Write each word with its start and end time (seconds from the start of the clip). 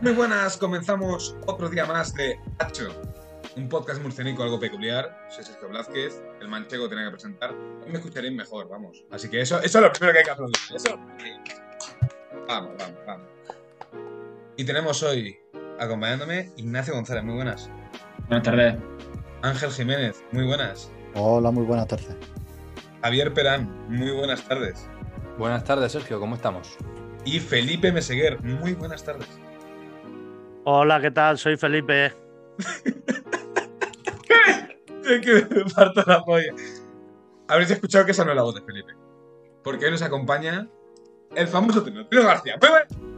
Muy 0.00 0.12
buenas, 0.12 0.56
comenzamos 0.56 1.36
otro 1.46 1.68
día 1.68 1.84
más 1.84 2.14
de 2.14 2.40
Hacho, 2.58 2.88
un 3.54 3.68
podcast 3.68 4.00
murcianico 4.00 4.42
algo 4.42 4.58
peculiar. 4.58 5.26
Soy 5.28 5.44
Sergio 5.44 5.68
Blázquez, 5.68 6.22
el 6.40 6.48
manchego 6.48 6.88
tiene 6.88 7.04
que 7.04 7.10
presentar. 7.10 7.50
Hoy 7.50 7.90
me 7.90 7.98
escucharéis 7.98 8.32
mejor, 8.32 8.66
vamos. 8.70 9.04
Así 9.10 9.28
que 9.28 9.42
eso, 9.42 9.60
eso 9.60 9.78
es 9.78 9.84
lo 9.84 9.92
primero 9.92 10.14
que 10.14 10.18
hay 10.20 10.24
que 10.24 10.30
aplaudir. 10.30 10.56
Eso. 10.74 10.98
Vamos, 12.48 12.72
vamos, 12.78 12.98
vamos. 13.06 13.28
Y 14.56 14.64
tenemos 14.64 15.02
hoy, 15.02 15.38
acompañándome, 15.78 16.50
Ignacio 16.56 16.94
González, 16.94 17.22
muy 17.22 17.34
buenas. 17.34 17.68
Buenas 18.26 18.44
tardes. 18.44 18.76
Ángel 19.42 19.70
Jiménez, 19.70 20.24
muy 20.32 20.46
buenas. 20.46 20.90
Hola, 21.14 21.50
muy 21.50 21.66
buenas 21.66 21.88
tardes. 21.88 22.16
Javier 23.02 23.34
Perán, 23.34 23.68
muy 23.90 24.12
buenas 24.12 24.48
tardes. 24.48 24.88
Buenas 25.36 25.62
tardes, 25.64 25.92
Sergio, 25.92 26.18
¿cómo 26.18 26.36
estamos? 26.36 26.78
Y 27.26 27.38
Felipe 27.38 27.92
Meseguer, 27.92 28.42
muy 28.42 28.72
buenas 28.72 29.04
tardes. 29.04 29.28
Hola, 30.64 31.00
¿qué 31.00 31.10
tal? 31.10 31.38
Soy 31.38 31.56
Felipe. 31.56 32.12
Es 35.10 35.20
que 35.22 35.44
me 35.52 35.64
parto 35.74 36.04
la 36.06 36.22
polla. 36.22 36.52
Habréis 37.48 37.70
escuchado 37.72 38.04
que 38.04 38.12
esa 38.12 38.24
no 38.24 38.30
es 38.30 38.36
la 38.36 38.42
voz 38.44 38.54
de 38.54 38.62
Felipe. 38.62 38.92
Porque 39.64 39.86
hoy 39.86 39.90
nos 39.90 40.02
acompaña 40.02 40.68
el 41.34 41.48
famoso 41.48 41.82
Trino, 41.82 42.06
Trino 42.06 42.26
García. 42.26 42.56
Muy 42.60 42.70
bien. 42.70 43.10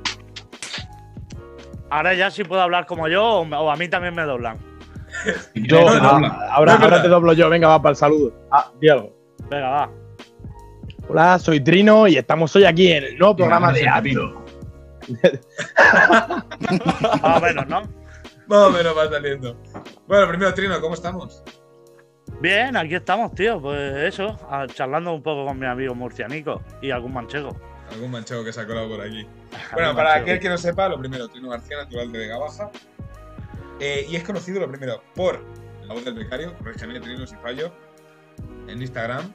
Ahora 1.91 2.15
ya 2.15 2.31
sí 2.31 2.45
puedo 2.45 2.63
hablar 2.63 2.87
como 2.87 3.09
yo 3.09 3.23
o, 3.23 3.43
o 3.43 3.71
a 3.71 3.77
mí 3.77 3.89
también 3.89 4.15
me 4.15 4.23
doblan. 4.23 4.57
Yo, 5.55 5.83
No, 5.83 6.01
no, 6.01 6.09
ah, 6.09 6.19
no. 6.21 6.33
ahora, 6.51 7.03
te 7.03 7.09
doblo 7.09 7.35
yo, 7.35 7.51
venga, 7.51 7.69
va 7.69 7.83
para 7.83 7.91
el 7.91 7.97
saludo. 7.97 8.33
Ah, 8.51 8.73
di 8.81 8.89
algo. 8.89 9.15
Venga, 9.51 9.69
va. 9.69 9.91
Hola, 11.09 11.39
soy 11.39 11.61
Trino 11.61 12.09
y 12.09 12.17
estamos 12.17 12.57
hoy 12.57 12.65
aquí 12.65 12.91
en 12.91 13.05
el 13.05 13.19
nuevo 13.19 13.37
programa 13.37 13.71
de 13.75 13.87
Hacho. 13.87 14.42
Más 17.23 17.37
o 17.37 17.41
menos, 17.41 17.67
¿no? 17.69 17.83
Más 18.47 18.59
o 18.69 18.71
menos 18.71 18.97
va 18.97 19.09
saliendo. 19.11 19.57
Bueno, 20.07 20.29
primero, 20.29 20.55
Trino, 20.55 20.81
¿cómo 20.81 20.95
estamos? 20.95 21.43
Bien, 22.41 22.77
aquí 22.77 22.95
estamos, 22.95 23.35
tío. 23.35 23.61
Pues 23.61 24.15
eso, 24.15 24.37
charlando 24.75 25.13
un 25.13 25.23
poco 25.23 25.47
con 25.47 25.59
mi 25.59 25.67
amigo 25.67 25.95
murcianico 25.95 26.63
y 26.81 26.91
algún 26.91 27.13
manchego. 27.13 27.57
Algún 27.91 28.11
manchego 28.11 28.45
que 28.45 28.53
se 28.53 28.61
ha 28.61 28.67
colado 28.67 28.89
por 28.89 29.01
aquí. 29.01 29.27
Bueno, 29.73 29.95
para 29.95 30.15
aquel 30.15 30.41
que 30.41 30.49
no 30.49 30.57
sepa, 30.57 30.89
lo 30.89 30.99
primero, 30.99 31.29
Trino 31.29 31.51
García, 31.51 31.77
natural 31.79 32.11
de 32.11 32.19
Vega 32.19 32.39
Baja. 32.39 32.71
Eh, 33.81 34.07
y 34.09 34.17
es 34.17 34.25
conocido 34.25 34.61
lo 34.61 34.69
primero 34.69 35.03
por 35.15 35.45
La 35.87 35.95
Voz 35.95 36.05
del 36.05 36.15
Becario, 36.15 36.57
corrígeme, 36.57 37.01
Trino, 37.01 37.27
si 37.27 37.37
fallo, 37.37 37.73
en 38.69 38.81
Instagram. 38.81 39.33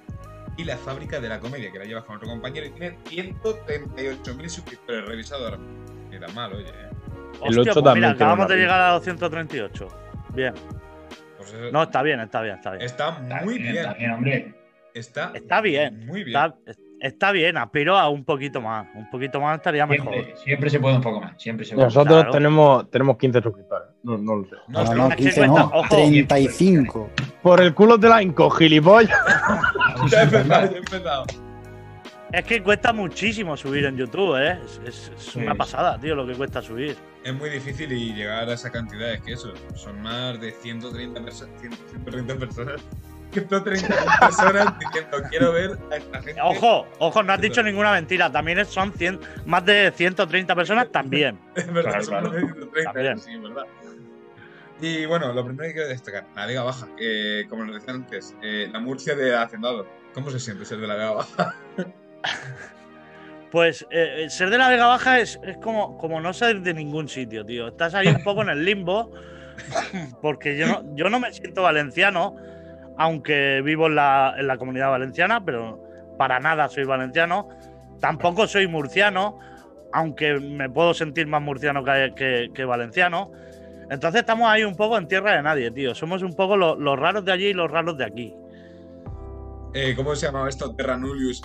Y 0.57 0.63
La 0.63 0.75
Fábrica 0.77 1.19
de 1.19 1.29
la 1.29 1.39
Comedia, 1.39 1.71
que 1.71 1.77
la 1.79 1.85
llevas 1.85 2.03
con 2.03 2.15
otro 2.17 2.27
compañero 2.27 2.65
y 2.65 2.71
tiene 2.71 2.97
138.000 3.05 4.49
suscriptores 4.49 5.05
revisados 5.05 5.45
ahora 5.53 5.57
tan 6.19 6.35
mal, 6.35 6.53
oye. 6.53 6.65
eh. 6.69 6.89
El 7.43 7.49
Hostia, 7.59 7.61
8 7.61 7.73
pues 7.73 7.75
también 7.75 7.93
mira, 7.95 8.09
acabamos 8.09 8.47
de 8.47 8.55
llegar 8.55 8.81
a 8.81 8.89
238. 8.93 9.87
Bien. 10.33 10.53
Pues 11.37 11.53
eso- 11.53 11.71
No, 11.71 11.83
está 11.83 12.01
bien, 12.01 12.19
está 12.21 12.41
bien, 12.41 12.55
está 12.55 12.71
bien. 12.71 12.81
está 12.83 13.11
muy 13.43 13.59
bien. 13.59 13.77
Está 13.77 13.93
bien, 13.93 14.11
hombre. 14.11 14.53
Está, 14.95 15.31
Está 15.35 15.61
bien. 15.61 16.07
muy 16.07 16.23
bien. 16.23 16.35
Está, 16.35 16.55
está 16.99 17.31
bien, 17.31 17.55
aspiro 17.57 17.95
a 17.95 18.09
un 18.09 18.25
poquito 18.25 18.59
más. 18.61 18.87
Un 18.95 19.07
poquito 19.11 19.39
más 19.39 19.57
estaría 19.57 19.85
mejor. 19.85 20.11
Siempre, 20.11 20.35
siempre 20.37 20.69
se 20.71 20.79
puede 20.79 20.95
un 20.95 21.01
poco 21.03 21.21
más. 21.21 21.39
Siempre 21.39 21.63
se 21.67 21.75
puede. 21.75 21.85
Nosotros 21.85 22.15
Claro. 22.15 22.31
tenemos, 22.31 22.89
tenemos 22.89 23.17
15 23.17 23.41
suscriptores. 23.43 23.86
No, 24.03 24.17
no 24.17 24.35
lo 24.37 24.43
sé. 24.45 24.55
No, 24.67 24.83
No, 24.83 24.93
no, 24.95 25.09
que 25.09 25.15
15 25.17 25.39
cuesta- 25.47 25.59
no, 25.59 25.65
ojo. 25.73 25.95
35. 25.95 27.09
Por 27.41 27.61
el 27.61 27.73
culo 27.73 27.99
te 27.99 28.07
la 28.07 28.21
hinco, 28.21 28.49
gilipollas. 28.49 29.17
Ya 30.09 30.21
he 30.21 30.23
empezado, 30.23 30.65
ya 30.71 30.75
he 30.75 30.77
empezado. 30.77 31.25
Es 32.31 32.43
que 32.43 32.61
cuesta 32.61 32.91
muchísimo 32.93 33.55
subir 33.55 33.85
en 33.85 33.95
YouTube, 33.97 34.35
¿eh? 34.37 34.59
Es, 34.65 34.81
es- 34.85 35.11
es 35.17 35.35
una 35.35 35.53
Sí. 35.53 35.57
pasada, 35.57 35.97
tío, 35.99 36.13
lo 36.15 36.27
que 36.27 36.33
cuesta 36.33 36.61
subir. 36.61 36.95
Es 37.23 37.33
muy 37.33 37.49
difícil 37.49 37.91
y 37.91 38.13
llegar 38.13 38.47
a 38.49 38.53
esa 38.53 38.69
cantidad, 38.69 39.11
es 39.13 39.21
que 39.21 39.33
eso, 39.33 39.53
son 39.75 40.01
más 40.01 40.39
de 40.39 40.51
130 40.51 41.21
personas. 41.23 41.59
130 41.61 42.35
personas. 42.35 42.81
130 43.31 43.87
personas 44.21 44.79
diciendo 44.79 45.17
quiero 45.29 45.51
ver 45.51 45.77
a 45.91 45.95
esta 45.97 46.21
gente. 46.21 46.41
Ojo, 46.41 46.85
ojo, 46.99 47.23
no 47.23 47.33
has 47.33 47.41
dicho 47.41 47.61
ninguna 47.63 47.91
mentira. 47.91 48.31
También 48.31 48.65
son 48.65 48.93
100 48.93 49.19
más 49.45 49.65
de 49.65 49.91
130 49.95 50.55
personas 50.55 50.89
también. 50.91 51.37
Es 51.55 51.71
verdad, 51.71 51.91
Claro, 51.91 52.03
son 52.05 52.11
claro. 52.13 52.27
más 52.29 52.35
de 52.35 52.41
130, 52.53 52.93
También. 52.93 53.19
sí, 53.19 53.33
es 53.33 53.41
verdad. 53.41 53.63
Y 54.79 55.05
bueno, 55.07 55.33
lo 55.33 55.43
primero 55.43 55.67
que 55.67 55.73
quiero 55.73 55.89
destacar, 55.89 56.25
la 56.35 56.45
Vega 56.45 56.63
Baja, 56.63 56.87
que 56.97 57.45
como 57.49 57.65
nos 57.65 57.75
decía 57.75 57.93
antes, 57.93 58.35
eh, 58.43 58.69
la 58.71 58.79
Murcia 58.79 59.15
de 59.15 59.35
Hacendado. 59.35 59.87
¿Cómo 60.13 60.29
se 60.31 60.39
siente 60.39 60.65
ser 60.65 60.79
de 60.79 60.87
la 60.87 60.95
Vega 60.95 61.11
Baja? 61.11 61.55
Pues 63.51 63.83
eh, 63.91 64.25
eh, 64.25 64.29
ser 64.29 64.49
de 64.49 64.57
la 64.57 64.67
Vega 64.69 64.87
Baja 64.87 65.19
es, 65.21 65.39
es 65.43 65.57
como, 65.57 65.97
como 65.97 66.19
no 66.19 66.33
salir 66.33 66.61
de 66.61 66.73
ningún 66.73 67.07
sitio, 67.07 67.45
tío. 67.45 67.69
Estás 67.69 67.95
ahí 67.95 68.07
un 68.07 68.21
poco 68.21 68.41
en 68.41 68.49
el 68.49 68.65
limbo, 68.65 69.09
porque 70.21 70.57
yo 70.57 70.67
no, 70.67 70.95
yo 70.95 71.09
no 71.09 71.19
me 71.19 71.31
siento 71.31 71.61
valenciano, 71.63 72.35
aunque 72.97 73.61
vivo 73.63 73.87
en 73.87 73.95
la, 73.95 74.35
en 74.37 74.47
la 74.47 74.57
comunidad 74.57 74.89
valenciana, 74.89 75.45
pero 75.45 75.81
para 76.17 76.39
nada 76.41 76.67
soy 76.67 76.83
valenciano. 76.83 77.47
Tampoco 78.01 78.47
soy 78.47 78.67
murciano, 78.67 79.39
aunque 79.93 80.33
me 80.41 80.69
puedo 80.69 80.93
sentir 80.93 81.25
más 81.27 81.41
murciano 81.41 81.85
que- 81.85 82.51
que 82.53 82.65
valenciano. 82.65 83.31
Entonces 83.89 84.21
estamos 84.21 84.47
ahí 84.49 84.63
un 84.63 84.75
poco 84.75 84.97
en 84.97 85.07
tierra 85.07 85.35
de 85.35 85.43
nadie, 85.43 85.71
tío. 85.71 85.95
Somos 85.95 86.21
un 86.23 86.33
poco 86.35 86.57
lo- 86.57 86.75
los 86.75 86.99
raros 86.99 87.23
de 87.25 87.31
allí 87.31 87.45
y 87.47 87.53
los 87.53 87.69
raros 87.71 87.97
de 87.97 88.05
aquí. 88.05 88.33
Eh, 89.73 89.93
¿Cómo 89.95 90.15
se 90.15 90.25
llamaba 90.25 90.49
esto? 90.49 90.73
Terra 90.75 90.97
Nullius, 90.97 91.41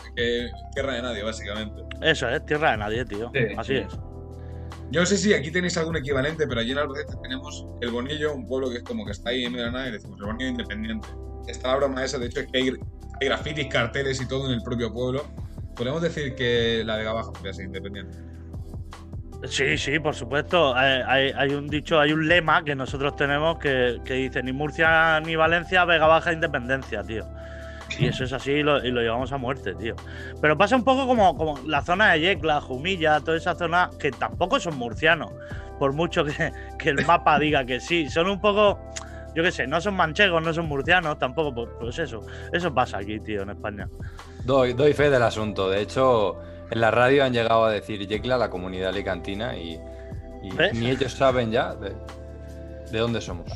tierra 0.74 0.94
de 0.94 1.02
nadie, 1.02 1.22
básicamente. 1.22 1.82
Eso 2.00 2.28
es, 2.28 2.44
tierra 2.46 2.72
de 2.72 2.76
nadie, 2.78 3.04
tío. 3.04 3.30
Sí, 3.34 3.40
Así 3.56 3.72
sí. 3.74 3.78
es. 3.86 3.98
Yo 4.90 5.00
no 5.00 5.06
sé 5.06 5.16
si 5.16 5.32
aquí 5.34 5.50
tenéis 5.50 5.76
algún 5.78 5.96
equivalente, 5.96 6.46
pero 6.46 6.60
allí 6.60 6.72
en 6.72 6.78
Albacete 6.78 7.14
tenemos 7.22 7.66
el 7.80 7.90
Bonillo, 7.90 8.34
un 8.34 8.46
pueblo 8.46 8.70
que 8.70 8.78
es 8.78 8.82
como 8.82 9.04
que 9.06 9.12
está 9.12 9.30
ahí 9.30 9.44
en 9.44 9.52
medio 9.52 9.64
de 9.66 9.70
la 9.72 9.78
nada 9.78 9.88
y 9.88 9.92
decimos 9.92 10.18
el 10.20 10.26
Bonillo 10.26 10.48
independiente. 10.50 11.08
Está 11.48 11.68
la 11.68 11.76
broma 11.76 12.04
esa, 12.04 12.18
de 12.18 12.26
hecho 12.26 12.40
es 12.40 12.46
que 12.52 12.58
hay, 12.58 12.68
hay 13.20 13.26
grafitis, 13.26 13.66
carteles 13.68 14.20
y 14.20 14.28
todo 14.28 14.46
en 14.46 14.52
el 14.52 14.62
propio 14.62 14.92
pueblo. 14.92 15.24
Podemos 15.76 16.02
decir 16.02 16.34
que 16.34 16.82
la 16.84 16.96
Vega 16.96 17.12
Baja 17.14 17.32
podría 17.32 17.52
ser 17.54 17.66
independiente. 17.66 18.16
Sí, 19.44 19.76
sí, 19.76 19.98
por 19.98 20.14
supuesto. 20.14 20.74
Eh, 20.76 21.02
Hay, 21.06 21.32
hay 21.36 21.50
un 21.50 21.68
dicho, 21.68 21.98
hay 21.98 22.12
un 22.12 22.28
lema 22.28 22.64
que 22.64 22.74
nosotros 22.74 23.16
tenemos 23.16 23.58
que, 23.58 24.00
que 24.04 24.14
dice 24.14 24.42
ni 24.42 24.52
Murcia 24.52 25.20
ni 25.20 25.36
Valencia, 25.36 25.84
Vega 25.84 26.06
Baja, 26.06 26.32
Independencia, 26.32 27.02
tío. 27.02 27.24
Y 27.98 28.06
eso 28.06 28.24
es 28.24 28.32
así 28.32 28.52
y 28.52 28.62
lo, 28.62 28.82
y 28.82 28.90
lo 28.90 29.02
llevamos 29.02 29.32
a 29.32 29.36
muerte, 29.36 29.74
tío. 29.74 29.94
Pero 30.40 30.56
pasa 30.56 30.76
un 30.76 30.84
poco 30.84 31.06
como, 31.06 31.36
como 31.36 31.58
la 31.66 31.82
zona 31.82 32.12
de 32.12 32.20
Yecla, 32.20 32.60
Jumilla, 32.60 33.20
toda 33.20 33.36
esa 33.36 33.54
zona 33.54 33.90
que 33.98 34.10
tampoco 34.10 34.58
son 34.60 34.78
murcianos. 34.78 35.30
Por 35.78 35.92
mucho 35.92 36.24
que, 36.24 36.52
que 36.78 36.90
el 36.90 37.04
mapa 37.04 37.38
diga 37.38 37.66
que 37.66 37.80
sí. 37.80 38.08
Son 38.08 38.30
un 38.30 38.40
poco, 38.40 38.78
yo 39.34 39.42
qué 39.42 39.50
sé, 39.50 39.66
no 39.66 39.80
son 39.80 39.94
manchegos, 39.94 40.42
no 40.42 40.54
son 40.54 40.66
murcianos, 40.66 41.18
tampoco. 41.18 41.52
Pues, 41.52 41.68
pues 41.80 41.98
eso, 41.98 42.20
eso 42.52 42.72
pasa 42.72 42.98
aquí, 42.98 43.18
tío, 43.18 43.42
en 43.42 43.50
España. 43.50 43.88
Doy, 44.44 44.72
doy 44.72 44.92
fe 44.94 45.10
del 45.10 45.22
asunto. 45.22 45.68
De 45.68 45.82
hecho, 45.82 46.38
en 46.72 46.80
la 46.80 46.90
radio 46.90 47.24
han 47.24 47.32
llegado 47.32 47.64
a 47.66 47.70
decir 47.70 48.06
Yecla, 48.06 48.38
la 48.38 48.48
comunidad 48.48 48.88
alicantina, 48.88 49.56
y, 49.56 49.78
y 50.42 50.50
¿Ves? 50.54 50.74
ni 50.74 50.88
ellos 50.90 51.12
saben 51.12 51.52
ya 51.52 51.74
de, 51.74 51.92
de 52.90 52.98
dónde 52.98 53.20
somos. 53.20 53.46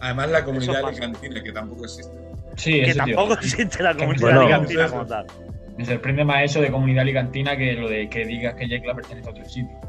Además, 0.00 0.30
la 0.30 0.44
comunidad 0.44 0.84
alicantina, 0.84 1.42
que 1.42 1.52
tampoco 1.52 1.84
existe. 1.84 2.12
Sí, 2.56 2.82
que 2.82 2.92
tío. 2.92 3.04
tampoco 3.04 3.34
existe 3.34 3.82
la 3.82 3.94
comunidad 3.94 4.20
Bueno, 4.20 4.40
alicantina 4.42 4.88
como 4.88 5.06
tal. 5.06 5.26
Me 5.76 5.84
sorprende 5.84 6.24
más 6.24 6.44
eso 6.44 6.60
de 6.60 6.70
comunidad 6.70 7.02
alicantina 7.02 7.56
que 7.56 7.72
lo 7.72 7.88
de 7.88 8.08
que 8.08 8.26
digas 8.26 8.54
que 8.54 8.68
Yecla 8.68 8.94
pertenece 8.94 9.28
a 9.28 9.32
otro 9.32 9.44
sitio. 9.44 9.80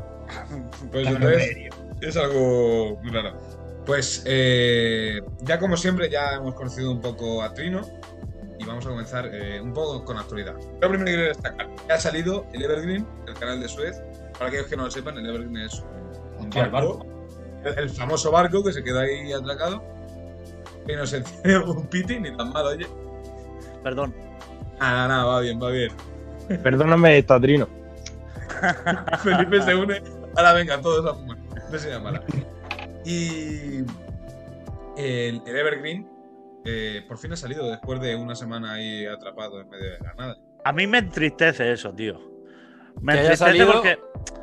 Pues 0.92 1.08
entonces, 1.08 1.58
es 2.02 2.18
algo 2.18 3.00
muy 3.04 3.12
raro. 3.12 3.40
Pues 3.86 4.24
eh, 4.26 5.22
ya 5.42 5.60
como 5.60 5.76
siempre, 5.78 6.10
ya 6.10 6.36
hemos 6.36 6.56
conocido 6.56 6.92
un 6.92 7.02
poco 7.02 7.44
a 7.44 7.54
Trino 7.54 7.82
vamos 8.74 8.88
a 8.88 8.90
comenzar 8.90 9.30
eh, 9.32 9.62
un 9.62 9.72
poco 9.72 10.04
con 10.04 10.18
actualidad. 10.18 10.56
Lo 10.82 10.90
primero 10.90 11.06
que 11.06 11.14
quiero 11.14 11.28
destacar, 11.28 11.68
ya 11.88 11.94
ha 11.94 12.00
salido 12.00 12.46
el 12.54 12.64
Evergreen, 12.64 13.08
el 13.28 13.34
canal 13.36 13.62
de 13.62 13.70
Suez. 13.70 14.02
Para 14.34 14.48
aquellos 14.48 14.68
que 14.68 14.76
no 14.76 14.86
lo 14.86 14.92
sepan, 14.92 15.18
el 15.18 15.30
Evergreen 15.30 15.58
es 15.58 15.84
un 16.40 16.50
barco, 16.50 17.06
el, 17.64 17.90
famoso 17.90 18.32
barco 18.32 18.64
que 18.64 18.74
se 18.74 18.84
queda 18.84 19.02
ahí 19.02 19.32
atracado. 19.32 19.84
Que 20.88 20.96
no 20.96 21.06
se 21.06 21.22
tiene 21.22 21.60
un 21.66 21.86
piti 21.88 22.20
ni 22.20 22.36
tan 22.36 22.52
mal, 22.52 22.66
oye. 22.66 22.88
Perdón. 23.84 24.16
Nada, 24.80 25.08
nada, 25.08 25.26
va 25.26 25.40
bien, 25.42 25.62
va 25.62 25.70
bien. 25.70 25.92
Perdóname 26.64 27.20
esta, 27.20 27.40
Trino. 27.40 27.70
Felipe 29.24 29.62
se 29.62 29.76
une. 29.76 30.02
Ahora 30.36 30.54
venga, 30.54 30.82
todos 30.82 31.06
a 31.06 31.14
fumar. 31.14 31.38
No 31.72 31.78
se 31.78 31.90
llama 31.90 32.22
Y 33.06 33.84
el, 34.98 35.42
el 35.46 35.56
Evergreen 35.56 36.13
eh, 36.66 37.04
por 37.08 37.18
fin 37.18 37.34
ha 37.34 37.36
salido 37.36 37.70
después 37.70 38.00
de 38.02 38.16
una 38.16 38.36
semana 38.36 38.74
ahí 38.74 39.06
atrapado 39.06 39.62
en 39.62 39.70
medio 39.70 39.92
de 39.92 40.00
la 40.00 40.14
nada. 40.14 40.38
A 40.64 40.72
mí 40.74 40.88
me 40.88 41.00
entristece 41.00 41.72
eso, 41.72 41.94
tío. 41.94 42.20
Me 43.02 43.14
¿Que 43.14 43.20
haya 43.20 43.32
entristece 43.32 43.38
salido 43.38 43.74
porque. 43.74 44.00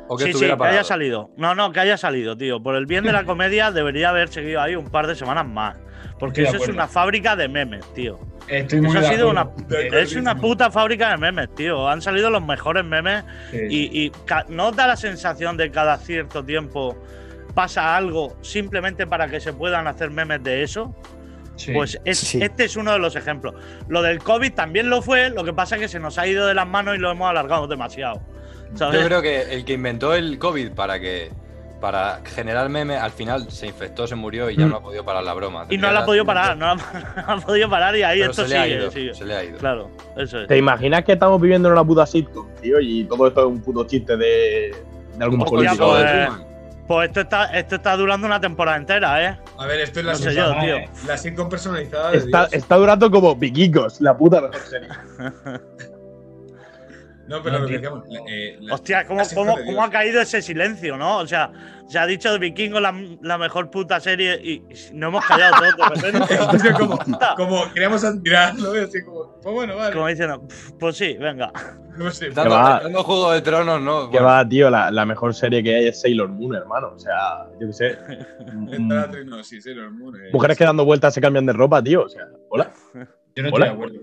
O 0.07 0.17
que 0.17 0.25
sí, 0.25 0.33
sí, 0.33 0.45
que 0.45 0.63
haya 0.65 0.83
salido. 0.83 1.31
No, 1.37 1.55
no, 1.55 1.71
que 1.71 1.79
haya 1.79 1.97
salido, 1.97 2.35
tío. 2.37 2.61
Por 2.61 2.75
el 2.75 2.85
bien 2.85 3.03
de 3.03 3.11
la 3.13 3.23
comedia 3.25 3.71
debería 3.71 4.09
haber 4.09 4.27
seguido 4.29 4.61
ahí 4.61 4.75
un 4.75 4.89
par 4.89 5.07
de 5.07 5.15
semanas 5.15 5.47
más. 5.47 5.77
Porque 6.19 6.43
Estoy 6.43 6.57
eso 6.61 6.69
es 6.69 6.75
una 6.75 6.87
fábrica 6.87 7.35
de 7.35 7.47
memes, 7.47 7.85
tío. 7.93 8.19
Estoy 8.47 8.81
muy 8.81 8.89
Eso 8.91 8.99
ha 8.99 9.03
sido 9.03 9.29
una. 9.29 9.49
Es 9.69 10.15
una 10.15 10.35
puta 10.35 10.69
fábrica 10.69 11.09
de 11.09 11.17
memes, 11.17 11.53
tío. 11.55 11.87
Han 11.87 12.01
salido 12.01 12.29
los 12.29 12.45
mejores 12.45 12.83
memes 12.83 13.23
Sí. 13.51 13.57
y, 13.69 14.05
y 14.05 14.11
no 14.49 14.71
da 14.71 14.87
la 14.87 14.97
sensación 14.97 15.57
de 15.57 15.71
cada 15.71 15.97
cierto 15.97 16.43
tiempo 16.43 16.97
pasa 17.55 17.95
algo 17.95 18.35
simplemente 18.41 19.07
para 19.07 19.27
que 19.29 19.39
se 19.39 19.53
puedan 19.53 19.87
hacer 19.87 20.09
memes 20.11 20.43
de 20.43 20.63
eso, 20.63 20.95
Sí. 21.65 21.73
pues 21.73 21.99
es- 22.05 22.19
Sí. 22.19 22.41
este 22.41 22.65
es 22.65 22.75
uno 22.75 22.91
de 22.93 22.99
los 22.99 23.15
ejemplos. 23.15 23.55
Lo 23.87 24.01
del 24.01 24.19
COVID 24.19 24.53
también 24.53 24.89
lo 24.89 25.01
fue, 25.01 25.29
lo 25.29 25.43
que 25.43 25.53
pasa 25.53 25.75
es 25.75 25.81
que 25.81 25.87
se 25.87 25.99
nos 25.99 26.17
ha 26.17 26.27
ido 26.27 26.47
de 26.47 26.53
las 26.53 26.67
manos 26.67 26.95
y 26.95 26.99
lo 26.99 27.11
hemos 27.11 27.29
alargado 27.29 27.67
demasiado. 27.67 28.21
¿sabes? 28.75 29.01
Yo 29.01 29.05
creo 29.07 29.21
que 29.21 29.53
el 29.53 29.65
que 29.65 29.73
inventó 29.73 30.13
el 30.13 30.39
COVID 30.39 30.71
para 30.71 30.99
que 30.99 31.29
para 31.81 32.21
generar 32.35 32.69
memes, 32.69 33.01
al 33.01 33.09
final 33.09 33.49
se 33.49 33.65
infectó, 33.65 34.05
se 34.05 34.13
murió 34.13 34.51
y 34.51 34.55
ya 34.55 34.67
Mm. 34.67 34.69
no 34.69 34.75
ha 34.77 34.81
podido 34.83 35.03
parar 35.03 35.23
la 35.23 35.33
broma. 35.33 35.65
Y 35.67 35.77
no 35.79 35.91
la 35.91 36.01
ha 36.01 36.05
podido 36.05 36.23
parar, 36.23 36.55
no 36.55 36.67
la, 36.67 36.75
no 37.27 37.33
ha 37.33 37.37
podido 37.41 37.69
parar 37.71 37.95
y 37.97 38.03
ahí 38.03 38.19
Pero 38.19 38.29
esto 38.31 38.43
se 38.43 38.49
le 38.49 38.57
ha 38.59 38.63
sigue, 38.65 38.75
ido, 38.75 38.91
sigue. 38.91 39.13
se 39.15 39.25
le 39.25 39.35
ha 39.35 39.43
ido. 39.43 39.57
Claro, 39.57 39.89
eso 40.15 40.41
es. 40.41 40.47
¿Te 40.47 40.57
imaginas 40.59 41.03
que 41.03 41.13
estamos 41.13 41.41
viviendo 41.41 41.67
en 41.69 41.73
una 41.73 41.83
puta 41.83 42.05
sitcom, 42.05 42.47
tío? 42.61 42.79
Y 42.79 43.05
todo 43.05 43.27
esto 43.27 43.39
es 43.41 43.45
un 43.47 43.61
puto 43.63 43.83
chiste 43.87 44.15
de, 44.15 44.75
de 45.17 45.23
algún 45.23 45.39
político. 45.43 45.89
pues, 45.89 46.03
de- 46.03 46.29
Pues 46.87 47.07
esto 47.07 47.21
está, 47.21 47.45
esto 47.57 47.75
está 47.75 47.97
durando 47.97 48.27
una 48.27 48.39
temporada 48.39 48.77
entera, 48.77 49.25
¿eh? 49.27 49.37
A 49.61 49.67
ver, 49.67 49.79
esto 49.81 49.99
es 49.99 50.05
la 50.07 50.11
No 50.13 50.17
sé 50.17 50.31
sitcom- 50.31 50.35
yo, 50.35 50.59
tío. 50.59 51.07
La 51.07 51.17
sitcom 51.17 51.47
personalizada 51.49 52.11
de 52.11 52.17
Está, 52.17 52.39
Dios. 52.47 52.53
está 52.53 52.75
durando 52.77 53.11
como 53.11 53.35
Vikingos, 53.35 54.01
la 54.01 54.17
puta 54.17 54.41
mejor 54.41 54.59
serie. 54.61 54.89
No, 57.31 57.41
pero 57.41 57.59
No, 57.59 57.63
lo 57.63 57.67
que 57.69 57.79
la- 57.79 58.21
eh, 58.27 58.57
la- 58.59 58.73
Hostia, 58.75 59.07
¿cómo, 59.07 59.21
cómo, 59.33 59.55
cómo 59.65 59.83
ha 59.83 59.89
caído 59.89 60.19
ese 60.21 60.41
silencio, 60.41 60.97
no? 60.97 61.19
O 61.19 61.27
sea, 61.27 61.49
se 61.87 61.97
ha 61.97 62.05
dicho 62.05 62.31
de 62.33 62.39
Vikingo 62.39 62.79
la, 62.81 62.93
la 63.21 63.37
mejor 63.37 63.69
puta 63.71 63.99
serie 64.01 64.39
y 64.43 64.51
y 64.51 64.65
no 64.93 65.07
hemos 65.07 65.25
callado 65.25 65.55
todos 65.77 66.03
como, 66.77 66.99
como 67.37 67.73
queríamos 67.73 68.03
admirarlo, 68.03 68.75
y 68.75 68.83
así 68.83 69.01
como, 69.03 69.39
pues 69.41 69.55
bueno, 69.55 69.77
vale. 69.77 69.93
Como 69.93 70.07
diciendo, 70.07 70.41
"Pf, 70.47 70.71
pues 70.79 70.97
sí, 70.97 71.15
venga. 71.17 71.51
No 71.97 72.09
sé. 72.09 72.29
Dando, 72.29 72.55
dando 72.55 73.03
Juego 73.03 73.31
de 73.33 73.41
Tronos, 73.41 73.81
¿no? 73.81 74.03
Que 74.09 74.17
Bueno, 74.17 74.27
va, 74.27 74.47
tío, 74.47 74.69
la, 74.69 74.89
la 74.91 75.05
mejor 75.05 75.33
serie 75.35 75.61
que 75.61 75.75
hay 75.75 75.87
es 75.89 75.99
Sailor 75.99 76.29
Moon, 76.29 76.55
hermano. 76.55 76.93
O 76.95 76.97
sea, 76.99 77.45
yo 77.59 77.67
qué 77.67 77.73
sé. 77.73 77.97
Trino, 79.11 79.43
sí, 79.43 79.59
Sailor 79.61 79.91
Moon. 79.91 80.15
eh. 80.15 80.29
Mujeres 80.31 80.57
que 80.57 80.63
dando 80.63 80.85
vueltas 80.85 81.13
se 81.13 81.19
cambian 81.19 81.45
de 81.45 81.51
ropa, 81.51 81.83
tío. 81.83 82.03
O 82.05 82.09
sea, 82.09 82.27
hola. 82.49 82.71
Yo 83.35 83.43
no 83.43 83.49
estoy 83.49 83.63
de 83.63 83.69
acuerdo. 83.69 83.99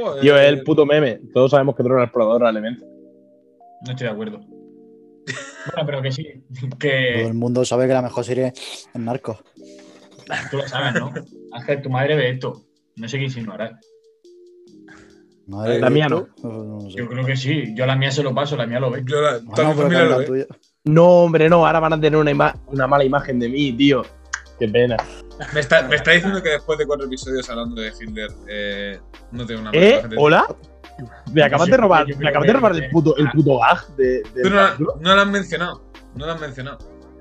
Joder. 0.00 0.20
Tío, 0.22 0.36
es 0.40 0.48
el 0.48 0.62
puto 0.62 0.86
meme. 0.86 1.20
Todos 1.34 1.50
sabemos 1.50 1.74
que 1.76 1.82
tú 1.82 1.88
eres 1.88 1.98
el 1.98 2.04
explorador 2.04 2.40
realmente. 2.42 2.84
No 3.84 3.90
estoy 3.90 4.06
de 4.06 4.12
acuerdo. 4.12 4.40
Bueno, 5.74 5.86
pero 5.86 6.00
que 6.02 6.10
sí. 6.12 6.26
Todo 6.60 6.78
Que 6.78 7.26
el 7.26 7.34
mundo 7.34 7.62
sabe 7.64 7.86
que 7.86 7.92
la 7.92 8.00
mejor 8.00 8.24
serie 8.24 8.46
es 8.54 8.88
Narcos. 8.94 9.36
tú 10.50 10.56
lo 10.56 10.66
sabes, 10.66 10.94
¿no? 10.94 11.12
Ángel, 11.52 11.82
tu 11.82 11.90
madre 11.90 12.16
ve 12.16 12.30
esto. 12.30 12.62
No 12.96 13.06
sé 13.08 13.18
qué 13.18 13.24
insinuarás. 13.24 13.72
Madre 15.46 15.80
La 15.80 15.90
mía 15.90 16.08
no 16.08 16.26
sé. 16.90 16.96
Yo 16.96 17.08
creo 17.08 17.24
que 17.26 17.36
sí. 17.36 17.74
Yo 17.74 17.84
la 17.86 17.96
mía 17.96 18.10
se 18.10 18.22
lo 18.22 18.34
paso, 18.34 18.56
la 18.56 18.66
mía 18.66 18.80
lo 18.80 18.90
ve. 18.90 19.02
Yo 19.04 19.20
la, 19.20 19.38
Bueno, 19.44 20.08
la 20.08 20.24
tuya. 20.24 20.46
No, 20.84 21.24
hombre, 21.24 21.48
no. 21.50 21.66
Ahora 21.66 21.80
van 21.80 21.92
a 21.94 22.00
tener 22.00 22.18
una, 22.18 22.30
ima- 22.30 22.54
una 22.68 22.86
mala 22.86 23.04
imagen 23.04 23.38
de 23.38 23.48
mí, 23.50 23.72
tío. 23.72 24.02
Qué 24.58 24.68
pena. 24.68 24.96
Me 25.54 25.60
está, 25.60 25.82
me 25.82 25.96
está 25.96 26.10
diciendo 26.12 26.42
que 26.42 26.50
después 26.50 26.78
de 26.78 26.86
cuatro 26.86 27.06
episodios 27.06 27.48
hablando 27.48 27.80
de 27.80 27.88
Hitler, 28.00 28.28
eh, 28.48 29.00
no 29.32 29.46
tengo 29.46 29.60
una 29.60 29.70
mala 29.70 29.84
¿Eh? 29.84 30.02
¿Hola? 30.16 30.46
Me 31.32 31.44
acabas 31.44 31.68
de 31.68 31.76
robar, 31.76 32.06
me 32.16 32.28
acabas 32.28 32.46
de 32.48 32.52
robar 32.54 32.74
el 32.76 32.90
puto, 32.90 33.16
el 33.16 33.30
puto 33.30 33.58
gag 33.60 33.86
de, 33.96 34.22
de- 34.34 34.42
Tú 34.42 34.50
no, 34.50 34.76
no 35.00 35.14
lo 35.14 35.20
has 35.20 35.28
mencionado. 35.28 35.84
No 36.16 36.26
lo 36.26 36.32
has 36.32 36.40
mencionado. 36.40 36.78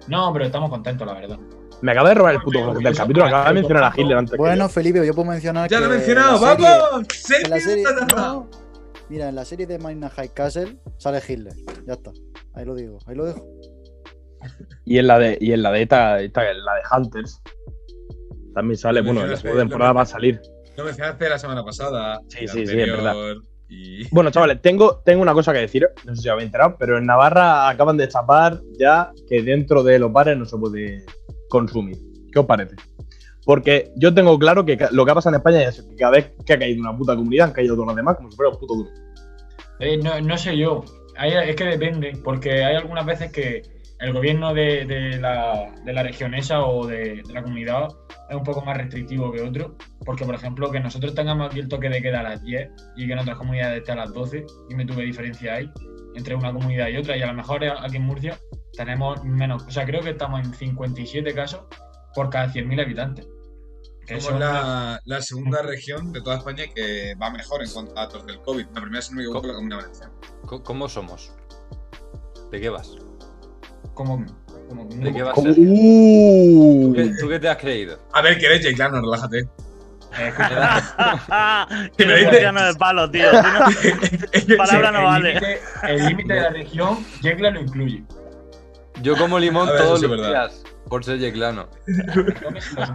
No, 0.08 0.34
pero 0.34 0.46
estamos 0.46 0.70
contentos, 0.72 1.06
la 1.06 1.14
verdad. 1.14 1.38
Me 1.82 1.92
acabas 1.92 2.10
de 2.10 2.16
robar 2.16 2.34
el 2.34 2.42
puto 2.42 2.66
gag 2.74 2.78
del 2.82 2.96
capítulo. 2.96 3.26
Acabas 3.28 3.48
de 3.50 3.54
mencionar 3.54 3.84
a 3.84 3.94
Hitler 3.96 4.18
antes. 4.18 4.38
Bueno. 4.38 4.68
Felipe, 4.70 5.06
yo 5.06 5.14
puedo 5.14 5.30
mencionar 5.30 5.70
¡Ya 5.70 5.78
que 5.78 5.86
lo 5.86 5.94
he 5.94 5.98
mencionado! 5.98 6.40
serie- 6.40 6.66
¡Vamos! 6.68 7.08
en 7.30 7.50
la 7.52 7.60
serie, 7.60 7.86
¡Serie! 7.86 8.06
no. 8.16 8.50
Mira, 9.10 9.30
en 9.30 9.36
la 9.36 9.46
serie 9.46 9.68
de 9.68 9.78
Magna 9.78 10.10
High 10.10 10.34
Castle 10.34 10.78
sale 10.98 11.22
Hitler. 11.26 11.54
Ya 11.86 11.94
está. 11.94 12.12
Ahí 12.56 12.66
lo 12.66 12.74
digo, 12.74 12.98
ahí 13.06 13.16
lo 13.16 13.26
dejo. 13.26 13.46
Y 14.86 14.98
en 14.98 15.08
la 15.08 15.20
de, 15.20 15.38
y 15.42 15.52
en 15.54 15.64
la 15.64 15.72
de 15.72 15.82
esta, 15.84 16.20
esta, 16.22 16.50
en 16.50 16.64
la 16.64 16.76
de 16.76 16.82
Hunters. 16.96 17.42
También 18.54 18.78
sale, 18.78 19.02
bueno, 19.02 19.22
en 19.22 19.32
la 19.32 19.38
segunda 19.38 19.62
temporada 19.62 19.94
va 19.94 20.02
a 20.02 20.06
salir. 20.06 20.42
Lo 20.78 20.84
mencionaste 20.84 21.30
la 21.30 21.40
semana 21.40 21.64
pasada. 21.64 22.20
Sí, 22.28 22.48
sí, 22.48 22.66
sí, 22.66 22.80
es 22.80 22.92
verdad. 22.92 23.16
Y... 23.70 24.08
Bueno, 24.12 24.32
chavales, 24.32 24.62
tengo, 24.62 25.02
tengo 25.04 25.22
una 25.22 25.34
cosa 25.34 25.54
que 25.54 25.60
decir. 25.60 25.88
No 26.06 26.16
sé 26.16 26.22
si 26.24 26.30
habéis 26.30 26.46
enterado, 26.48 26.76
pero 26.80 26.98
en 26.98 27.06
Navarra 27.06 27.68
acaban 27.70 27.98
de 27.98 28.06
destapar 28.06 28.60
ya 28.80 29.12
que 29.30 29.42
dentro 29.44 29.84
de 29.84 30.00
los 30.00 30.12
bares 30.12 30.38
no 30.38 30.46
se 30.46 30.58
puede 30.58 31.06
consumir. 31.50 31.98
¿Qué 32.32 32.40
os 32.40 32.46
parece? 32.46 32.76
Porque 33.46 33.92
yo 33.96 34.14
tengo 34.14 34.38
claro 34.38 34.66
que 34.66 34.78
lo 34.92 35.06
que 35.06 35.12
ha 35.12 35.16
pasado 35.16 35.36
en 35.36 35.40
España 35.40 35.62
es 35.64 35.82
que 35.82 35.96
cada 35.96 36.12
vez 36.12 36.34
que 36.46 36.54
ha 36.54 36.60
caído 36.60 36.82
una 36.82 36.96
puta 36.98 37.16
comunidad 37.16 37.48
han 37.48 37.54
caído 37.54 37.76
todos 37.76 37.88
los 37.88 37.96
demás 37.96 38.18
como 38.18 38.30
si 38.30 38.36
fuera 38.36 38.52
un 38.52 38.60
puto 38.60 38.76
duro. 38.76 38.90
Eh, 39.80 39.98
no, 39.98 40.20
no 40.22 40.38
sé 40.38 40.58
yo. 40.58 40.84
Hay- 41.18 41.50
es 41.50 41.56
que 41.56 41.64
depende, 41.66 42.18
porque 42.24 42.64
hay 42.64 42.76
algunas 42.76 43.06
veces 43.06 43.32
que 43.32 43.62
el 44.00 44.14
gobierno 44.14 44.54
de, 44.54 44.86
de 44.86 45.20
la, 45.20 45.74
de 45.84 45.94
la 45.94 46.04
región 46.04 46.34
esa 46.34 46.62
o 46.62 46.86
de, 46.86 47.24
de 47.26 47.34
la 47.34 47.42
comunidad 47.42 47.88
es 48.30 48.36
un 48.36 48.44
poco 48.44 48.62
más 48.62 48.78
restrictivo 48.78 49.32
que 49.32 49.42
otro. 49.42 49.76
Porque, 50.06 50.26
por 50.26 50.36
ejemplo, 50.36 50.70
que 50.72 50.80
nosotros 50.80 51.16
tengamos 51.16 51.48
aquí 51.48 51.60
el 51.60 51.68
toque 51.68 51.90
de 51.90 52.02
queda 52.02 52.20
a 52.20 52.24
las 52.24 52.44
10 52.44 52.70
y 52.96 53.08
que 53.08 53.14
en 53.14 53.20
otras 53.20 53.38
comunidades 53.38 53.80
esté 53.80 53.92
a 53.94 53.96
las 53.96 54.14
12, 54.14 54.46
y 54.70 54.76
me 54.76 54.86
tuve 54.86 55.04
diferencia 55.04 55.56
ahí 55.56 55.70
entre 56.16 56.36
una 56.36 56.54
comunidad 56.54 56.88
y 56.90 56.98
otra. 56.98 57.18
Y 57.18 57.22
a 57.22 57.28
lo 57.28 57.34
mejor 57.34 57.64
aquí 57.66 57.98
en 57.98 58.04
Murcia 58.04 58.38
tenemos 58.74 59.24
menos. 59.24 59.64
O 59.64 59.72
sea, 59.72 59.86
creo 59.86 60.02
que 60.02 60.12
estamos 60.12 60.46
en 60.46 60.54
57 60.54 61.34
casos 61.34 61.62
por 62.14 62.30
cada 62.30 62.48
100.000 62.54 62.82
habitantes. 62.82 63.28
Que 64.06 64.22
Somos 64.22 64.40
la, 64.40 65.02
la 65.04 65.22
segunda 65.22 65.62
región 65.64 66.14
de 66.14 66.22
toda 66.22 66.38
España 66.38 66.64
que 66.74 67.14
va 67.22 67.30
mejor 67.30 67.62
en 67.62 67.70
cuanto 67.70 67.92
a 67.92 68.06
datos 68.06 68.26
del 68.26 68.40
COVID. 68.42 68.68
La 68.74 68.82
primera, 68.82 69.02
si 69.02 69.12
no 69.12 69.18
me 69.18 69.24
equivoco, 69.24 69.48
la 69.48 69.54
Comunidad 69.54 69.80
Valenciana. 69.80 70.14
¿Cómo 70.64 70.88
somos? 70.88 71.34
¿De 72.50 72.62
qué 72.62 72.70
vas? 72.70 72.96
Como, 73.94 74.26
como 74.70 74.86
¿De 74.86 75.14
qué 75.14 75.24
vas? 75.24 75.34
Como- 75.34 75.48
Sergio? 75.48 75.64
¿Tú 75.66 76.90
¡Uh! 76.90 76.94
qué, 76.94 77.12
tú 77.20 77.30
qué 77.30 77.40
te 77.40 77.50
has 77.50 77.58
creído? 77.58 78.00
A 78.14 78.22
ver, 78.22 78.38
que 78.38 78.46
eres 78.46 78.62
Jake 78.64 78.78
Lano, 78.78 79.02
relájate. 79.02 79.48
Eh, 80.20 80.34
que 81.98 82.06
me 82.06 82.14
me 82.14 82.20
dice- 82.20 82.30
funciona 82.32 82.66
de 82.68 82.74
palo, 82.76 83.10
tío. 83.12 83.30
Si 84.32 84.48
no- 84.48 84.58
Palabra 84.58 84.92
no 84.92 85.04
vale. 85.04 85.60
El 85.84 86.06
límite 86.06 86.34
de 86.34 86.42
la 86.42 86.50
región, 86.50 87.06
Yecla 87.22 87.52
lo 87.52 87.62
incluye. 87.62 88.04
Yo 89.02 89.16
como 89.18 89.38
limón 89.38 89.68
A 89.70 89.74
ver, 89.74 89.82
todos 89.82 90.02
los 90.02 90.12
verdad. 90.12 90.30
días, 90.30 90.64
por 90.90 91.04
ser 91.04 91.20
los 91.20 91.68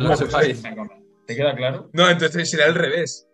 Lo 0.01 0.17
sepáis. 0.17 0.63
¿Te 1.27 1.37
queda 1.37 1.55
claro? 1.55 1.89
No, 1.93 2.09
entonces 2.09 2.51
será 2.51 2.67
al 2.67 2.75
revés. 2.75 3.29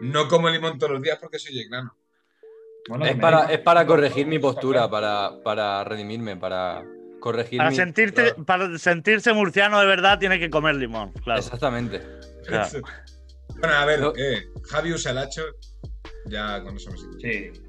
No 0.00 0.28
como 0.28 0.48
limón 0.48 0.78
todos 0.78 0.92
los 0.92 1.02
días 1.02 1.18
porque 1.20 1.38
soy 1.38 1.54
Jake 1.54 1.68
Lano. 1.70 1.94
Bueno, 2.88 3.04
Es 3.06 3.16
para, 3.16 3.44
es 3.52 3.58
para 3.60 3.86
corregir 3.86 4.26
mi 4.26 4.38
postura, 4.38 4.88
para, 4.90 5.32
para 5.42 5.84
redimirme, 5.84 6.36
para 6.36 6.82
corregir 7.24 7.56
Para, 7.56 7.70
mi... 7.70 7.76
sentirte, 7.76 8.34
para 8.44 8.76
sentirse 8.78 9.32
murciano 9.32 9.80
de 9.80 9.86
verdad 9.86 10.18
tiene 10.18 10.38
que 10.38 10.50
comer 10.50 10.74
limón, 10.76 11.10
claro. 11.24 11.40
Exactamente. 11.40 12.02
Claro. 12.46 12.68
Bueno, 13.58 13.74
a 13.74 13.84
ver, 13.86 14.00
No. 14.00 14.12
eh, 14.14 14.42
Javi 14.70 14.92
usa 14.92 15.12
el 15.12 15.18
hacho. 15.18 15.42
Ya 16.26 16.62
con 16.62 16.76
eso 16.76 16.90
me 16.90 16.98
sirve. 16.98 17.52
Sí. 17.54 17.62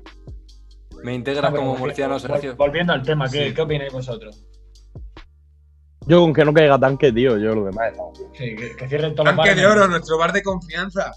Me 1.04 1.14
integras 1.14 1.44
No, 1.46 1.52
pero 1.52 1.64
como 1.68 1.78
murciano, 1.78 2.20
Sergio. 2.20 2.56
Volviendo 2.58 2.92
al 2.92 3.02
tema, 3.04 3.30
¿qué, 3.30 3.48
Sí. 3.48 3.54
¿qué 3.54 3.62
opináis 3.62 3.94
vosotros? 3.94 4.46
Yo 6.08 6.20
con 6.20 6.34
que 6.34 6.44
no 6.44 6.54
caiga 6.54 6.78
tanque, 6.78 7.14
tío, 7.14 7.38
yo 7.38 7.56
lo 7.56 7.64
demás 7.66 7.94
bien. 7.94 8.28
Sí, 8.34 8.56
que, 8.58 8.76
que 8.76 8.88
cierren 8.90 9.16
todos 9.16 9.28
los 9.28 9.36
Tanque 9.38 9.52
bares. 9.52 9.56
de 9.64 9.68
oro, 9.68 9.88
nuestro 9.88 10.18
bar 10.18 10.34
de 10.34 10.44
confianza. 10.44 11.12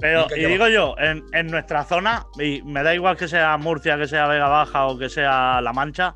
Pero, 0.00 0.26
y 0.36 0.44
digo 0.46 0.66
yo, 0.68 0.96
en, 0.98 1.24
en 1.32 1.46
nuestra 1.46 1.84
zona, 1.84 2.26
y 2.40 2.60
me 2.62 2.82
da 2.82 2.92
igual 2.94 3.16
que 3.16 3.28
sea 3.28 3.56
Murcia, 3.56 3.96
que 3.96 4.06
sea 4.08 4.26
Vega 4.26 4.48
Baja 4.48 4.86
o 4.86 4.98
que 4.98 5.08
sea 5.08 5.60
La 5.60 5.72
Mancha, 5.72 6.14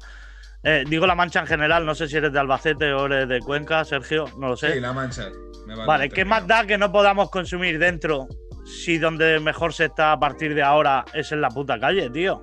eh, 0.64 0.85
digo 0.88 1.07
La 1.07 1.14
Mancha 1.14 1.40
en 1.40 1.47
general, 1.47 1.85
no 1.85 1.95
sé 1.95 2.09
si 2.09 2.16
eres 2.16 2.33
de 2.33 2.38
Albacete 2.38 2.92
o 2.92 3.07
eres 3.07 3.28
de 3.28 3.40
Cuenca, 3.40 3.85
Sergio, 3.85 4.26
no 4.38 4.49
lo 4.49 4.57
sé. 4.57 4.75
Sí, 4.75 4.81
la 4.81 4.92
mancha. 4.92 5.28
Me 5.66 5.75
vale 5.75 6.09
¿qué 6.09 6.25
más 6.25 6.47
da 6.47 6.66
que 6.66 6.78
no 6.78 6.90
podamos 6.90 7.31
consumir 7.31 7.78
dentro 7.78 8.28
si 8.64 8.99
donde 8.99 9.40
mejor 9.40 9.73
se 9.73 9.87
está 9.87 10.12
a 10.12 10.21
partir 10.21 10.54
de 10.54 10.62
ahora 10.62 11.04
es 11.14 11.33
en 11.33 11.40
la 11.40 11.49
puta 11.49 11.78
calle, 11.78 12.11
tío? 12.11 12.42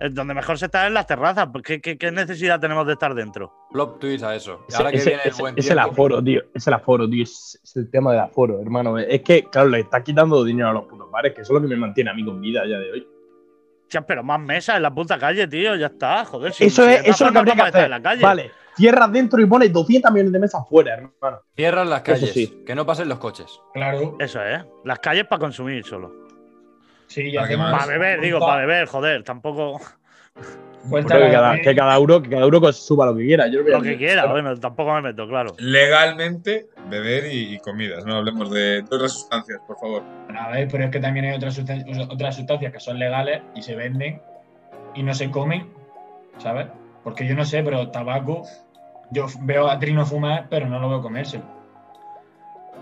Es 0.00 0.14
donde 0.14 0.32
mejor 0.32 0.58
se 0.58 0.64
está 0.64 0.82
es 0.82 0.88
en 0.88 0.94
las 0.94 1.06
terrazas. 1.06 1.48
pues, 1.52 1.62
¿Qué, 1.62 1.80
qué, 1.80 1.98
qué 1.98 2.10
necesidad 2.10 2.58
tenemos 2.58 2.86
de 2.86 2.94
estar 2.94 3.14
dentro? 3.14 3.52
Plop 3.70 4.00
twist 4.00 4.24
a 4.24 4.34
eso. 4.34 4.64
Ahora 4.74 4.90
que 4.90 4.98
viene 4.98 5.20
el 5.24 5.34
buen 5.38 5.54
es 5.58 5.70
el 5.70 5.78
aforo, 5.78 6.24
tío. 6.24 6.42
Es 6.54 6.66
el 6.66 6.74
aforo, 6.74 7.08
tío. 7.08 7.22
Es, 7.22 7.60
es 7.62 7.76
el 7.76 7.90
tema 7.90 8.12
del 8.12 8.20
aforo, 8.20 8.60
hermano. 8.60 8.98
Es 8.98 9.20
que, 9.20 9.44
claro, 9.44 9.68
le 9.68 9.80
está 9.80 10.02
quitando 10.02 10.42
dinero 10.42 10.70
a 10.70 10.72
los 10.72 10.84
putos 10.86 11.10
bares, 11.10 11.34
que 11.34 11.42
eso 11.42 11.54
es 11.54 11.62
lo 11.62 11.68
que 11.68 11.74
me 11.74 11.80
mantiene 11.80 12.10
a 12.10 12.14
mí 12.14 12.24
con 12.24 12.40
vida 12.40 12.62
a 12.62 12.64
día 12.64 12.78
de 12.78 12.90
hoy. 12.92 13.06
Pero 14.06 14.22
más 14.22 14.38
mesas 14.40 14.76
en 14.76 14.82
la 14.82 14.90
puta 14.94 15.18
calle, 15.18 15.46
tío, 15.48 15.74
ya 15.76 15.86
está, 15.86 16.24
joder. 16.24 16.52
si- 16.52 16.64
Eso 16.64 16.88
es, 16.88 17.00
eso 17.06 17.10
es 17.10 17.20
lo 17.20 17.32
que 17.32 17.38
habría 17.38 17.54
que 17.54 17.62
hacer. 17.62 17.84
en 17.84 17.90
la 17.90 18.00
calle. 18.02 18.22
Vale, 18.22 18.50
cierras 18.76 19.10
dentro 19.12 19.40
y 19.40 19.46
pones 19.46 19.72
200 19.72 20.12
millones 20.12 20.32
de 20.32 20.38
mesas 20.38 20.62
fuera, 20.68 20.94
hermano. 20.94 21.40
Cierran 21.56 21.90
las 21.90 22.00
Eso 22.02 22.12
calles, 22.12 22.32
sí. 22.32 22.62
que 22.66 22.74
no 22.74 22.86
pasen 22.86 23.08
los 23.08 23.18
coches. 23.18 23.46
Claro. 23.74 24.16
Eso 24.20 24.42
es, 24.42 24.64
las 24.84 24.98
calles 25.00 25.26
para 25.26 25.40
consumir 25.40 25.84
solo. 25.84 26.12
Sí, 27.06 27.22
y 27.32 27.36
¿Para? 27.36 27.70
Para 27.72 27.86
beber, 27.86 28.20
digo, 28.20 28.38
para 28.38 28.60
beber, 28.60 28.86
joder, 28.86 29.24
tampoco 29.24 29.80
A 30.36 31.00
que 31.02 31.30
cada, 31.30 31.60
que 31.60 31.74
cada 31.74 31.94
euro, 31.96 32.22
que 32.22 32.30
cada 32.30 32.42
euro 32.42 32.60
que 32.60 32.72
suba 32.72 33.06
lo 33.06 33.14
que 33.14 33.26
quiera. 33.26 33.46
Yo 33.48 33.60
lo 33.62 33.82
que 33.82 33.96
quiera, 33.98 34.26
bueno, 34.26 34.56
tampoco 34.58 34.94
me 34.94 35.02
meto, 35.02 35.28
claro. 35.28 35.54
Legalmente, 35.58 36.68
beber 36.88 37.26
y, 37.32 37.54
y 37.54 37.58
comidas. 37.58 38.04
No 38.06 38.16
hablemos 38.16 38.50
de, 38.50 38.82
de 38.82 38.96
otras 38.96 39.12
sustancias, 39.12 39.60
por 39.66 39.78
favor. 39.78 40.02
A 40.34 40.48
ver, 40.50 40.68
pero 40.70 40.84
es 40.84 40.90
que 40.90 40.98
también 40.98 41.26
hay 41.26 41.36
otras 41.36 41.54
sustancias, 41.54 42.08
otras 42.10 42.34
sustancias 42.36 42.72
que 42.72 42.80
son 42.80 42.98
legales 42.98 43.42
y 43.54 43.62
se 43.62 43.76
venden 43.76 44.22
y 44.94 45.02
no 45.02 45.12
se 45.14 45.30
comen, 45.30 45.70
¿sabes? 46.38 46.66
Porque 47.04 47.26
yo 47.26 47.34
no 47.34 47.44
sé, 47.44 47.62
pero 47.62 47.90
tabaco, 47.90 48.42
yo 49.10 49.26
veo 49.42 49.68
a 49.68 49.78
Trino 49.78 50.06
fumar, 50.06 50.46
pero 50.48 50.66
no 50.66 50.78
lo 50.80 50.88
veo 50.88 51.02
comérselo. 51.02 51.44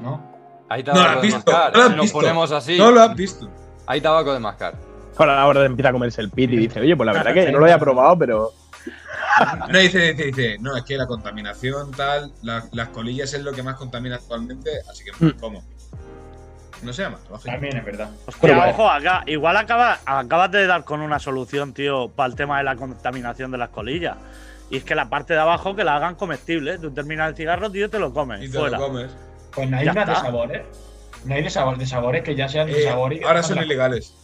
¿No? 0.00 0.22
Hay 0.68 0.82
No 0.84 0.92
lo 0.94 1.00
tabaco 1.00 1.10
has 1.16 1.20
de 1.22 1.26
visto, 1.26 1.52
mascar. 1.52 1.72
no 1.72 1.78
lo 1.78 1.82
has 1.84 1.90
si 1.90 1.96
nos 1.96 2.04
visto. 2.04 2.18
ponemos 2.20 2.52
así, 2.52 2.78
No 2.78 2.90
lo 2.92 3.00
has 3.00 3.14
visto. 3.16 3.50
hay 3.86 4.00
tabaco 4.00 4.32
de 4.32 4.38
mascar. 4.38 4.74
Ahora 5.20 5.40
ahora 5.42 5.64
empieza 5.64 5.88
a 5.88 5.92
comerse 5.92 6.20
el 6.20 6.30
pit 6.30 6.50
y 6.52 6.56
dice, 6.56 6.80
oye, 6.80 6.96
pues 6.96 7.06
la 7.06 7.12
verdad 7.12 7.34
que 7.34 7.50
no 7.52 7.58
lo 7.58 7.64
había 7.64 7.78
probado, 7.78 8.18
pero. 8.18 8.52
No, 9.68 9.78
dice, 9.78 10.12
dice, 10.14 10.24
dice, 10.24 10.56
no, 10.58 10.76
es 10.76 10.82
que 10.82 10.96
la 10.96 11.06
contaminación 11.06 11.92
tal, 11.92 12.32
la- 12.42 12.64
las 12.72 12.88
colillas 12.88 13.32
es 13.34 13.42
lo 13.42 13.52
que 13.52 13.62
más 13.62 13.76
contamina 13.76 14.16
actualmente, 14.16 14.70
así 14.90 15.04
que 15.04 15.12
no 15.20 15.28
Mm. 15.32 15.38
como. 15.38 15.64
No 16.82 16.92
se 16.92 17.02
llama, 17.02 17.18
trabajo. 17.18 17.44
También 17.44 17.76
es 17.76 17.84
verdad. 17.84 18.10
Hostia, 18.26 18.40
Pero 18.40 18.54
bueno. 18.56 18.70
ojo, 18.72 18.88
acá, 18.90 19.22
igual 19.26 19.56
acaba- 19.56 19.98
acabas 20.06 20.50
de 20.52 20.66
dar 20.66 20.84
con 20.84 21.00
una 21.02 21.18
solución, 21.20 21.72
tío, 21.72 22.08
para 22.08 22.28
el 22.30 22.34
tema 22.36 22.58
de 22.58 22.64
la 22.64 22.76
contaminación 22.76 23.50
de 23.50 23.58
las 23.58 23.68
colillas. 23.70 24.16
Y 24.70 24.76
es 24.78 24.84
que 24.84 24.94
la 24.94 25.08
parte 25.08 25.34
de 25.34 25.40
abajo 25.40 25.74
que 25.76 25.82
la 25.84 25.96
hagan 25.96 26.14
comestible. 26.14 26.78
Tú 26.78 26.90
terminas 26.92 27.30
el 27.30 27.36
cigarro, 27.36 27.70
tío, 27.70 27.88
te 27.90 27.98
lo 27.98 28.12
comes. 28.12 28.42
Y 28.42 28.50
te 28.50 28.58
fuera. 28.58 28.78
lo 28.78 28.86
comes. 28.88 29.10
Pues 29.54 29.70
no 29.70 29.76
hay 29.76 29.84
Ya 29.86 29.92
unas 29.92 30.08
de 30.08 30.14
sabores. 30.16 30.62
No 31.24 31.34
hay 31.34 31.42
de, 31.42 31.50
sabor, 31.50 31.78
de 31.78 31.86
sabores 31.86 32.22
que 32.22 32.34
ya 32.36 32.48
sean 32.48 32.66
de 32.68 32.80
Eh, 32.80 32.84
sabor 32.84 33.12
y 33.12 33.22
ahora 33.24 33.42
son 33.42 33.58
ilegales. 33.58 34.14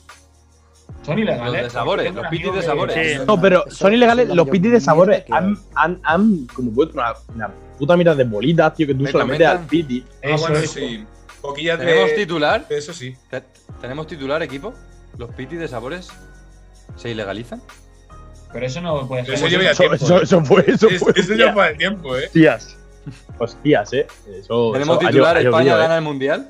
Son 1.05 1.19
ilegales. 1.19 1.53
Los 1.53 1.63
de 1.65 1.71
sabores, 1.71 2.15
los 2.15 2.27
pitis 2.29 2.53
de 2.53 2.61
que- 2.61 2.63
sabores. 2.67 2.95
Sí. 3.19 3.25
No, 3.27 3.41
pero 3.41 3.65
son 3.71 3.93
ilegales. 3.93 4.29
Los 4.29 4.49
pitis 4.49 4.73
de 4.73 4.81
sabores 4.81 5.25
han, 5.31 5.57
han, 5.75 6.01
han 6.03 6.47
como 6.55 6.73
puesto 6.73 6.95
una, 6.95 7.13
una 7.35 7.51
puta 7.79 7.97
mierda 7.97 8.15
de 8.15 8.25
bolitas, 8.25 8.75
tío, 8.75 8.87
que 8.87 8.95
tú 8.95 9.03
Me 9.03 9.11
se 9.13 9.19
la 9.19 9.25
metes 9.25 9.47
al 9.47 9.67
piti. 9.67 10.05
Ah, 10.09 10.17
Eso, 10.23 10.41
bueno, 10.43 10.57
eso. 10.59 10.73
sí. 10.75 11.05
Poquillas 11.41 11.79
¿Tenemos 11.79 12.09
de. 12.11 12.17
titular? 12.17 12.65
Eso 12.71 12.93
sí. 12.95 13.15
Te- 13.31 13.43
¿Tenemos 13.81 14.07
titular, 14.07 14.43
equipo? 14.43 14.73
¿Los 15.19 15.31
pitis 15.35 15.59
de 15.59 15.69
sabores 15.69 16.09
se 16.97 17.11
ilegalizan? 17.11 17.61
Pero 18.53 18.67
eso 18.67 18.81
no 18.81 19.07
puede 19.07 19.25
ser. 19.27 19.35
eso 19.35 19.49
lleva 19.49 19.65
Eso, 19.65 19.83
tiempo. 19.83 19.97
eso, 19.97 20.19
eh. 20.19 20.23
eso 20.23 20.45
fue, 20.45 20.65
eso 20.69 20.89
Es- 20.89 21.01
fue. 21.01 21.13
Eso 21.17 21.35
tiempo, 21.77 22.17
eh. 22.17 22.25
Hostias. 22.27 22.77
Hostias, 23.39 23.93
eh. 23.93 24.07
Eso, 24.39 24.71
¿Tenemos 24.73 24.99
titular? 25.01 25.37
¿España 25.37 25.59
llovido, 25.65 25.77
eh. 25.77 25.83
gana 25.83 25.97
el 25.97 26.03
mundial? 26.03 26.47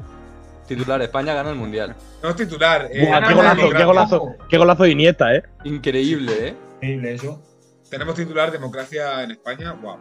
Titular, 0.66 1.00
España 1.02 1.34
gana 1.34 1.50
el 1.50 1.56
mundial. 1.56 1.94
No 2.22 2.30
es 2.30 2.36
titular. 2.36 2.88
eh, 2.90 3.06
Buah, 3.06 3.20
qué 3.20 3.28
la 3.28 3.34
golazo, 3.34 3.70
qué 3.76 3.84
golazo, 3.84 4.34
qué 4.48 4.58
golazo 4.58 4.82
de 4.84 4.90
Iniesta, 4.90 5.34
eh. 5.34 5.42
Increíble, 5.64 6.48
¿eh? 6.48 6.56
Increíble 6.76 7.14
eso. 7.14 7.42
Tenemos 7.90 8.14
titular 8.14 8.50
democracia 8.50 9.22
en 9.22 9.32
España. 9.32 9.72
Wow. 9.74 9.98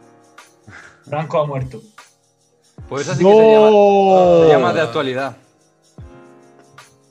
Franco 1.05 1.39
ha 1.41 1.45
muerto. 1.45 1.81
Pues 2.87 3.03
eso 3.07 3.15
sí 3.15 3.23
que 3.25 3.29
sería, 3.31 3.59
más- 3.59 3.71
¡No! 3.71 4.39
sería 4.41 4.59
más 4.59 4.73
de 4.75 4.81
actualidad. 4.81 5.37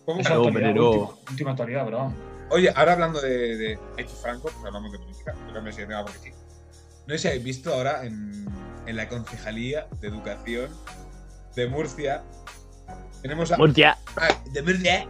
¿Cómo? 0.04 0.20
Esa 0.20 0.30
No, 0.34 0.36
actualidad, 0.46 0.70
pero- 0.72 0.90
última, 0.90 1.30
última 1.30 1.50
actualidad, 1.52 1.90
vamos. 1.90 2.14
Oye, 2.50 2.72
ahora 2.74 2.92
hablando 2.94 3.20
de, 3.20 3.56
de 3.56 3.78
Hecho 3.96 4.14
Franco, 4.16 4.42
pues 4.52 4.56
hablamos 4.66 4.92
de 4.92 4.98
política, 4.98 5.34
pero 5.46 5.62
me 5.62 5.72
sé 5.72 5.86
porque 5.86 6.18
sí. 6.18 6.30
No 7.06 7.14
sé 7.14 7.18
si 7.18 7.28
habéis 7.28 7.44
visto 7.44 7.72
ahora 7.72 8.04
en, 8.04 8.46
en 8.86 8.96
la 8.96 9.08
concejalía 9.08 9.86
de 10.00 10.08
educación 10.08 10.68
de 11.54 11.66
Murcia. 11.68 12.22
Tenemos 13.22 13.52
a, 13.52 13.56
Murcia. 13.56 13.96
a- 14.16 14.50
de 14.50 14.62
Murcia 14.62 15.06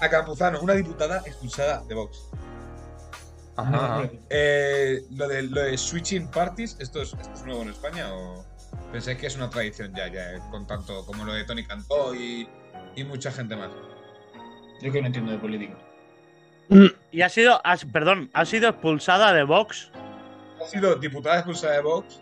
a 0.00 0.08
Campuzano, 0.08 0.60
una 0.60 0.74
diputada 0.74 1.22
expulsada 1.26 1.82
de 1.88 1.94
Vox. 1.94 2.28
Ajá. 3.56 4.08
Eh, 4.30 5.02
lo, 5.16 5.26
de, 5.26 5.42
lo 5.42 5.62
de 5.62 5.76
switching 5.76 6.30
parties, 6.30 6.76
¿esto 6.78 7.02
es, 7.02 7.14
esto 7.14 7.32
es 7.34 7.42
nuevo 7.44 7.62
en 7.62 7.70
España 7.70 8.14
o 8.14 8.44
pensáis 8.92 9.18
que 9.18 9.26
es 9.26 9.34
una 9.36 9.50
tradición 9.50 9.92
ya, 9.96 10.06
ya, 10.06 10.34
eh, 10.34 10.38
con 10.50 10.66
tanto 10.66 11.04
como 11.06 11.24
lo 11.24 11.32
de 11.32 11.44
Tony 11.44 11.64
Cantó 11.64 12.14
y, 12.14 12.48
y 12.94 13.02
mucha 13.04 13.32
gente 13.32 13.56
más? 13.56 13.70
Yo 14.80 14.92
que 14.92 15.00
no 15.00 15.08
entiendo 15.08 15.32
de 15.32 15.38
política. 15.38 15.74
Y 17.10 17.22
ha 17.22 17.28
sido, 17.28 17.60
ha- 17.64 17.76
perdón, 17.92 18.30
ha 18.34 18.44
sido 18.44 18.68
expulsada 18.68 19.32
de 19.32 19.42
Vox. 19.42 19.90
Ha 20.62 20.68
sido 20.68 20.94
diputada 20.96 21.36
expulsada 21.38 21.72
de 21.74 21.80
Vox, 21.82 22.20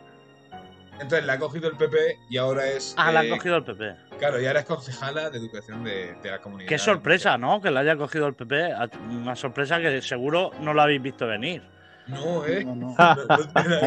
entonces 0.94 1.24
la 1.26 1.34
ha 1.34 1.38
cogido 1.38 1.68
el 1.68 1.76
PP 1.76 2.16
y 2.30 2.38
ahora 2.38 2.66
es. 2.66 2.94
Ah, 2.96 3.12
la 3.12 3.24
eh, 3.24 3.30
ha 3.32 3.36
cogido 3.36 3.56
el 3.56 3.64
PP. 3.64 3.94
Claro, 4.18 4.40
y 4.40 4.46
ahora 4.46 4.60
es 4.60 4.66
concejala 4.66 5.28
de 5.30 5.38
educación 5.38 5.84
de, 5.84 6.14
de 6.22 6.30
la 6.30 6.38
comunidad. 6.40 6.68
Qué 6.68 6.78
sorpresa, 6.78 7.36
¿no? 7.36 7.60
Que 7.60 7.70
la 7.70 7.80
haya 7.80 7.96
cogido 7.96 8.26
el 8.26 8.34
PP. 8.34 8.72
Una 9.10 9.36
sorpresa 9.36 9.78
que 9.80 10.00
seguro 10.00 10.50
no 10.62 10.72
lo 10.72 10.82
habéis 10.82 11.02
visto 11.02 11.26
venir. 11.26 11.62
No, 12.06 12.44
eh. 12.46 12.64
No, 12.64 12.74
no. 12.74 12.94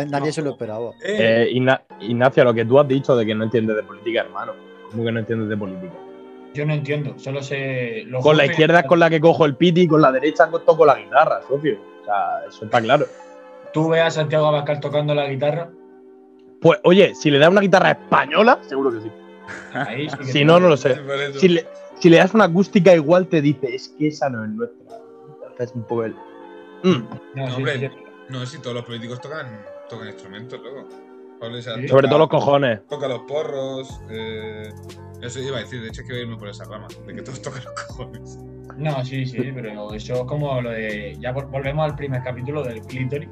Nadie- 0.07 0.31
se 0.31 0.41
lo 0.41 0.51
esperaba. 0.51 0.91
Eh, 1.03 1.48
Eh, 1.48 1.50
Igna- 1.53 1.81
Ignacio, 2.01 2.43
lo 2.43 2.53
que 2.53 2.65
tú 2.65 2.79
has 2.79 2.88
dicho 2.88 3.15
de 3.15 3.25
que 3.25 3.33
no 3.33 3.43
entiendes 3.45 3.75
de 3.75 3.83
política, 3.83 4.21
hermano. 4.21 4.53
¿Cómo 4.91 5.03
que 5.03 5.12
no 5.12 5.19
entiendes 5.19 5.50
de 5.50 5.57
política? 5.57 5.93
Yo 6.53 6.65
no 6.65 6.74
entiendo, 6.74 7.17
solo 7.17 7.41
sé. 7.43 8.05
Con 8.21 8.36
la 8.38 8.45
izquierda 8.45 8.79
es 8.79 8.86
con 8.88 9.00
la 9.00 9.09
que 9.09 9.19
cojo 9.21 9.45
el 9.45 9.55
piti 9.55 9.81
y 9.81 9.88
con 9.88 10.01
la 10.01 10.12
derecha 10.12 10.50
toco 10.65 10.86
la 10.86 10.95
guitarra, 10.98 11.41
socio. 11.48 11.79
O 12.01 12.05
sea, 12.05 12.45
eso 12.50 12.65
está 12.65 12.81
claro. 12.81 13.05
Tú 13.71 13.88
ves 13.89 14.01
a 14.01 14.09
Santiago 14.09 14.48
Abascal 14.48 14.79
tocando 14.79 15.13
la 15.13 15.27
guitarra. 15.27 15.69
Pues, 16.59 16.79
oye, 16.83 17.13
si 17.13 17.29
le 17.29 17.38
das 17.38 17.50
una 17.50 17.62
guitarra 17.62 17.91
española, 17.91 18.59
seguro 18.63 18.91
que 18.91 19.00
sí. 19.01 19.12
Ahí 19.73 20.09
sí 20.09 20.17
que 20.17 20.23
Si 20.25 20.45
no, 20.45 20.59
no 20.59 20.69
lo 20.69 20.77
sé. 20.77 20.95
Si 21.39 21.47
le, 21.49 21.67
si 21.99 22.09
le 22.09 22.17
das 22.17 22.33
una 22.33 22.45
acústica 22.45 22.93
igual, 22.95 23.27
te 23.27 23.41
dice, 23.41 23.73
es 23.75 23.89
que 23.89 24.07
esa 24.07 24.29
no 24.29 24.43
es 24.43 24.49
nuestra. 24.51 24.97
Es 25.59 25.71
un 25.73 25.83
poco 25.83 26.05
el. 26.05 26.13
Mm. 26.83 26.89
No, 27.35 27.47
No, 27.47 27.55
hombre. 27.55 27.79
sí, 27.79 27.87
sí. 27.87 28.03
No, 28.29 28.45
si 28.45 28.57
todos 28.59 28.75
los 28.75 28.85
políticos 28.85 29.19
tocan, 29.19 29.47
tocan 29.89 30.07
instrumentos 30.07 30.59
luego. 30.61 30.87
Pablo 31.39 31.57
Iglesias 31.57 31.75
Sí. 31.75 31.81
toca- 31.81 31.91
Sobre 31.93 32.07
todo 32.07 32.19
los 32.19 32.29
cojones. 32.29 32.87
Toca 32.87 33.07
los 33.07 33.19
porros. 33.21 33.99
Eh, 34.09 34.69
eso 35.21 35.39
iba 35.41 35.57
a 35.57 35.61
decir, 35.61 35.81
de 35.81 35.87
hecho, 35.89 36.01
es 36.01 36.07
que 36.07 36.13
voy 36.13 36.21
a 36.21 36.23
irme 36.23 36.37
por 36.37 36.47
esa 36.49 36.63
rama, 36.65 36.87
de 37.05 37.15
que 37.15 37.21
todos 37.21 37.41
tocan 37.41 37.63
los 37.63 37.73
cojones. 37.87 38.37
No, 38.77 39.03
sí, 39.03 39.25
sí, 39.25 39.51
pero 39.53 39.93
eso 39.93 40.13
es 40.13 40.19
como 40.23 40.61
lo 40.61 40.69
de. 40.69 41.17
Ya 41.19 41.33
vol- 41.33 41.49
volvemos 41.49 41.83
al 41.89 41.95
primer 41.97 42.23
capítulo 42.23 42.63
del 42.63 42.81
clítoris. 42.81 43.27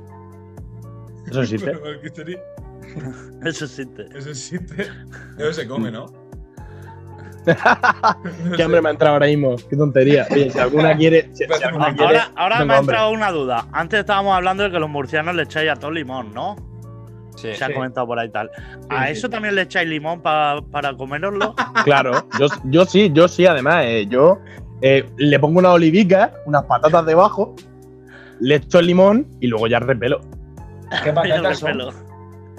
Eso 1.29 1.41
existe. 1.43 1.71
Eso 3.46 3.65
existe. 3.65 4.05
Eso 4.15 4.29
existe. 4.29 4.88
Eso 5.38 5.53
se 5.53 5.67
come, 5.67 5.91
¿no? 5.91 6.05
Qué 8.57 8.63
hambre 8.63 8.81
me 8.81 8.89
ha 8.89 8.91
entrado 8.91 9.13
ahora 9.13 9.27
mismo. 9.27 9.55
Qué 9.69 9.77
tontería. 9.77 10.27
Oye, 10.31 10.50
si 10.51 10.60
alguna 10.60 10.96
quiere. 10.98 11.29
Si, 11.34 11.46
si 11.46 11.63
alguna 11.63 11.96
quiere 11.96 12.19
Ahora, 12.36 12.65
me 12.65 12.74
ha 12.74 12.77
hambre. 12.77 12.96
entrado 12.96 13.12
una 13.12 13.31
duda. 13.31 13.67
Antes 13.72 14.01
estábamos 14.01 14.36
hablando 14.36 14.63
de 14.63 14.72
que 14.72 14.79
los 14.79 14.89
murcianos 14.89 15.34
le 15.36 15.43
echáis 15.43 15.69
a 15.72 15.75
todo 15.75 15.91
limón, 15.91 16.34
¿no? 16.34 16.55
Sí. 17.38 17.53
Se 17.55 17.63
ha 17.63 17.67
Sí. 17.67 17.74
comentado 17.74 18.05
por 18.07 18.19
ahí 18.19 18.29
tal. 18.29 18.50
¿A 18.89 19.05
sí, 19.05 19.12
eso 19.13 19.27
sí. 19.27 19.31
también 19.31 19.55
le 19.55 19.62
echáis 19.62 19.88
limón 19.88 20.22
pa- 20.22 20.62
para 20.72 20.96
coméroslo? 20.98 21.55
Claro, 21.86 22.27
yo, 22.39 22.48
yo 22.65 22.84
sí, 22.86 23.12
yo 23.13 23.27
sí, 23.27 23.46
además. 23.46 23.86
eh, 23.86 24.07
yo 24.10 24.39
eh, 24.81 25.07
le 25.17 25.39
pongo 25.39 25.60
una 25.60 25.72
olivica, 25.72 26.34
unas 26.46 26.63
patatas 26.65 27.05
debajo, 27.05 27.55
le 28.41 28.55
echo 28.55 28.79
el 28.79 28.88
limón 28.88 29.27
y 29.39 29.48
luego 29.48 29.67
ya 29.67 29.79
repelo. 29.79 30.19
¿Qué 31.03 31.13
patatas 31.13 31.60
son? 31.60 31.77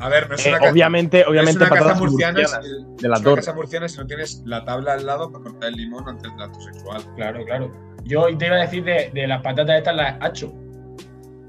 A 0.00 0.08
ver, 0.08 0.28
no 0.28 0.34
es 0.36 0.46
Eh, 0.46 0.50
una, 0.50 0.58
ca- 0.58 0.70
obviamente, 0.70 1.24
obviamente, 1.26 1.50
es 1.50 1.56
una 1.56 1.68
casa 1.70 1.80
patatas 1.94 2.00
murciana, 2.00 2.38
murcianas 2.38 2.66
si- 2.66 3.02
de 3.02 3.08
la 3.08 3.16
es 3.16 3.22
una 3.26 3.34
casa 3.36 3.52
murciana 3.54 3.88
si 3.88 3.98
no 3.98 4.06
tienes 4.06 4.42
la 4.44 4.64
tabla 4.64 4.92
al 4.92 5.04
lado 5.06 5.30
para 5.32 5.44
cortar 5.44 5.68
el 5.70 5.74
limón 5.76 6.08
antes 6.08 6.30
del 6.32 6.40
acto 6.42 6.60
sexual. 6.60 7.02
Claro, 7.16 7.44
claro. 7.44 7.72
Yo 8.04 8.26
te 8.38 8.46
iba 8.46 8.56
a 8.56 8.60
decir 8.60 8.84
de, 8.84 9.10
de 9.12 9.26
las 9.26 9.42
patatas 9.42 9.78
estas, 9.78 9.96
las 9.96 10.16
hacho. 10.20 10.52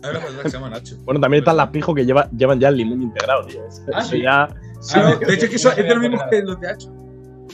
Hay 0.04 0.10
una 0.12 0.20
cosa 0.22 0.42
que 0.44 0.50
se 0.50 0.58
llama 0.58 0.70
Nacho. 0.70 0.96
Bueno, 1.04 1.20
también 1.20 1.42
están 1.42 1.58
las 1.58 1.68
pijos 1.70 1.94
que 1.94 2.06
lleva- 2.06 2.30
llevan 2.32 2.60
ya 2.60 2.70
el 2.70 2.78
limón 2.78 3.02
integrado, 3.02 3.46
tío. 3.46 3.60
Eso 3.68 3.84
Ah, 3.94 4.02
sí. 4.02 4.22
ya. 4.22 4.44
Ah, 4.44 4.50
no, 4.96 5.16
de 5.18 5.34
hecho, 5.34 5.44
es 5.46 5.50
que 5.50 5.56
eso 5.58 5.72
es 5.74 5.88
lo 5.94 6.00
mismo 6.00 6.18
que 6.32 6.42
los 6.42 6.60
de 6.60 6.70
Hacho. 6.70 6.96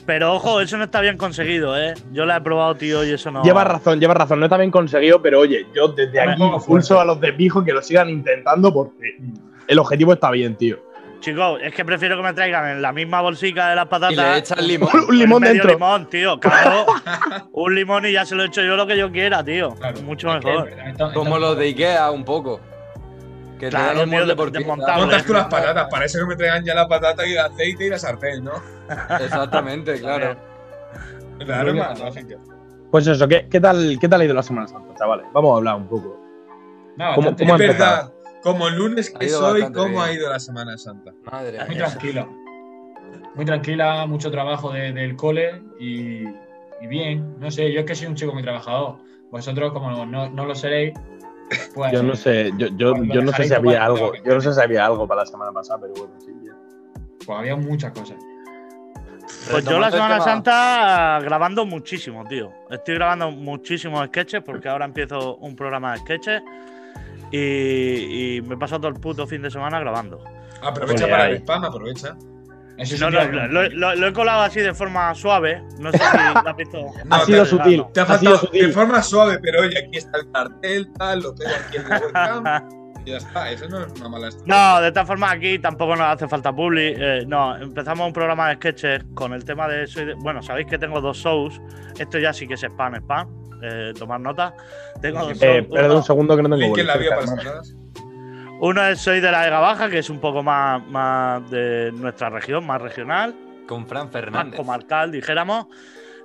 Pero 0.05 0.35
ojo, 0.35 0.61
eso 0.61 0.77
no 0.77 0.83
está 0.83 1.01
bien 1.01 1.17
conseguido, 1.17 1.75
¿eh? 1.75 1.95
Yo 2.13 2.25
la 2.25 2.37
he 2.37 2.41
probado, 2.41 2.75
tío, 2.75 3.03
y 3.03 3.09
eso 3.11 3.31
no. 3.31 3.41
Lleva 3.43 3.63
razón, 3.63 3.99
lleva 3.99 4.13
razón. 4.13 4.39
No 4.39 4.45
está 4.45 4.57
bien 4.57 4.69
conseguido, 4.69 5.19
pero 5.23 5.39
oye, 5.39 5.65
yo 5.75 5.87
desde 5.87 6.19
aquí 6.21 6.43
impulso 6.43 6.99
a 6.99 7.05
los 7.05 7.19
de 7.19 7.33
pijo 7.33 7.63
que 7.63 7.73
lo 7.73 7.81
sigan 7.81 8.09
intentando 8.11 8.71
porque 8.71 9.17
el 9.67 9.79
objetivo 9.79 10.13
está 10.13 10.31
bien, 10.31 10.55
tío. 10.55 10.77
Chicos, 11.21 11.59
es 11.63 11.73
que 11.73 11.83
prefiero 11.83 12.17
que 12.17 12.23
me 12.23 12.33
traigan 12.33 12.69
en 12.69 12.81
la 12.81 12.91
misma 12.91 13.21
bolsica 13.21 13.69
de 13.69 13.75
las 13.75 13.87
patatas. 13.87 14.13
Y 14.13 14.15
le 14.17 14.37
echan 14.37 14.67
limón. 14.67 14.89
Un 15.09 15.17
limón 15.17 15.41
medio 15.41 15.53
dentro. 15.53 15.71
limón, 15.71 16.09
tío, 16.09 16.39
claro. 16.39 16.85
un 17.51 17.73
limón 17.75 18.05
y 18.05 18.11
ya 18.11 18.25
se 18.25 18.35
lo 18.35 18.43
echo 18.43 18.61
yo 18.61 18.75
lo 18.75 18.85
que 18.85 18.97
yo 18.97 19.11
quiera, 19.11 19.43
tío. 19.43 19.71
Claro. 19.75 20.01
Mucho 20.01 20.27
que, 20.39 20.47
mejor. 20.47 21.13
Como 21.13 21.39
los 21.39 21.57
de 21.57 21.65
Ikea, 21.65 22.11
un 22.11 22.23
poco. 22.25 22.59
Que 23.59 23.69
Claro, 23.69 24.03
te 24.03 24.09
dan 24.25 24.35
por. 24.35 24.65
Montas 24.65 25.25
tú 25.25 25.33
las 25.33 25.47
patatas, 25.47 25.87
para 25.89 26.05
eso 26.05 26.19
que 26.19 26.25
me 26.25 26.35
traigan 26.35 26.63
ya 26.65 26.75
la 26.75 26.87
patata 26.87 27.25
y 27.25 27.31
el 27.31 27.39
aceite 27.39 27.85
y 27.85 27.89
la 27.89 27.97
sartén, 27.97 28.43
¿no? 28.43 28.51
Exactamente, 29.19 29.99
claro. 30.01 30.35
Lógica. 31.39 32.37
Pues 32.91 33.07
eso, 33.07 33.27
¿qué, 33.27 33.47
qué 33.49 33.59
tal, 33.59 33.97
¿qué 33.99 34.07
tal 34.07 34.21
ha 34.21 34.25
ido 34.25 34.33
la 34.33 34.43
Semana 34.43 34.67
Santa, 34.67 34.93
chavales? 34.97 35.25
Vamos 35.33 35.53
a 35.53 35.57
hablar 35.57 35.75
un 35.75 35.87
poco. 35.87 36.19
No, 36.97 37.15
¿Cómo- 37.15 37.35
cómo 37.35 37.43
Es 37.45 37.51
ha 37.51 37.57
verdad, 37.57 38.13
como 38.45 38.69
lunes 38.69 39.09
que 39.09 39.27
soy, 39.27 39.63
¿cómo 39.73 39.87
bien. 39.89 40.01
ha 40.01 40.13
ido 40.13 40.29
la 40.29 40.39
Semana 40.39 40.77
Santa? 40.77 41.11
Madre 41.31 41.57
Muy 41.65 41.75
mía. 41.75 41.85
tranquila. 41.87 42.27
Muy 43.35 43.43
tranquila, 43.45 44.05
mucho 44.05 44.29
trabajo 44.31 44.71
de- 44.71 44.93
del 44.93 45.15
cole 45.15 45.61
y, 45.79 46.23
y 46.81 46.87
bien. 46.87 47.35
No 47.39 47.49
sé, 47.51 47.71
yo 47.73 47.79
es 47.81 47.85
que 47.85 47.95
soy 47.95 48.07
un 48.07 48.15
chico 48.15 48.33
muy 48.33 48.43
trabajador. 48.43 48.97
Vosotros, 49.31 49.73
como 49.73 50.05
no, 50.05 50.29
no 50.29 50.45
lo 50.45 50.55
seréis, 50.55 50.93
pues. 51.73 51.91
Yo 51.91 52.03
no 52.03 52.15
sé, 52.15 52.51
yo, 52.57 52.67
yo, 52.77 52.93
Pues 52.95 53.09
yo 53.11 53.21
no 53.21 53.31
sé 53.33 53.43
si 53.45 53.53
había 53.53 53.83
algo, 53.83 54.11
que 54.11 54.21
yo 54.23 54.35
no 54.35 54.41
sé 54.41 54.53
si 54.53 54.61
había 54.61 54.85
algo 54.85 55.07
para 55.07 55.21
la 55.21 55.25
semana 55.25 55.51
pasada, 55.51 55.79
pero 55.81 55.93
bueno, 55.95 56.13
sí. 56.23 56.31
ya. 56.45 56.53
Pues 57.25 57.39
había 57.39 57.55
muchas 57.55 57.91
cosas. 57.91 58.17
Pues 59.51 59.65
yo 59.65 59.79
la 59.79 59.89
Semana 59.91 60.21
Santa 60.21 61.19
grabando 61.21 61.65
muchísimo, 61.65 62.23
tío. 62.25 62.51
Estoy 62.69 62.95
grabando 62.95 63.31
muchísimos 63.31 64.05
sketches 64.07 64.43
porque 64.43 64.69
ahora 64.69 64.85
empiezo 64.85 65.37
un 65.37 65.55
programa 65.55 65.93
de 65.93 65.97
sketches. 65.99 66.41
Y, 67.31 68.37
y 68.37 68.41
me 68.41 68.55
he 68.55 68.57
pasado 68.57 68.81
todo 68.81 68.91
el 68.91 68.99
puto 68.99 69.25
fin 69.27 69.41
de 69.41 69.51
semana 69.51 69.79
grabando. 69.79 70.23
Aprovecha 70.61 71.07
para 71.07 71.23
ahí. 71.25 71.31
el 71.33 71.37
spam, 71.39 71.63
aprovecha. 71.65 72.15
Eso 72.77 73.09
No, 73.09 73.23
no, 73.23 73.47
lo, 73.47 73.69
lo- 73.69 73.95
lo 73.95 74.07
he 74.07 74.11
colado 74.13 74.41
así 74.41 74.59
de 74.59 74.73
forma 74.73 75.13
suave. 75.15 75.63
No 75.79 75.91
sé 75.91 75.97
si 75.97 76.03
lo 76.17 76.49
has 76.49 76.55
visto. 76.57 76.77
No, 77.05 77.15
ha 77.15 77.19
te- 77.19 77.25
sido 77.27 77.45
sutil. 77.45 77.85
Te 77.93 77.99
ha 78.01 78.03
ha 78.03 78.05
faltado 78.05 78.35
de 78.35 78.39
sutil. 78.41 78.73
forma 78.73 79.01
suave, 79.01 79.39
pero 79.41 79.61
oye, 79.61 79.79
aquí 79.79 79.97
está 79.97 80.17
el 80.17 80.29
cartel, 80.31 80.91
tal, 80.97 81.21
lo 81.21 81.35
pego 81.35 81.51
aquí 81.67 81.77
en 81.77 81.89
la 81.89 81.99
webcam. 81.99 82.69
y 83.05 83.11
ya 83.11 83.17
está, 83.17 83.49
eso 83.51 83.69
no 83.69 83.79
es 83.85 83.93
una 83.99 84.09
mala 84.09 84.27
estrategia. 84.27 84.73
No, 84.75 84.81
de 84.81 84.87
esta 84.89 85.05
forma 85.05 85.31
aquí 85.31 85.57
tampoco 85.59 85.95
nos 85.95 86.07
hace 86.07 86.27
falta 86.27 86.53
publi. 86.53 86.93
eh, 86.97 87.23
no, 87.25 87.55
empezamos 87.55 88.07
un 88.07 88.13
programa 88.13 88.49
de 88.49 88.55
sketches 88.55 89.05
con 89.13 89.31
el 89.33 89.45
tema 89.45 89.69
de 89.69 89.87
soy 89.87 90.05
de- 90.07 90.13
Bueno, 90.15 90.41
sabéis 90.43 90.67
que 90.67 90.77
tengo 90.77 90.99
dos 90.99 91.17
shows. 91.17 91.61
Esto 91.97 92.17
ya 92.19 92.33
sí 92.33 92.45
que 92.45 92.55
es 92.55 92.63
spam, 92.63 92.95
spam. 92.95 93.27
Eh, 93.67 93.93
tomad 93.97 94.19
nota. 94.19 94.53
Tengo 95.01 95.21
dos 95.25 95.41
Eh, 95.41 95.67
un 95.71 96.03
segundo 96.03 96.35
que 96.35 96.43
no 96.43 96.49
tengo 96.49 96.61
Link 96.61 96.77
en 96.77 96.87
la 96.87 96.97
bio 96.97 97.09
para 97.09 97.21
las. 97.21 97.75
Uno 98.59 98.87
es 98.87 98.99
Soy 98.99 99.19
de 99.19 99.31
la 99.31 99.41
Vega 99.43 99.59
Baja, 99.59 99.89
que 99.89 99.99
es 99.99 100.09
un 100.09 100.19
poco 100.19 100.41
más, 100.43 100.85
más 100.87 101.49
de 101.49 101.91
nuestra 101.93 102.29
región, 102.29 102.65
más 102.65 102.81
regional, 102.81 103.35
Con 103.67 103.85
Fran 103.85 104.03
más 104.05 104.13
Fernández. 104.13 104.55
comarcal, 104.55 105.11
dijéramos. 105.11 105.67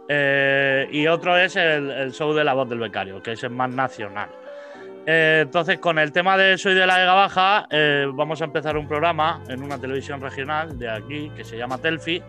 Eh, 0.09 0.89
y 0.93 1.07
otro 1.07 1.37
es 1.37 1.57
el, 1.57 1.91
el 1.91 2.13
show 2.13 2.33
de 2.35 2.45
la 2.45 2.53
voz 2.55 2.69
del 2.69 2.79
becario, 2.79 3.23
que 3.23 3.33
es 3.33 3.43
el 3.43 3.51
más 3.51 3.71
nacional. 3.71 4.29
Eh, 5.07 5.41
entonces, 5.43 5.79
con 5.79 5.99
el 5.99 6.13
tema 6.13 6.37
de 6.37 6.59
Soy 6.59 6.75
de 6.75 6.87
la 6.87 6.99
Vega 6.99 7.15
Baja, 7.15 7.67
eh, 7.71 8.07
vamos 8.13 8.41
a 8.43 8.45
empezar 8.45 8.77
un 8.77 8.87
programa 8.87 9.43
en 9.49 9.63
una 9.63 9.79
televisión 9.81 10.21
regional 10.21 10.79
de 10.79 10.91
aquí 10.91 11.31
que 11.37 11.45
se 11.45 11.57
llama 11.57 11.79
Telfi. 11.79 12.23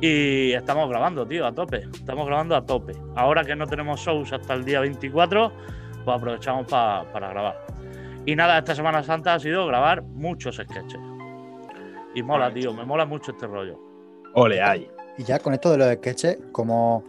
Y 0.00 0.52
estamos 0.52 0.88
grabando, 0.88 1.26
tío, 1.26 1.44
a 1.46 1.52
tope. 1.52 1.78
Estamos 1.92 2.26
grabando 2.26 2.54
a 2.54 2.64
tope. 2.64 2.92
Ahora 3.16 3.44
que 3.44 3.56
no 3.56 3.66
tenemos 3.66 4.00
shows 4.00 4.32
hasta 4.32 4.54
el 4.54 4.64
día 4.64 4.80
24, 4.80 5.52
pues 6.04 6.16
aprovechamos 6.16 6.66
pa- 6.68 7.04
para 7.12 7.30
grabar. 7.30 7.66
Y 8.24 8.36
nada, 8.36 8.58
esta 8.58 8.74
Semana 8.74 9.02
Santa 9.02 9.34
ha 9.34 9.40
sido 9.40 9.66
grabar 9.66 10.02
muchos 10.02 10.56
sketches. 10.56 11.00
Y 12.14 12.22
mola, 12.22 12.52
tío, 12.52 12.72
me 12.72 12.84
mola 12.84 13.06
mucho 13.06 13.32
este 13.32 13.46
rollo. 13.46 13.78
Ole, 14.34 14.62
ay. 14.62 14.88
Y 15.16 15.24
ya 15.24 15.38
con 15.40 15.52
esto 15.54 15.70
de 15.72 15.78
los 15.78 15.92
sketches, 15.94 16.38
como. 16.52 17.02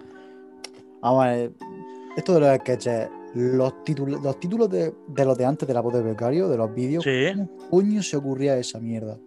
Vamos 1.02 1.26
a 1.26 1.28
ver. 1.30 1.52
Esto 2.18 2.34
de 2.34 2.40
los 2.40 2.56
sketches, 2.58 3.10
los 3.36 3.84
títulos, 3.84 4.22
los 4.22 4.40
títulos 4.40 4.70
de, 4.70 4.94
de 5.08 5.26
los 5.26 5.38
de 5.38 5.46
antes 5.46 5.68
de 5.68 5.74
la 5.74 5.82
voz 5.82 5.94
del 5.94 6.04
becario, 6.04 6.50
de 6.50 6.58
los 6.58 6.74
vídeos, 6.74 7.04
Sí. 7.04 7.28
¿cómo 7.36 7.50
coño 7.70 8.02
se 8.02 8.18
ocurría 8.18 8.58
esa 8.58 8.80
mierda? 8.80 9.18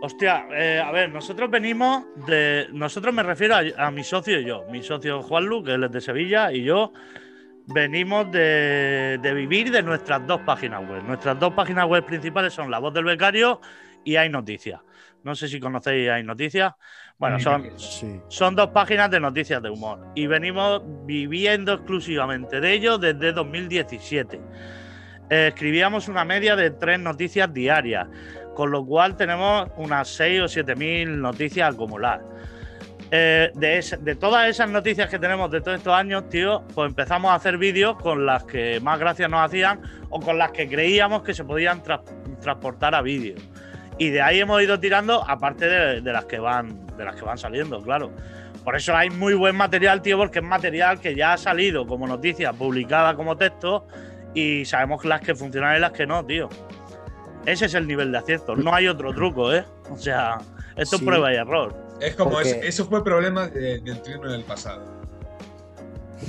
Hostia, 0.00 0.46
eh, 0.52 0.80
a 0.80 0.92
ver, 0.92 1.10
nosotros 1.10 1.50
venimos 1.50 2.04
de. 2.26 2.68
Nosotros 2.72 3.12
me 3.12 3.22
refiero 3.22 3.56
a, 3.56 3.86
a 3.86 3.90
mi 3.90 4.04
socio 4.04 4.38
y 4.40 4.44
yo. 4.44 4.64
Mi 4.70 4.82
socio 4.82 5.22
Juanlu, 5.22 5.64
que 5.64 5.72
él 5.74 5.84
es 5.84 5.90
de 5.90 6.00
Sevilla, 6.00 6.52
y 6.52 6.62
yo 6.62 6.92
venimos 7.66 8.30
de, 8.30 9.18
de 9.20 9.34
vivir 9.34 9.70
de 9.70 9.82
nuestras 9.82 10.26
dos 10.26 10.40
páginas 10.42 10.88
web. 10.88 11.02
Nuestras 11.02 11.38
dos 11.38 11.52
páginas 11.52 11.86
web 11.86 12.04
principales 12.06 12.52
son 12.52 12.70
La 12.70 12.78
Voz 12.78 12.94
del 12.94 13.04
Becario 13.04 13.60
y 14.04 14.16
Hay 14.16 14.28
Noticias. 14.30 14.80
No 15.24 15.34
sé 15.34 15.48
si 15.48 15.58
conocéis 15.58 16.08
Hay 16.10 16.22
Noticias. 16.22 16.72
Bueno, 17.18 17.40
son, 17.40 17.68
Sí. 17.76 18.20
son 18.28 18.54
dos 18.54 18.68
páginas 18.68 19.10
de 19.10 19.18
noticias 19.18 19.60
de 19.60 19.68
humor 19.68 20.06
y 20.14 20.28
venimos 20.28 20.82
viviendo 21.04 21.72
exclusivamente 21.72 22.60
de 22.60 22.72
ello 22.72 22.96
desde 22.96 23.32
2017. 23.32 24.40
Eh, 25.28 25.48
escribíamos 25.48 26.06
una 26.06 26.24
media 26.24 26.54
de 26.54 26.70
tres 26.70 27.00
noticias 27.00 27.52
diarias, 27.52 28.06
con 28.58 28.72
lo 28.72 28.84
cual 28.84 29.16
tenemos 29.16 29.68
unas 29.76 30.08
6 30.08 30.40
o 30.40 30.48
7 30.48 30.74
mil 30.74 31.20
noticias 31.20 31.72
acumuladas. 31.72 32.26
Eh, 33.12 33.52
de, 33.54 34.16
todas 34.16 34.48
esas 34.48 34.68
noticias 34.68 35.08
que 35.08 35.20
tenemos 35.20 35.48
de 35.52 35.60
todos 35.60 35.78
estos 35.78 35.94
años, 35.94 36.28
tío, 36.28 36.64
pues 36.74 36.88
empezamos 36.88 37.30
a 37.30 37.36
hacer 37.36 37.56
vídeos 37.56 37.94
con 38.02 38.26
las 38.26 38.42
que 38.42 38.80
más 38.80 38.98
gracias 38.98 39.30
nos 39.30 39.46
hacían 39.46 39.80
o 40.10 40.18
con 40.18 40.38
las 40.38 40.50
que 40.50 40.68
creíamos 40.68 41.22
que 41.22 41.34
se 41.34 41.44
podían 41.44 41.84
transportar 42.40 42.96
a 42.96 43.00
vídeo. 43.00 43.36
Y 43.96 44.10
de 44.10 44.22
ahí 44.22 44.40
hemos 44.40 44.60
ido 44.60 44.80
tirando, 44.80 45.22
aparte 45.30 45.68
de 46.00 46.12
las 46.12 46.24
que 46.24 46.40
van, 46.40 46.84
de 46.96 47.04
las 47.04 47.14
que 47.14 47.22
van 47.22 47.38
saliendo, 47.38 47.80
claro. 47.80 48.10
Por 48.64 48.74
eso 48.74 48.96
hay 48.96 49.08
muy 49.08 49.34
buen 49.34 49.54
material, 49.54 50.02
tío, 50.02 50.18
porque 50.18 50.40
es 50.40 50.44
material 50.44 50.98
que 50.98 51.14
ya 51.14 51.34
ha 51.34 51.38
salido 51.38 51.86
como 51.86 52.08
noticia, 52.08 52.52
publicada 52.52 53.14
como 53.14 53.36
texto, 53.36 53.86
y 54.34 54.64
sabemos 54.64 55.04
las 55.04 55.20
que 55.20 55.36
funcionan 55.36 55.76
y 55.76 55.78
las 55.78 55.92
que 55.92 56.08
no, 56.08 56.26
tío. 56.26 56.48
Ese 57.48 57.64
es 57.66 57.74
el 57.74 57.86
nivel 57.86 58.12
de 58.12 58.18
acierto. 58.18 58.54
No 58.56 58.74
hay 58.74 58.88
otro 58.88 59.12
truco, 59.14 59.52
¿eh? 59.54 59.64
O 59.90 59.96
sea, 59.96 60.38
esto 60.76 60.96
es 60.96 61.00
Sí. 61.00 61.04
prueba 61.06 61.32
y 61.32 61.36
error. 61.36 61.74
Es 62.00 62.14
como, 62.14 62.30
Porque- 62.32 62.50
es- 62.50 62.64
eso 62.74 62.84
fue 62.86 62.98
el 62.98 63.04
problema 63.04 63.46
de- 63.48 63.80
del 63.80 64.02
trino 64.02 64.26
en 64.26 64.32
el 64.32 64.44
pasado. 64.44 64.98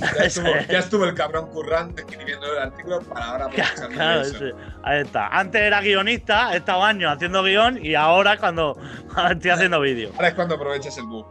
estuvo, 0.24 0.46
ya 0.68 0.78
estuvo 0.78 1.04
el 1.04 1.14
cabrón 1.14 1.48
currante 1.48 2.02
escribiendo 2.02 2.46
el 2.46 2.58
artículo 2.58 3.00
para 3.00 3.24
ahora 3.26 3.48
Claro, 3.48 4.20
eso. 4.22 4.36
ese- 4.36 4.54
ahí 4.82 5.00
está. 5.02 5.26
Antes 5.28 5.60
era 5.60 5.80
guionista, 5.80 6.54
he 6.54 6.58
estado 6.58 6.82
años 6.84 7.12
haciendo 7.12 7.42
guion 7.42 7.84
y 7.84 7.94
ahora 7.96 8.38
cuando 8.38 8.78
estoy 9.30 9.50
haciendo 9.50 9.80
vídeo. 9.80 10.10
Ahora 10.16 10.28
es 10.28 10.34
cuando 10.34 10.54
aprovechas 10.54 10.96
el 10.96 11.04
bug. 11.04 11.26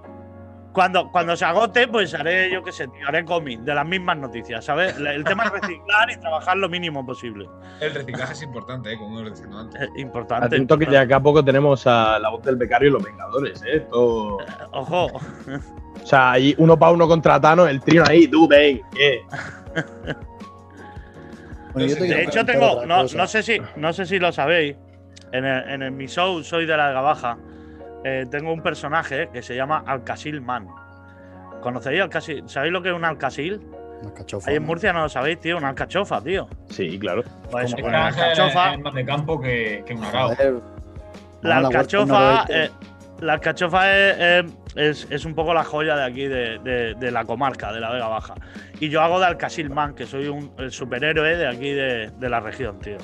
Cuando, 0.74 1.12
cuando 1.12 1.36
se 1.36 1.46
agote, 1.46 1.88
pues 1.88 2.14
haré, 2.14 2.52
yo 2.52 2.64
qué 2.64 2.72
sé, 2.72 2.88
tío, 2.88 3.08
haré 3.08 3.26
cómic 3.26 3.60
de 3.62 3.74
las 3.74 3.86
mismas 3.88 4.18
noticias, 4.18 4.64
¿sabes? 4.64 4.96
El 4.98 5.24
tema 5.24 5.46
es 5.46 5.52
reciclar 5.52 6.12
y 6.12 6.18
trabajar 6.20 6.58
lo 6.58 6.70
mínimo 6.70 7.04
posible. 7.06 7.48
El 7.82 7.94
reciclaje 7.96 8.34
es 8.34 8.42
importante, 8.44 8.94
¿eh? 8.94 8.98
como 8.98 9.20
hemos 9.20 9.32
diciendo 9.32 9.58
antes. 9.60 9.82
Es 9.82 9.90
importante. 9.98 10.46
Atento 10.46 10.78
que 10.78 10.86
de 10.86 10.92
importante. 10.92 11.14
acá 11.14 11.16
a 11.20 11.24
poco 11.24 11.44
tenemos 11.44 11.88
a 11.88 12.20
la 12.20 12.30
voz 12.30 12.44
del 12.44 12.56
becario 12.56 12.90
y 12.90 12.92
los 12.92 13.04
Vengadores, 13.04 13.62
¿eh? 13.64 13.78
Esto- 13.78 14.38
Ojo, 14.72 15.08
O 16.02 16.06
sea, 16.06 16.32
ahí 16.34 16.54
uno 16.60 16.78
para 16.78 16.92
uno 16.92 17.08
contra 17.08 17.42
Thanos, 17.42 17.68
el 17.68 17.82
trío 17.82 18.04
ahí, 18.08 18.28
tú, 18.28 18.48
ven, 18.48 18.82
¿qué? 18.96 19.22
Bueno, 21.74 21.88
yo 21.88 21.98
te 21.98 22.04
De 22.04 22.24
hecho 22.24 22.46
tengo, 22.46 22.86
no, 22.86 23.04
no 23.04 23.28
sé 23.28 23.44
si, 23.44 23.62
no 23.76 23.94
sé 23.94 24.06
si 24.06 24.18
lo 24.20 24.32
sabéis, 24.32 24.76
en, 25.32 25.46
el- 25.46 25.70
en 25.70 25.82
el- 25.84 25.92
mi 25.92 26.08
show 26.08 26.44
Soy 26.44 26.66
de 26.66 26.76
la 26.76 27.00
Baja, 27.02 27.38
eh, 28.04 28.26
tengo 28.30 28.52
un 28.54 28.62
personaje 28.62 29.30
que 29.34 29.42
se 29.42 29.56
llama 29.56 29.84
Alcasil 29.86 30.42
Man. 30.42 30.68
¿Conocéis 31.62 32.02
Alcasil? 32.02 32.44
¿Sabéis 32.48 32.72
lo 32.74 32.82
que 32.82 32.90
es 32.90 32.96
un 32.96 33.04
alcasil? 33.06 33.60
Una 34.02 34.14
cachofa, 34.14 34.50
Ahí 34.50 34.56
en. 34.58 34.64
Murcia 34.66 34.94
no 34.94 35.02
lo 35.02 35.10
sabéis, 35.10 35.40
tío, 35.42 35.58
una 35.58 35.70
alcachofa, 35.70 36.22
tío. 36.22 36.48
Sí, 36.70 36.98
claro. 36.98 37.24
Pues 37.52 37.66
Es 37.66 37.74
Ángel 37.74 37.96
alcachofa, 37.96 38.74
es 38.74 38.80
más 38.80 38.94
de 38.94 39.06
campo 39.06 39.42
que, 39.42 39.84
que 39.86 39.94
un 39.94 40.04
arao. 40.06 40.30
La 41.42 41.58
alcachofa, 41.58 42.46
eh, 42.50 42.70
la 43.20 43.34
alcachofa 43.34 43.92
es, 43.98 44.16
eh, 44.20 44.46
es- 44.76 45.08
es 45.10 45.26
un 45.26 45.36
poco 45.36 45.54
la 45.54 45.66
joya 45.66 45.98
de 45.98 46.04
aquí, 46.06 46.28
de, 46.28 46.60
de- 46.60 46.96
de 46.96 47.12
la 47.12 47.26
comarca, 47.26 47.74
de 47.74 47.82
la 47.82 47.92
Vega 47.92 48.08
Baja. 48.08 48.36
Y 48.80 48.88
yo 48.88 49.02
hago 49.02 49.20
de 49.20 49.26
Alcasil 49.26 49.70
Man, 49.70 49.94
que 49.96 50.06
soy 50.06 50.30
un 50.30 50.54
el 50.58 50.72
superhéroe 50.72 51.36
de 51.36 51.48
aquí 51.48 51.72
de, 51.72 52.12
de 52.18 52.30
la 52.30 52.40
región, 52.40 52.80
tío. 52.80 52.98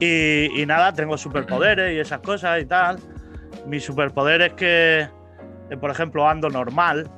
Y, 0.00 0.62
y 0.62 0.64
nada, 0.64 0.92
tengo 0.94 1.18
superpoderes 1.18 1.94
y 1.94 1.98
esas 1.98 2.20
cosas 2.20 2.62
y 2.62 2.64
tal. 2.66 2.98
Mi 3.66 3.80
superpoder 3.80 4.42
es 4.42 4.52
que, 4.54 5.08
eh, 5.70 5.76
por 5.78 5.90
ejemplo, 5.90 6.28
ando 6.28 6.48
normal. 6.48 7.08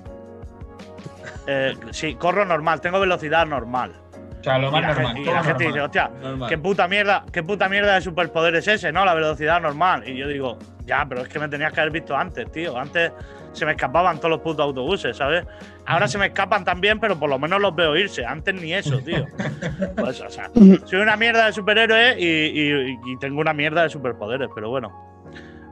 Eh, 1.46 1.74
sí, 1.90 2.14
corro 2.14 2.44
normal, 2.44 2.80
tengo 2.80 3.00
velocidad 3.00 3.46
normal. 3.46 3.92
O 4.40 4.42
sea, 4.42 4.58
lo 4.58 4.68
Y 4.68 4.72
más 4.72 4.80
la, 4.82 4.88
normal. 4.88 5.06
gente, 5.14 5.20
y 5.20 5.24
la 5.24 5.42
gente 5.42 5.64
normal. 5.64 5.68
dice, 5.72 5.80
hostia, 5.82 6.10
Normal. 6.22 6.48
¿Qué 6.48 6.58
puta 6.58 6.88
mierda, 6.88 7.24
qué 7.32 7.42
puta 7.42 7.68
mierda 7.68 7.94
de 7.94 8.00
superpoder 8.00 8.54
es 8.54 8.68
ese, 8.68 8.90
no? 8.92 9.04
La 9.04 9.14
velocidad 9.14 9.60
normal. 9.60 10.08
Y 10.08 10.16
yo 10.16 10.28
digo, 10.28 10.58
ya, 10.86 11.04
pero 11.08 11.22
es 11.22 11.28
que 11.28 11.38
me 11.38 11.48
tenías 11.48 11.72
que 11.72 11.80
haber 11.80 11.92
visto 11.92 12.16
antes, 12.16 12.50
tío. 12.50 12.76
Antes 12.78 13.12
se 13.52 13.66
me 13.66 13.72
escapaban 13.72 14.16
todos 14.18 14.30
los 14.30 14.40
putos 14.40 14.64
autobuses, 14.64 15.16
¿sabes? 15.16 15.44
Ahora 15.84 16.08
se 16.08 16.16
me 16.16 16.26
escapan 16.26 16.64
también, 16.64 16.98
pero 17.00 17.18
por 17.18 17.28
lo 17.28 17.38
menos 17.38 17.60
los 17.60 17.74
veo 17.74 17.94
irse. 17.96 18.24
Antes 18.24 18.54
ni 18.54 18.72
eso, 18.72 18.98
tío. 19.00 19.26
Pues, 19.96 20.20
o 20.22 20.30
sea, 20.30 20.48
soy 20.84 21.00
una 21.00 21.16
mierda 21.16 21.46
de 21.46 21.52
superhéroe 21.52 22.16
y, 22.18 22.24
y- 22.26 22.98
y 23.06 23.16
tengo 23.18 23.40
una 23.40 23.52
mierda 23.52 23.82
de 23.82 23.88
superpoderes, 23.90 24.48
pero 24.54 24.70
bueno. 24.70 25.10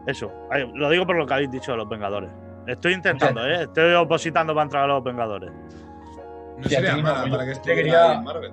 Eso. 0.09 0.33
Lo 0.75 0.89
digo 0.89 1.07
por 1.07 1.17
lo 1.17 1.27
que 1.27 1.35
habéis 1.35 1.51
dicho 1.51 1.73
de 1.73 1.77
los 1.79 1.89
Vengadores. 1.89 2.31
Estoy 2.67 2.95
intentando, 2.95 3.47
¿eh? 3.47 3.65
Estoy 3.65 3.93
opositando 3.93 4.55
para 4.55 4.65
entrar 4.65 4.85
a 4.85 4.87
los 4.87 5.05
Vengadores. 5.05 5.51
No 6.57 6.69
sería 6.69 6.97
mala 6.97 7.27
para 7.31 7.45
que 7.53 7.61
quería- 7.63 8.15
en 8.15 8.25
Marvel. 8.25 8.53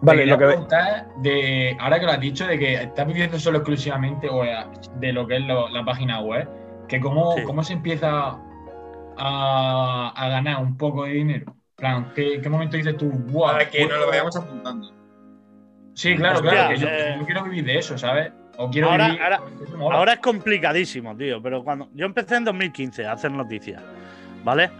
Vale, 0.00 0.26
lo 0.26 0.36
que 0.38 0.46
preguntar 0.46 1.06
de 1.18 1.76
ahora 1.78 2.00
que 2.00 2.06
lo 2.06 2.12
has 2.12 2.20
dicho 2.20 2.46
de 2.46 2.58
que 2.58 2.74
estás 2.74 3.06
viviendo 3.06 3.38
solo 3.38 3.58
exclusivamente 3.58 4.28
o, 4.28 4.42
eh, 4.44 4.56
de 4.96 5.12
lo 5.12 5.26
que 5.26 5.36
es 5.36 5.42
lo- 5.42 5.68
la 5.68 5.84
página 5.84 6.20
web, 6.20 6.48
que 6.88 6.98
cómo, 7.00 7.36
Sí. 7.36 7.42
cómo 7.44 7.62
se 7.62 7.74
empieza 7.74 8.38
a, 9.18 10.12
a 10.16 10.28
ganar 10.28 10.60
un 10.62 10.76
poco 10.78 11.04
de 11.04 11.10
dinero. 11.12 11.54
Plan, 11.76 12.12
¿qué, 12.16 12.40
qué 12.40 12.48
momento 12.48 12.76
dices 12.78 12.96
tú? 12.96 13.10
Para 13.38 13.68
que 13.70 13.80
nos 13.80 13.88
puedo- 13.90 14.00
lo 14.00 14.08
vayamos 14.08 14.36
apuntando. 14.36 14.90
Sí, 15.94 16.16
claro, 16.16 16.36
Hostia, 16.36 16.50
claro, 16.50 16.68
que 16.70 16.76
yo, 16.80 16.88
eh, 16.88 17.16
yo 17.20 17.26
quiero 17.26 17.44
vivir 17.44 17.64
de 17.64 17.78
eso, 17.78 17.96
¿sabes? 17.98 18.32
O 18.58 18.70
quiero 18.70 18.90
Ahora- 18.90 19.06
vivir. 19.08 19.22
ahora- 19.22 19.40
eso 19.64 19.76
mola. 19.78 19.96
Ahora 19.98 20.12
es 20.14 20.18
complicadísimo, 20.20 21.16
tío, 21.16 21.42
pero 21.42 21.64
cuando 21.64 21.88
yo 21.94 22.06
empecé 22.06 22.36
en 22.36 22.44
2015 22.44 23.06
a 23.06 23.12
hacer 23.12 23.30
noticias, 23.30 23.82
¿vale? 24.44 24.70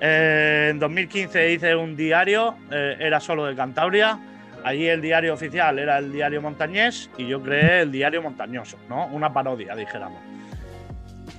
Eh, 0.00 0.68
en 0.70 0.78
2015 0.78 1.52
hice 1.52 1.74
un 1.74 1.96
diario, 1.96 2.54
eh, 2.70 2.96
era 3.00 3.18
solo 3.20 3.46
de 3.46 3.56
Cantabria. 3.56 4.18
Allí 4.64 4.86
el 4.88 5.00
diario 5.00 5.32
oficial 5.34 5.78
era 5.78 5.98
el 5.98 6.12
diario 6.12 6.42
montañés 6.42 7.10
y 7.16 7.26
yo 7.26 7.42
creé 7.42 7.82
el 7.82 7.92
diario 7.92 8.20
montañoso, 8.22 8.76
¿no? 8.88 9.06
Una 9.06 9.32
parodia, 9.32 9.74
dijéramos. 9.76 10.20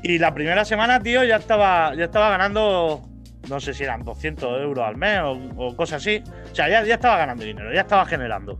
Y 0.02 0.17
la 0.19 0.34
primera 0.34 0.63
semana, 0.63 1.00
tío, 1.02 1.23
ya 1.23 1.38
estaba, 1.38 1.93
ya 1.95 2.06
estaba 2.06 2.30
ganando, 2.30 3.02
no 3.50 3.60
sé 3.60 3.73
si 3.73 3.84
eran 3.84 4.04
200 4.04 4.62
euros 4.62 4.86
al 4.86 4.95
mes 4.95 5.19
o, 5.21 5.32
o 5.58 5.76
cosas 5.76 6.02
así. 6.02 6.23
O 6.52 6.56
sea, 6.56 6.69
ya, 6.69 6.84
ya 6.84 6.95
estaba 6.95 7.17
ganando 7.17 7.43
dinero, 7.43 7.73
ya 7.73 7.82
estaba 7.82 8.06
generando. 8.06 8.60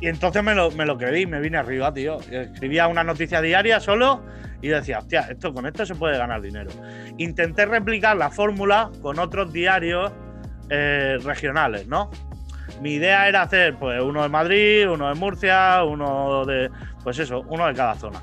Y 0.00 0.08
entonces 0.08 0.42
me 0.42 0.54
lo, 0.54 0.70
me 0.72 0.86
lo 0.86 0.96
creí, 0.96 1.26
me 1.26 1.40
vine 1.40 1.58
arriba, 1.58 1.92
tío. 1.92 2.18
Escribía 2.30 2.88
una 2.88 3.04
noticia 3.04 3.40
diaria 3.40 3.80
solo 3.80 4.22
y 4.60 4.68
decía, 4.68 4.98
hostia, 4.98 5.28
esto, 5.30 5.52
con 5.52 5.66
esto 5.66 5.86
se 5.86 5.94
puede 5.94 6.18
ganar 6.18 6.40
dinero. 6.40 6.70
Intenté 7.16 7.66
replicar 7.66 8.16
la 8.16 8.30
fórmula 8.30 8.90
con 9.02 9.18
otros 9.18 9.52
diarios 9.52 10.12
eh, 10.70 11.18
regionales, 11.22 11.86
¿no? 11.86 12.10
Mi 12.80 12.94
idea 12.94 13.28
era 13.28 13.42
hacer 13.42 13.74
pues 13.76 14.00
uno 14.02 14.22
de 14.22 14.28
Madrid, 14.28 14.88
uno 14.88 15.08
de 15.08 15.14
Murcia, 15.14 15.82
uno 15.84 16.44
de. 16.44 16.70
Pues 17.02 17.18
eso, 17.18 17.44
uno 17.48 17.66
de 17.66 17.74
cada 17.74 17.94
zona. 17.94 18.20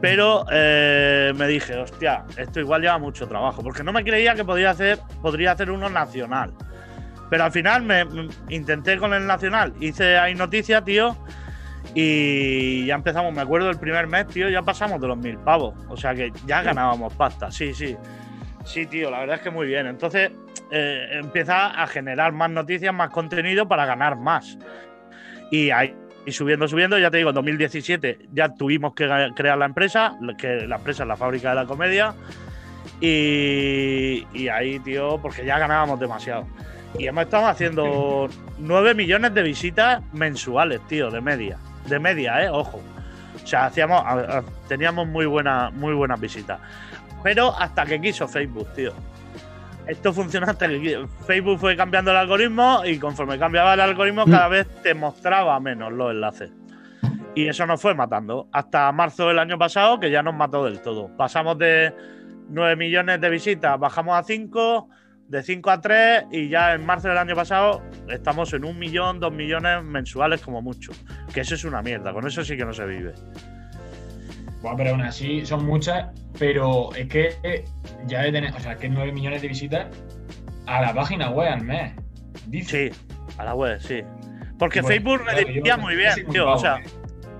Pero 0.00 0.44
eh, 0.50 1.32
me 1.36 1.46
dije, 1.46 1.76
hostia, 1.76 2.24
esto 2.36 2.60
igual 2.60 2.82
lleva 2.82 2.98
mucho 2.98 3.28
trabajo, 3.28 3.62
porque 3.62 3.82
no 3.82 3.92
me 3.92 4.04
creía 4.04 4.34
que 4.34 4.44
podía 4.44 4.70
hacer, 4.70 4.98
podría 5.22 5.52
hacer 5.52 5.70
uno 5.70 5.88
nacional. 5.88 6.52
Pero 7.34 7.42
al 7.46 7.50
final 7.50 7.82
me, 7.82 8.04
me- 8.04 8.28
intenté 8.48 8.96
con 8.96 9.12
el 9.12 9.26
nacional, 9.26 9.74
hice 9.80 10.16
ahí 10.18 10.36
noticias, 10.36 10.84
tío, 10.84 11.16
y 11.92 12.86
ya 12.86 12.94
empezamos, 12.94 13.34
me 13.34 13.40
acuerdo 13.42 13.70
el 13.70 13.76
primer 13.76 14.06
mes, 14.06 14.28
tío, 14.28 14.48
ya 14.48 14.62
pasamos 14.62 15.00
de 15.00 15.08
los 15.08 15.18
mil 15.18 15.36
pavos. 15.38 15.74
O 15.88 15.96
sea 15.96 16.14
que 16.14 16.32
ya 16.46 16.62
ganábamos 16.62 17.12
pasta, 17.14 17.50
sí, 17.50 17.74
sí. 17.74 17.96
Sí, 18.64 18.86
tío, 18.86 19.10
la 19.10 19.18
verdad 19.18 19.34
es 19.38 19.42
que 19.42 19.50
muy 19.50 19.66
bien. 19.66 19.88
Entonces 19.88 20.30
eh, 20.70 21.08
empieza 21.14 21.66
a 21.82 21.88
generar 21.88 22.30
más 22.30 22.50
noticias, 22.50 22.94
más 22.94 23.10
contenido 23.10 23.66
para 23.66 23.84
ganar 23.84 24.14
más. 24.16 24.56
Y 25.50 25.72
ahí 25.72 25.92
y 26.26 26.30
subiendo, 26.30 26.68
subiendo, 26.68 26.96
ya 27.00 27.10
te 27.10 27.16
digo, 27.16 27.30
en 27.30 27.34
2017 27.34 28.28
ya 28.32 28.54
tuvimos 28.54 28.94
que 28.94 29.08
crear 29.34 29.58
la 29.58 29.66
empresa, 29.66 30.16
que 30.38 30.68
la 30.68 30.76
empresa 30.76 31.02
es 31.02 31.08
la 31.08 31.16
fábrica 31.16 31.48
de 31.48 31.56
la 31.56 31.66
comedia. 31.66 32.14
Y, 33.00 34.24
y 34.32 34.46
ahí, 34.46 34.78
tío, 34.78 35.18
porque 35.20 35.44
ya 35.44 35.58
ganábamos 35.58 35.98
demasiado. 35.98 36.46
Y 36.98 37.06
hemos 37.06 37.24
estado 37.24 37.46
haciendo 37.46 38.28
9 38.58 38.94
millones 38.94 39.34
de 39.34 39.42
visitas 39.42 40.02
mensuales, 40.12 40.80
tío, 40.86 41.10
de 41.10 41.20
media. 41.20 41.58
De 41.86 41.98
media, 41.98 42.44
eh, 42.44 42.48
ojo. 42.48 42.80
O 43.42 43.46
sea, 43.46 43.66
hacíamos, 43.66 44.02
teníamos 44.68 45.06
muy, 45.06 45.26
buena, 45.26 45.70
muy 45.70 45.92
buenas 45.92 46.20
visitas. 46.20 46.60
Pero 47.22 47.56
hasta 47.58 47.84
que 47.84 48.00
quiso 48.00 48.28
Facebook, 48.28 48.68
tío. 48.74 48.92
Esto 49.86 50.12
funciona 50.12 50.46
hasta 50.46 50.66
que 50.68 51.06
Facebook 51.26 51.58
fue 51.58 51.76
cambiando 51.76 52.10
el 52.10 52.16
algoritmo 52.16 52.82
y 52.86 52.98
conforme 52.98 53.38
cambiaba 53.38 53.74
el 53.74 53.80
algoritmo, 53.80 54.24
cada 54.24 54.48
vez 54.48 54.66
te 54.82 54.94
mostraba 54.94 55.58
menos 55.60 55.92
los 55.92 56.10
enlaces. 56.12 56.50
Y 57.34 57.48
eso 57.48 57.66
nos 57.66 57.82
fue 57.82 57.94
matando. 57.94 58.48
Hasta 58.52 58.90
marzo 58.92 59.28
del 59.28 59.38
año 59.38 59.58
pasado, 59.58 60.00
que 60.00 60.10
ya 60.10 60.22
nos 60.22 60.34
mató 60.34 60.64
del 60.64 60.80
todo. 60.80 61.14
Pasamos 61.16 61.58
de 61.58 61.92
9 62.48 62.76
millones 62.76 63.20
de 63.20 63.28
visitas, 63.28 63.78
bajamos 63.78 64.16
a 64.16 64.22
5, 64.22 64.88
de 65.28 65.42
5 65.42 65.70
a 65.70 65.80
3, 65.80 66.24
y 66.32 66.48
ya 66.48 66.74
en 66.74 66.84
marzo 66.86 67.08
del 67.08 67.18
año 67.18 67.34
pasado 67.34 67.82
estamos 68.08 68.52
en 68.52 68.64
un 68.64 68.78
millón, 68.78 69.20
dos 69.20 69.32
millones 69.32 69.82
mensuales 69.82 70.40
como 70.42 70.62
mucho. 70.62 70.92
Que 71.32 71.40
eso 71.40 71.54
es 71.54 71.64
una 71.64 71.82
mierda, 71.82 72.12
con 72.12 72.26
eso 72.26 72.44
sí 72.44 72.56
que 72.56 72.64
no 72.64 72.72
se 72.72 72.84
vive. 72.86 73.12
Buah, 74.62 74.76
pero 74.76 74.90
aún 74.90 75.02
así 75.02 75.44
son 75.44 75.66
muchas, 75.66 76.06
pero 76.38 76.94
es 76.94 77.06
que 77.08 77.34
eh, 77.42 77.64
ya 78.06 78.22
de 78.22 78.32
tener, 78.32 78.54
o 78.54 78.60
sea, 78.60 78.76
que 78.76 78.88
9 78.88 79.12
millones 79.12 79.42
de 79.42 79.48
visitas 79.48 79.86
a 80.66 80.80
la 80.80 80.94
página 80.94 81.30
web 81.30 81.52
al 81.52 81.62
mes. 81.62 81.92
Dice. 82.46 82.90
Sí, 82.92 83.00
a 83.38 83.44
la 83.44 83.54
web, 83.54 83.78
sí. 83.80 84.02
Porque 84.58 84.80
Bueno, 84.80 84.94
Facebook 84.94 85.22
claro, 85.22 85.38
redistribuía 85.38 85.76
yo- 85.76 85.82
muy 85.82 85.96
bien, 85.96 86.12
muy 86.26 86.32
tío. 86.32 86.50
O 86.52 86.58
sea, 86.58 86.76
eh. 86.76 86.84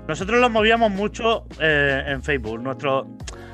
nosotros 0.09 0.41
lo 0.41 0.51
movíamos 0.51 0.91
mucho 0.91 1.47
eh, 1.61 2.03
en 2.07 2.23
Facebook. 2.23 2.61
Nuestro, 2.61 3.07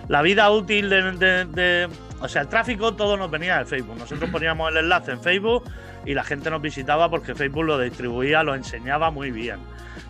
la 0.09 0.23
vida 0.23 0.51
útil 0.51 0.89
de, 0.91 1.13
de- 1.13 1.45
de- 1.45 1.89
O 2.21 2.29
sea, 2.29 2.43
el 2.43 2.49
tráfico 2.49 2.95
todo 2.95 3.17
nos 3.17 3.31
venía 3.31 3.59
de 3.59 3.65
Facebook. 3.65 3.97
Nosotros 3.99 4.29
poníamos 4.31 4.71
el 4.71 4.79
enlace 4.79 5.13
en 5.13 5.23
Facebook 5.23 5.65
y 6.05 6.15
la 6.15 6.23
gente 6.23 6.51
nos 6.51 6.61
visitaba 6.61 7.09
porque 7.09 7.35
Facebook 7.35 7.65
lo 7.65 7.79
distribuía, 7.79 8.43
lo 8.43 8.55
enseñaba 8.55 9.11
muy 9.11 9.31
bien. 9.31 9.59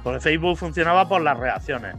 Porque 0.03 0.21
Facebook 0.21 0.59
funcionaba 0.59 1.09
por 1.09 1.23
las 1.23 1.39
reacciones. 1.39 1.95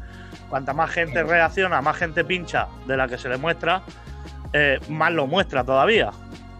Cuanta 0.49 0.73
más 0.73 0.91
gente 0.91 1.23
reacciona, 1.23 1.81
más 1.81 1.95
gente 1.95 2.25
pincha 2.25 2.67
de 2.85 2.97
la 2.97 3.07
que 3.07 3.17
se 3.17 3.29
le 3.29 3.37
muestra, 3.37 3.83
eh, 4.51 4.79
más 4.89 5.13
lo 5.13 5.27
muestra 5.27 5.63
todavía. 5.63 6.11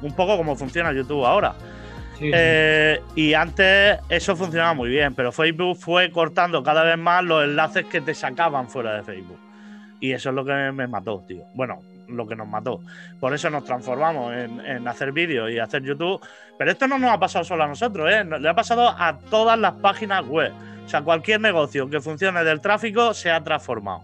Un 0.01 0.15
poco 0.15 0.37
como 0.37 0.55
funciona 0.55 0.93
YouTube 0.93 1.25
ahora. 1.25 1.53
Sí, 2.17 2.25
sí. 2.25 2.31
Eh, 2.33 3.01
y 3.15 3.33
antes 3.33 3.99
eso 4.07 4.35
funcionaba 4.37 4.73
muy 4.73 4.89
bien, 4.89 5.13
pero 5.13 5.33
Facebook 5.33 5.75
fue 5.77 6.09
cortando 6.11 6.63
cada 6.63 6.83
vez 6.83 6.97
más 6.97 7.23
los 7.23 7.43
enlaces 7.43 7.85
que 7.85 7.99
te 7.99 8.13
sacaban 8.13 8.69
fuera 8.69 8.93
de 8.93 9.03
Facebook. 9.03 9.39
Y 9.99 10.13
eso 10.13 10.29
es 10.29 10.35
lo 10.35 10.45
que 10.45 10.53
me 10.53 10.87
mató, 10.87 11.23
tío. 11.27 11.43
Bueno, 11.53 11.79
lo 12.11 12.27
que 12.27 12.35
nos 12.35 12.47
mató. 12.47 12.81
Por 13.19 13.33
eso 13.33 13.49
nos 13.49 13.63
transformamos 13.63 14.33
en, 14.33 14.87
hacer 14.87 15.11
vídeos 15.11 15.51
y 15.51 15.59
hacer 15.59 15.83
YouTube. 15.83 16.21
Pero 16.57 16.71
esto 16.71 16.87
no 16.87 16.97
nos 16.97 17.11
ha 17.11 17.19
pasado 17.19 17.45
solo 17.45 17.63
a 17.63 17.67
nosotros, 17.67 18.11
¿eh? 18.11 18.23
Le 18.23 18.49
ha 18.49 18.53
pasado 18.53 18.89
a 18.89 19.17
todas 19.29 19.57
las 19.57 19.73
páginas 19.73 20.25
web. 20.25 20.51
O 20.85 20.89
sea, 20.89 21.01
cualquier 21.01 21.39
negocio 21.39 21.89
que 21.89 22.01
funcione 22.01 22.43
del 22.43 22.61
tráfico 22.61 23.13
se 23.13 23.31
ha 23.31 23.43
transformado. 23.43 24.03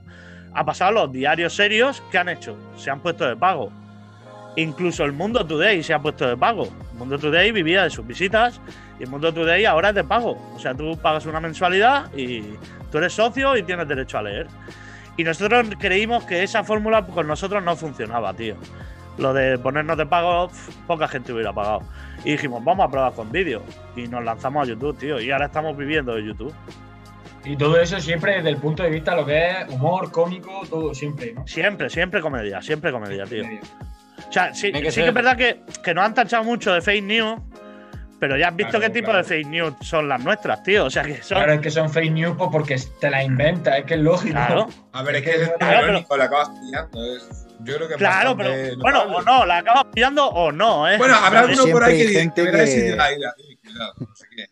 Ha 0.54 0.66
pasado 0.66 0.90
a 0.90 1.04
los 1.04 1.12
diarios 1.12 1.54
serios 1.54 2.02
que 2.12 2.18
han 2.18 2.30
hecho. 2.30 2.58
Se 2.78 2.90
han 2.90 3.00
puesto 3.00 3.28
de 3.28 3.36
pago. 3.36 3.72
Incluso 4.56 5.04
el 5.04 5.12
Mundo 5.12 5.46
Today 5.46 5.84
se 5.84 5.94
ha 5.94 6.00
puesto 6.00 6.28
de 6.28 6.36
pago. 6.36 6.68
El 6.94 6.98
Mundo 6.98 7.20
Today 7.20 7.52
vivía 7.52 7.84
de 7.84 7.92
sus 7.92 8.06
visitas 8.08 8.60
y 9.00 9.04
el 9.04 9.10
Mundo 9.10 9.32
Today 9.32 9.66
ahora 9.66 9.90
es 9.90 9.96
de 9.96 10.04
pago. 10.04 10.38
O 10.56 10.60
sea, 10.60 10.74
tú 10.74 10.98
pagas 11.00 11.28
una 11.28 11.40
mensualidad 11.40 12.12
y 12.16 12.42
tú 12.92 12.98
eres 12.98 13.14
socio 13.14 13.56
y 13.56 13.64
tienes 13.64 13.88
derecho 13.88 14.18
a 14.18 14.24
leer. 14.24 14.48
Y 15.18 15.24
nosotros 15.24 15.68
creímos 15.80 16.24
que 16.26 16.44
esa 16.44 16.64
fórmula 16.64 17.06
con 17.06 17.28
nosotros 17.28 17.64
no 17.64 17.76
funcionaba, 17.76 18.34
tío. 18.34 18.56
Lo 19.18 19.34
de 19.34 19.58
ponernos 19.58 19.98
de 19.98 20.06
pago, 20.06 20.52
poca 20.86 21.08
gente 21.08 21.34
hubiera 21.34 21.52
pagado. 21.52 21.82
Y 22.24 22.34
dijimos, 22.34 22.64
vamos 22.64 22.88
a 22.88 22.92
probar 22.92 23.14
con 23.14 23.32
vídeo. 23.32 23.64
Y 23.96 24.08
nos 24.08 24.24
lanzamos 24.24 24.68
a 24.68 24.70
YouTube, 24.70 24.96
tío. 24.98 25.20
Y 25.20 25.32
ahora 25.32 25.48
estamos 25.48 25.76
viviendo 25.76 26.14
de 26.14 26.24
YouTube. 26.24 26.54
Y 27.44 27.56
todo 27.56 27.80
eso 27.80 28.00
siempre 28.00 28.36
desde 28.36 28.50
el 28.50 28.58
punto 28.58 28.84
de 28.84 28.90
vista 28.90 29.12
de 29.12 29.18
lo 29.18 29.26
que 29.26 29.50
es 29.50 29.70
humor, 29.70 30.12
cómico, 30.12 30.62
todo 30.70 30.94
siempre, 30.94 31.34
¿no? 31.34 31.48
Siempre, 31.48 31.90
siempre 31.90 32.22
comedia, 32.22 32.62
siempre 32.62 32.92
comedia, 32.92 33.26
tío. 33.26 33.44
O 34.28 34.32
sea, 34.32 34.54
sí, 34.54 34.72
que 34.72 34.92
sí 34.92 35.02
que 35.02 35.08
es 35.08 35.14
verdad 35.14 35.38
que, 35.38 35.62
que 35.84 35.94
nos 35.94 36.04
han 36.04 36.14
tachado 36.14 36.44
mucho 36.44 36.74
de 36.74 36.82
fake 36.82 37.04
news, 37.04 37.40
pero 38.20 38.38
ya 38.38 38.48
has 38.50 38.56
visto 38.56 38.72
Claro, 38.80 38.86
qué 38.86 38.90
tipo 38.92 39.06
claro. 39.12 39.18
de 39.20 39.24
fake 39.24 39.48
news 39.48 39.74
son 39.82 40.10
las 40.10 40.24
nuestras, 40.24 40.64
tío. 40.64 40.86
O 40.86 40.90
sea, 40.90 41.04
que 41.04 41.22
son. 41.22 41.38
Claro, 41.38 41.54
es 41.54 41.62
que 41.62 41.70
son 41.72 41.90
fake 41.90 42.12
news 42.12 42.36
pues, 42.38 42.50
porque 42.52 42.76
te 43.00 43.10
la 43.10 43.24
inventas, 43.24 43.78
es 43.78 43.86
que 43.86 43.94
es 43.96 44.00
lógico. 44.00 44.34
Claro, 44.34 44.68
A 44.94 45.04
ver, 45.04 45.16
es 45.18 45.22
que 45.24 45.32
es 45.44 45.52
Claro, 45.60 45.88
irónico, 45.88 46.18
la 46.18 46.24
acabas 46.26 46.50
pillando. 46.50 47.16
Es, 47.16 47.48
yo 47.62 47.76
creo 47.76 47.88
que 47.88 47.96
claro, 47.96 48.36
pero. 48.38 48.78
Bueno, 48.80 49.02
o 49.04 49.22
no, 49.22 49.46
la 49.46 49.58
acabas 49.58 49.86
pillando 49.94 50.26
o 50.28 50.52
no, 50.52 50.88
¿eh? 50.90 50.98
Bueno, 50.98 51.16
habrá 51.16 51.42
alguno 51.42 51.66
por 51.72 51.84
ahí 51.84 51.98
que, 51.98 52.08
dice, 52.08 52.20
gente 52.22 52.44
que 52.44 52.52
que- 52.52 52.58
cuidado, 53.64 53.94
no 54.00 54.16
sé 54.16 54.26
qué. 54.36 54.46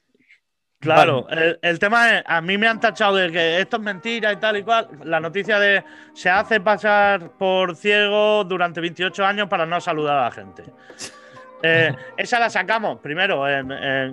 Claro, 0.79 1.25
el, 1.29 1.57
el 1.63 1.79
tema 1.79 2.17
es, 2.19 2.23
a 2.27 2.41
mí 2.41 2.59
me 2.59 2.67
han 2.67 2.79
tachado 2.79 3.15
de 3.15 3.31
que 3.31 3.59
esto 3.59 3.77
es 3.77 3.81
mentira 3.83 4.31
y 4.31 4.35
tal 4.35 4.57
y 4.57 4.63
cual. 4.63 4.87
La 5.03 5.19
noticia 5.19 5.57
de 5.57 5.83
se 6.13 6.29
hace 6.29 6.59
pasar 6.59 7.31
por 7.39 7.75
ciego 7.75 8.43
durante 8.43 8.81
28 8.81 9.25
años 9.25 9.47
para 9.49 9.65
no 9.65 9.81
saludar 9.81 10.17
a 10.17 10.23
la 10.25 10.31
gente. 10.31 10.63
Eh, 11.63 11.93
esa 12.17 12.39
la 12.39 12.49
sacamos 12.49 12.99
primero 12.99 13.43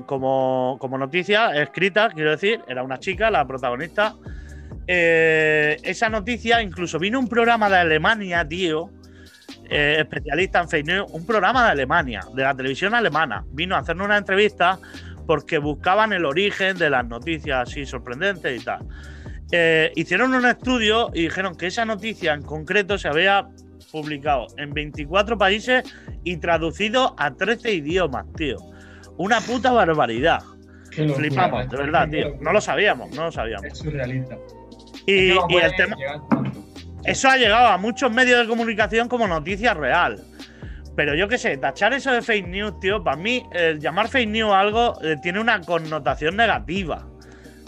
como, 0.07 0.79
noticia 0.99 1.51
escrita, 1.61 2.11
quiero 2.11 2.31
decir, 2.31 2.61
era 2.67 2.83
una 2.83 2.99
chica, 2.99 3.31
la 3.31 3.47
protagonista. 3.47 4.15
Eh, 4.87 5.77
esa 5.83 6.09
noticia 6.09 6.61
incluso 6.61 6.99
vino 6.99 7.19
un 7.19 7.29
programa 7.29 7.69
de 7.69 7.77
Alemania, 7.77 8.47
tío, 8.47 8.91
eh, 9.69 9.97
especialista 10.01 10.61
en 10.61 10.69
fake 10.69 10.87
news, 10.87 11.13
un 11.13 11.25
programa 11.25 11.65
de 11.65 11.71
Alemania, 11.71 12.21
de 12.35 12.43
la 12.43 12.55
televisión 12.55 12.95
alemana. 12.95 13.45
Vino 13.53 13.77
a 13.77 13.79
hacernos 13.79 14.07
una 14.07 14.19
entrevista 14.19 14.79
porque 15.27 15.59
buscaban 15.59 16.13
el 16.13 16.25
origen 16.25 16.77
de 16.77 16.91
las 16.91 17.07
noticias 17.07 17.69
así 17.69 17.87
sorprendentes 17.87 18.61
y 18.61 18.65
tal. 18.65 18.81
Hicieron 19.95 20.33
un 20.33 20.47
estudio 20.47 21.11
y 21.13 21.25
dijeron 21.25 21.55
que 21.55 21.67
esa 21.67 21.85
noticia 21.85 22.33
en 22.33 22.43
concreto 22.43 22.97
se 22.97 23.07
había 23.07 23.47
publicado 23.93 24.47
en 24.57 24.73
24 24.73 25.39
países 25.39 25.85
y 26.25 26.39
traducido 26.39 27.15
a 27.19 27.35
13 27.35 27.75
idiomas, 27.75 28.27
tío. 28.37 28.57
Una 29.19 29.41
puta 29.41 29.71
barbaridad. 29.71 30.43
Qué 30.91 31.03
locura, 31.03 31.29
Flipamos, 31.29 31.59
de 31.61 31.65
macho, 31.67 31.77
verdad, 31.79 32.09
tío. 32.09 32.37
No 32.41 32.53
lo 32.53 32.61
sabíamos, 32.61 33.15
no 33.15 33.25
lo 33.25 33.33
sabíamos. 33.33 33.67
Es 33.67 33.79
surrealista. 33.79 34.37
Y, 35.07 35.31
Es 35.31 35.35
que 35.35 35.35
no 35.35 35.47
y 35.51 35.57
el 35.57 35.77
tema, 35.77 35.97
eso 37.05 37.29
ha 37.29 37.37
llegado 37.37 37.67
a 37.67 37.79
muchos 37.79 38.11
medios 38.13 38.41
de 38.41 38.49
comunicación 38.49 39.09
como 39.09 39.27
noticia 39.27 39.75
real. 39.75 40.23
Pero 40.95 41.15
yo 41.15 41.27
qué 41.27 41.39
sé, 41.39 41.57
tachar 41.57 41.95
eso 41.95 42.13
de 42.13 42.23
fake 42.23 42.49
news, 42.49 42.79
tío, 42.81 43.03
para 43.03 43.17
mí, 43.17 43.45
el 43.53 43.81
llamar 43.81 44.09
fake 44.09 44.29
news 44.29 44.53
a 44.53 44.61
algo 44.61 44.95
eh, 45.03 45.17
tiene 45.23 45.41
una 45.41 45.61
connotación 45.61 46.37
negativa. 46.37 47.07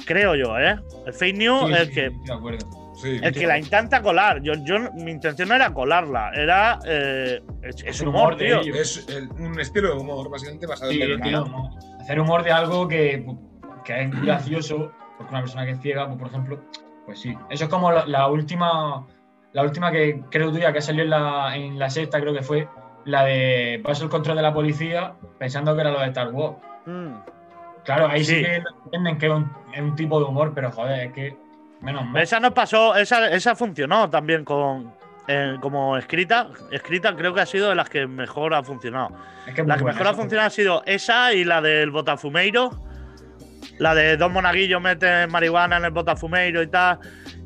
Creo 0.04 0.34
yo, 0.34 0.58
¿eh? 0.58 0.76
El 1.06 1.12
fake 1.12 1.36
news 1.36 1.66
Sí, 1.66 1.72
es 1.72 1.88
sí, 1.88 1.94
que, 1.94 2.10
de 2.10 2.32
acuerdo. 2.32 2.83
Sí, 3.04 3.20
el 3.22 3.32
que 3.32 3.46
la 3.46 3.58
intenta 3.58 4.02
colar. 4.02 4.40
Yo, 4.42 4.54
yo, 4.64 4.76
mi 4.94 5.10
intención 5.12 5.48
no 5.48 5.54
era 5.54 5.72
colarla, 5.72 6.30
era. 6.34 6.78
eh, 6.86 7.40
es, 7.62 7.84
es 7.84 8.00
El 8.00 8.08
humor, 8.08 8.34
humor 8.34 8.36
tío. 8.36 8.74
es 8.74 9.06
el- 9.08 9.30
un 9.32 9.60
estilo 9.60 9.94
de 9.94 10.00
humor 10.00 10.30
básicamente 10.30 10.66
basado 10.66 10.90
Sí, 10.90 11.00
en 11.02 11.18
la 11.18 11.24
tío. 11.24 11.44
¿no? 11.44 11.70
Hacer 12.00 12.18
humor 12.20 12.42
de 12.42 12.52
algo 12.52 12.88
que, 12.88 13.24
que 13.84 14.02
es 14.02 14.22
gracioso, 14.22 14.90
porque 15.18 15.30
una 15.32 15.40
persona 15.40 15.64
que 15.66 15.72
es 15.72 15.80
ciega, 15.80 16.06
pues, 16.06 16.18
por 16.18 16.28
ejemplo, 16.28 16.60
pues 17.06 17.20
sí. 17.20 17.34
Eso 17.50 17.64
es 17.64 17.70
como 17.70 17.92
la, 17.92 18.06
la 18.06 18.26
última, 18.28 19.06
la 19.52 19.62
última 19.62 19.92
que 19.92 20.22
creo 20.30 20.50
tuya 20.50 20.72
que 20.72 20.80
salió 20.80 21.04
en 21.04 21.10
la, 21.10 21.54
en 21.56 21.78
la 21.78 21.90
sexta, 21.90 22.20
creo 22.20 22.32
que 22.34 22.42
fue, 22.42 22.68
la 23.04 23.24
de 23.24 23.80
paso 23.84 24.04
el 24.04 24.10
control 24.10 24.36
de 24.36 24.42
la 24.42 24.54
policía 24.54 25.12
pensando 25.38 25.74
que 25.74 25.82
era 25.82 25.90
lo 25.90 26.00
de 26.00 26.06
Star 26.06 26.32
Wars. 26.32 26.56
Mm. 26.86 27.12
Claro, 27.84 28.06
ahí 28.08 28.24
sí, 28.24 28.36
Sí. 28.36 28.42
que 28.42 28.62
entienden 28.86 29.18
que 29.18 29.26
es 29.26 29.32
un, 29.32 29.52
es 29.74 29.80
un 29.82 29.94
tipo 29.94 30.18
de 30.18 30.24
humor, 30.24 30.52
pero 30.54 30.70
joder, 30.70 31.08
es 31.08 31.12
que. 31.12 31.36
Menos 31.84 32.06
mal. 32.06 32.22
Esa 32.22 32.40
nos 32.40 32.52
pasó, 32.52 32.96
esa, 32.96 33.28
esa 33.28 33.54
funcionó 33.54 34.08
también 34.10 34.44
con. 34.44 34.92
eh, 35.26 35.56
como 35.60 35.96
escrita, 35.96 36.48
escrita 36.70 37.14
creo 37.16 37.32
que 37.32 37.40
ha 37.40 37.46
sido 37.46 37.68
de 37.70 37.74
las 37.74 37.88
que 37.88 38.06
mejor 38.06 38.54
ha 38.54 38.62
funcionado. 38.62 39.10
Es 39.46 39.54
que 39.54 39.60
es 39.62 39.66
La 39.66 39.76
que 39.76 39.82
buena, 39.82 39.98
mejor 39.98 40.12
ha 40.12 40.16
funcionado 40.16 40.46
ha 40.46 40.50
sido 40.50 40.82
esa 40.86 41.32
y 41.32 41.44
la 41.44 41.60
del 41.60 41.90
Botafumeiro. 41.90 42.70
La 43.78 43.94
de 43.94 44.16
dos 44.16 44.30
monaguillos 44.30 44.80
meten 44.80 45.30
marihuana 45.30 45.78
en 45.78 45.84
el 45.86 45.90
Botafumeiro 45.90 46.62
y 46.62 46.66
tal. 46.68 46.98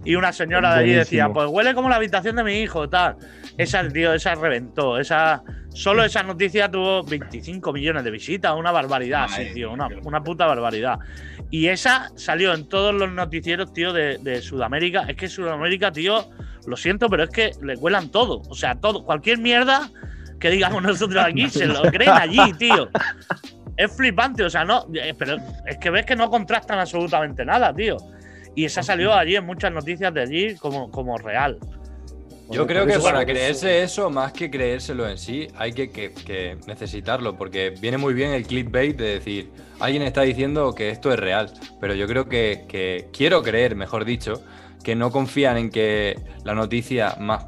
Y 0.04 0.14
una 0.14 0.32
señora 0.32 0.74
de 0.74 0.80
allí 0.80 0.92
decía, 0.92 1.28
pues 1.28 1.48
huele 1.48 1.74
como 1.74 1.88
la 1.88 1.96
habitación 1.96 2.36
de 2.36 2.44
mi 2.44 2.60
hijo 2.60 2.84
y 2.84 2.88
tal. 2.88 3.16
Esa, 3.56 3.86
tío, 3.88 4.12
esa 4.12 4.34
reventó. 4.34 4.98
Esa, 4.98 5.42
solo 5.72 6.04
esa 6.04 6.22
noticia 6.22 6.70
tuvo 6.70 7.02
25 7.04 7.72
millones 7.72 8.04
de 8.04 8.10
visitas. 8.10 8.54
Una 8.56 8.72
barbaridad, 8.72 9.28
sí, 9.28 9.46
tío. 9.54 9.72
Una, 9.72 9.88
una 10.04 10.22
puta 10.22 10.46
barbaridad. 10.46 10.98
Y 11.50 11.68
esa 11.68 12.10
salió 12.16 12.52
en 12.54 12.68
todos 12.68 12.94
los 12.94 13.10
noticieros, 13.10 13.72
tío, 13.72 13.92
de, 13.92 14.18
de 14.18 14.42
Sudamérica. 14.42 15.04
Es 15.08 15.16
que 15.16 15.28
Sudamérica, 15.28 15.92
tío, 15.92 16.28
lo 16.66 16.76
siento, 16.76 17.08
pero 17.08 17.24
es 17.24 17.30
que 17.30 17.52
le 17.62 17.76
cuelan 17.76 18.10
todo. 18.10 18.42
O 18.48 18.54
sea, 18.54 18.74
todo, 18.74 19.04
cualquier 19.04 19.38
mierda 19.38 19.90
que 20.40 20.50
digamos 20.50 20.82
nosotros 20.84 21.24
aquí, 21.24 21.48
se 21.48 21.66
lo 21.66 21.82
creen 21.82 22.10
allí, 22.10 22.52
tío. 22.58 22.88
Es 23.76 23.96
flipante, 23.96 24.42
o 24.44 24.50
sea, 24.50 24.64
no. 24.64 24.86
eh, 24.94 25.14
Pero 25.16 25.36
es 25.66 25.78
que 25.78 25.90
ves 25.90 26.04
que 26.04 26.16
no 26.16 26.28
contrastan 26.30 26.78
absolutamente 26.80 27.44
nada, 27.44 27.72
tío. 27.74 27.96
Y 28.56 28.64
esa 28.64 28.82
salió 28.82 29.14
allí 29.14 29.36
en 29.36 29.46
muchas 29.46 29.72
noticias 29.72 30.12
de 30.12 30.20
allí 30.22 30.56
como, 30.56 30.90
como 30.90 31.16
real. 31.16 31.58
Yo 32.50 32.66
creo 32.66 32.86
que 32.86 32.98
para 32.98 33.24
creerse 33.26 33.82
eso, 33.82 34.08
más 34.10 34.32
que 34.32 34.50
creérselo 34.50 35.08
en 35.08 35.18
sí, 35.18 35.48
hay 35.56 35.72
que, 35.72 35.90
que- 35.90 36.12
que 36.14 36.56
necesitarlo, 36.66 37.36
porque 37.36 37.70
viene 37.80 37.98
muy 37.98 38.14
bien 38.14 38.30
el 38.32 38.46
clickbait 38.46 38.96
de 38.96 39.04
decir, 39.14 39.50
alguien 39.80 40.02
está 40.02 40.22
diciendo 40.22 40.74
que 40.74 40.88
esto 40.88 41.12
es 41.12 41.18
real, 41.18 41.52
pero 41.80 41.94
yo 41.94 42.06
creo 42.06 42.28
que, 42.28 42.64
que 42.68 43.08
quiero 43.12 43.42
creer, 43.42 43.76
mejor 43.76 44.04
dicho, 44.04 44.42
que 44.82 44.94
no 44.94 45.10
confían 45.10 45.58
en 45.58 45.70
que 45.70 46.16
la 46.44 46.54
noticia 46.54 47.16
más 47.20 47.46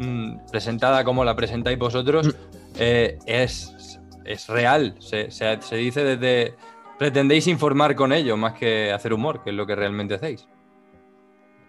mm, 0.00 0.50
presentada 0.50 1.02
como 1.04 1.24
la 1.24 1.34
presentáis 1.34 1.78
vosotros 1.78 2.34
eh, 2.78 3.18
es, 3.26 3.98
es 4.24 4.48
real, 4.48 4.96
se, 4.98 5.30
se- 5.30 5.62
se 5.62 5.76
dice 5.76 6.04
desde... 6.04 6.54
Pretendéis 6.98 7.46
informar 7.48 7.96
con 7.96 8.12
ello 8.12 8.36
más 8.36 8.52
que 8.52 8.92
hacer 8.92 9.12
humor, 9.12 9.42
que 9.42 9.50
es 9.50 9.56
lo 9.56 9.66
que 9.66 9.74
realmente 9.74 10.14
hacéis. 10.14 10.46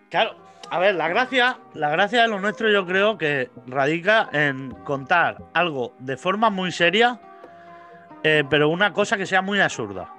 Claro, 0.10 0.36
a 0.76 0.80
ver, 0.80 0.96
la 0.96 1.08
gracia, 1.08 1.58
la 1.74 1.90
gracia 1.90 2.22
de 2.24 2.28
lo 2.28 2.40
nuestro 2.40 2.70
yo 2.72 2.86
creo 2.86 3.18
que 3.18 3.50
radica 3.68 4.30
en 4.32 4.72
contar 4.84 5.38
algo 5.54 5.94
de 6.00 6.18
forma 6.18 6.50
muy 6.50 6.72
seria, 6.72 7.20
eh, 8.24 8.44
pero 8.50 8.70
una 8.70 8.94
cosa 8.94 9.18
que 9.18 9.26
sea 9.26 9.42
muy 9.42 9.60
absurda. 9.60 10.10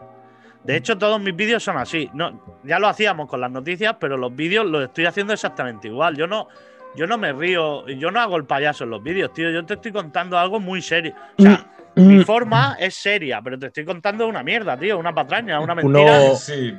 De 0.62 0.76
hecho, 0.76 0.96
todos 0.96 1.20
mis 1.20 1.34
vídeos 1.36 1.62
son 1.62 1.76
así. 1.76 2.08
No, 2.14 2.40
ya 2.62 2.78
lo 2.78 2.88
hacíamos 2.88 3.28
con 3.28 3.40
las 3.40 3.50
noticias, 3.50 3.96
pero 3.98 4.16
los 4.16 4.34
vídeos 4.34 4.64
los 4.64 4.84
estoy 4.84 5.06
haciendo 5.06 5.32
exactamente 5.32 5.88
igual. 5.88 6.16
Yo 6.16 6.26
no, 6.26 6.48
yo 6.96 7.06
no 7.06 7.18
me 7.18 7.32
río, 7.32 7.86
yo 7.88 8.10
no 8.10 8.20
hago 8.20 8.36
el 8.36 8.44
payaso 8.46 8.84
en 8.84 8.90
los 8.90 9.02
vídeos, 9.02 9.32
tío. 9.34 9.50
Yo 9.50 9.66
te 9.66 9.74
estoy 9.74 9.92
contando 9.92 10.38
algo 10.38 10.60
muy 10.60 10.80
serio. 10.80 11.14
O 11.36 11.42
sea, 11.42 11.66
mi 11.96 12.24
forma 12.24 12.76
es 12.80 12.94
seria, 12.94 13.40
pero 13.42 13.58
te 13.58 13.66
estoy 13.66 13.84
contando 13.84 14.26
una 14.26 14.42
mierda, 14.42 14.76
tío, 14.78 14.98
una 14.98 15.12
patraña, 15.12 15.60
una 15.60 15.74
mentira. 15.74 16.00
Uno- 16.28 16.36
Sí. 16.36 16.74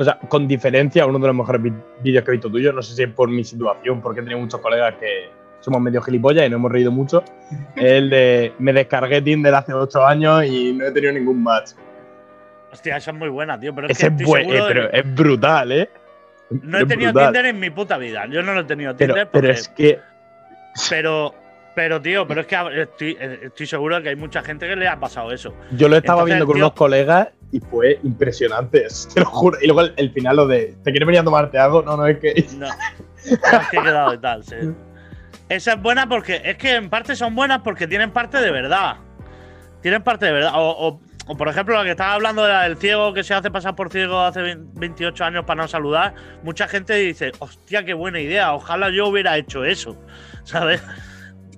O 0.00 0.04
sea, 0.04 0.16
con 0.28 0.46
diferencia, 0.46 1.04
uno 1.06 1.18
de 1.18 1.26
los 1.26 1.34
mejores 1.36 1.60
vídeos 2.00 2.22
que 2.24 2.30
he 2.30 2.32
visto 2.32 2.48
tuyo, 2.48 2.72
no 2.72 2.80
sé 2.82 2.94
si 2.94 3.02
es 3.02 3.10
por 3.10 3.28
mi 3.28 3.42
situación, 3.42 4.00
porque 4.00 4.20
he 4.20 4.22
tenido 4.22 4.38
muchos 4.40 4.60
colegas 4.60 4.94
que 4.94 5.28
somos 5.58 5.80
medio 5.80 6.00
gilipollas 6.00 6.46
y 6.46 6.50
nos 6.50 6.58
hemos 6.58 6.70
reído 6.70 6.92
mucho, 6.92 7.24
es 7.74 7.82
el 7.92 8.08
de 8.08 8.52
me 8.60 8.72
descargué 8.72 9.20
Tinder 9.20 9.52
hace 9.54 9.72
8 9.74 10.06
años 10.06 10.44
y 10.44 10.72
no 10.72 10.86
he 10.86 10.92
tenido 10.92 11.12
ningún 11.12 11.42
match. 11.42 11.70
Hostia, 12.72 12.96
esa 12.98 13.10
es 13.10 13.16
muy 13.16 13.28
buena, 13.28 13.58
tío. 13.58 13.74
Pero 13.74 13.88
es 13.88 13.98
Ese 13.98 14.14
que 14.14 14.22
eh, 14.22 14.62
pero 14.68 14.92
es 14.92 15.14
brutal, 15.14 15.72
¿eh? 15.72 15.90
No 16.50 16.78
he 16.78 16.82
Es 16.82 16.88
tenido 16.88 17.12
brutal. 17.12 17.32
Tinder 17.32 17.46
en 17.46 17.58
mi 17.60 17.70
puta 17.70 17.98
vida. 17.98 18.26
Yo 18.30 18.42
no 18.42 18.54
lo 18.54 18.60
he 18.60 18.64
tenido 18.64 18.94
Pero, 18.96 19.14
Tinder 19.14 19.28
pero 19.32 19.48
porque- 19.48 19.60
es 19.60 19.68
que 19.70 19.98
pero, 20.90 21.34
pero, 21.74 22.00
tío, 22.00 22.26
pero 22.26 22.42
es 22.42 22.46
que 22.46 22.82
estoy, 22.82 23.16
eh, 23.20 23.38
estoy 23.44 23.66
seguro 23.66 23.96
de 23.96 24.02
que 24.04 24.08
hay 24.10 24.16
mucha 24.16 24.42
gente 24.42 24.68
que 24.68 24.76
le 24.76 24.86
ha 24.86 25.00
pasado 25.00 25.32
eso. 25.32 25.54
yo 25.72 25.88
lo 25.88 25.96
estaba 25.96 26.20
Entonces, 26.20 26.26
viendo 26.36 26.46
con 26.46 26.54
tío- 26.56 26.64
unos 26.66 26.74
colegas 26.74 27.28
y 27.50 27.60
fue 27.60 27.98
impresionante, 28.02 28.86
te 29.12 29.20
lo 29.20 29.26
juro. 29.26 29.58
Y 29.60 29.66
luego 29.66 29.92
el, 29.96 30.12
final 30.12 30.36
lo 30.36 30.46
de, 30.46 30.76
¿te 30.84 30.90
quieres 30.90 31.06
venir 31.06 31.20
a 31.20 31.24
tomarte 31.24 31.58
algo? 31.58 31.82
No, 31.82 31.96
no, 31.96 32.06
es 32.06 32.18
que... 32.18 32.46
No, 32.56 32.66
es 32.66 33.68
que 33.70 33.76
he 33.76 33.82
quedado 33.82 34.10
de 34.10 34.18
tal, 34.18 34.44
sí. 34.44 34.56
Esa 35.48 35.72
es 35.72 35.82
buena 35.82 36.08
porque 36.08 36.42
es 36.44 36.58
que 36.58 36.74
en 36.74 36.90
parte 36.90 37.16
son 37.16 37.34
buenas 37.34 37.60
porque 37.62 37.86
tienen 37.86 38.10
parte 38.10 38.38
de 38.38 38.50
verdad. 38.50 38.96
Tienen 39.80 40.02
parte 40.02 40.26
de 40.26 40.32
verdad. 40.32 40.52
O, 40.54 41.00
por 41.36 41.48
ejemplo, 41.48 41.74
la 41.74 41.84
que 41.84 41.90
estaba 41.90 42.14
hablando 42.14 42.42
de 42.42 42.52
la 42.52 42.62
del 42.64 42.76
ciego 42.76 43.12
que 43.12 43.22
se 43.22 43.34
hace 43.34 43.50
pasar 43.50 43.74
por 43.74 43.90
ciego 43.90 44.20
hace 44.20 44.42
20 44.42 44.78
28 44.78 45.24
años 45.24 45.44
para 45.44 45.62
no 45.62 45.68
saludar. 45.68 46.14
Mucha 46.42 46.68
gente 46.68 46.94
dice, 46.94 47.32
hostia, 47.38 47.84
qué 47.84 47.94
buena 47.94 48.20
idea. 48.20 48.54
Ojalá 48.54 48.90
yo 48.90 49.08
hubiera 49.08 49.36
hecho 49.38 49.64
eso. 49.64 49.98
¿Sabes? 50.44 50.82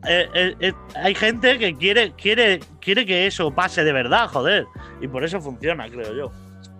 Eh, 0.07 0.29
eh, 0.33 0.57
eh, 0.61 0.73
hay 0.97 1.15
gente 1.15 1.59
que 1.59 1.77
quiere, 1.77 2.13
quiere, 2.13 2.61
quiere 2.81 3.05
que 3.05 3.27
eso 3.27 3.51
pase 3.55 3.85
de 3.85 3.93
verdad, 3.93 4.29
joder. 4.29 4.67
Y 5.01 5.09
por 5.09 5.25
eso 5.25 5.41
funciona, 5.41 5.89
creo 5.89 6.15
yo. 6.15 6.33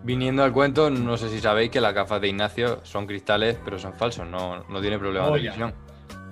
Viniendo 0.03 0.43
al 0.43 0.53
cuento, 0.53 0.89
no 0.89 1.17
sé 1.19 1.29
si 1.29 1.41
sabéis 1.41 1.71
que 1.71 1.81
las 1.81 1.93
gafas 1.93 2.21
de 2.21 2.29
Ignacio 2.29 2.81
son 2.85 3.07
cristales, 3.07 3.59
pero 3.65 3.79
son 3.79 3.93
falsos, 3.95 4.27
no, 4.27 4.65
no 4.69 4.81
tiene 4.81 4.99
problema 4.99 5.31
de 5.31 5.41
visión. 5.41 5.75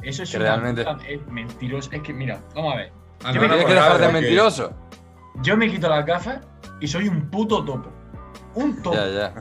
Eso 0.03 0.23
es 0.23 0.31
Que 0.31 0.39
realmente- 0.39 0.87
es 1.09 1.27
mentiroso. 1.27 1.91
Es 1.93 2.01
que, 2.03 2.13
mira, 2.15 2.41
vamos 2.55 2.75
a 2.75 2.77
ver. 2.79 2.93
Ah, 3.25 3.33
Yo 3.33 3.41
no, 3.43 3.43
me 3.43 3.49
no, 3.49 3.55
¿Tienes 3.55 3.67
que 3.67 3.75
dejar 3.75 3.99
de 4.01 4.13
mentiroso? 4.13 4.73
Yo 5.43 5.57
me 5.57 5.69
quito 5.71 5.89
las 5.89 6.07
gafas 6.07 6.41
y 6.81 6.87
soy 6.87 7.09
un 7.09 7.29
puto 7.29 7.65
topo. 7.65 7.93
Un 8.55 8.81
topo. 8.83 8.97
Ya, 8.97 9.07
ya. 9.09 9.35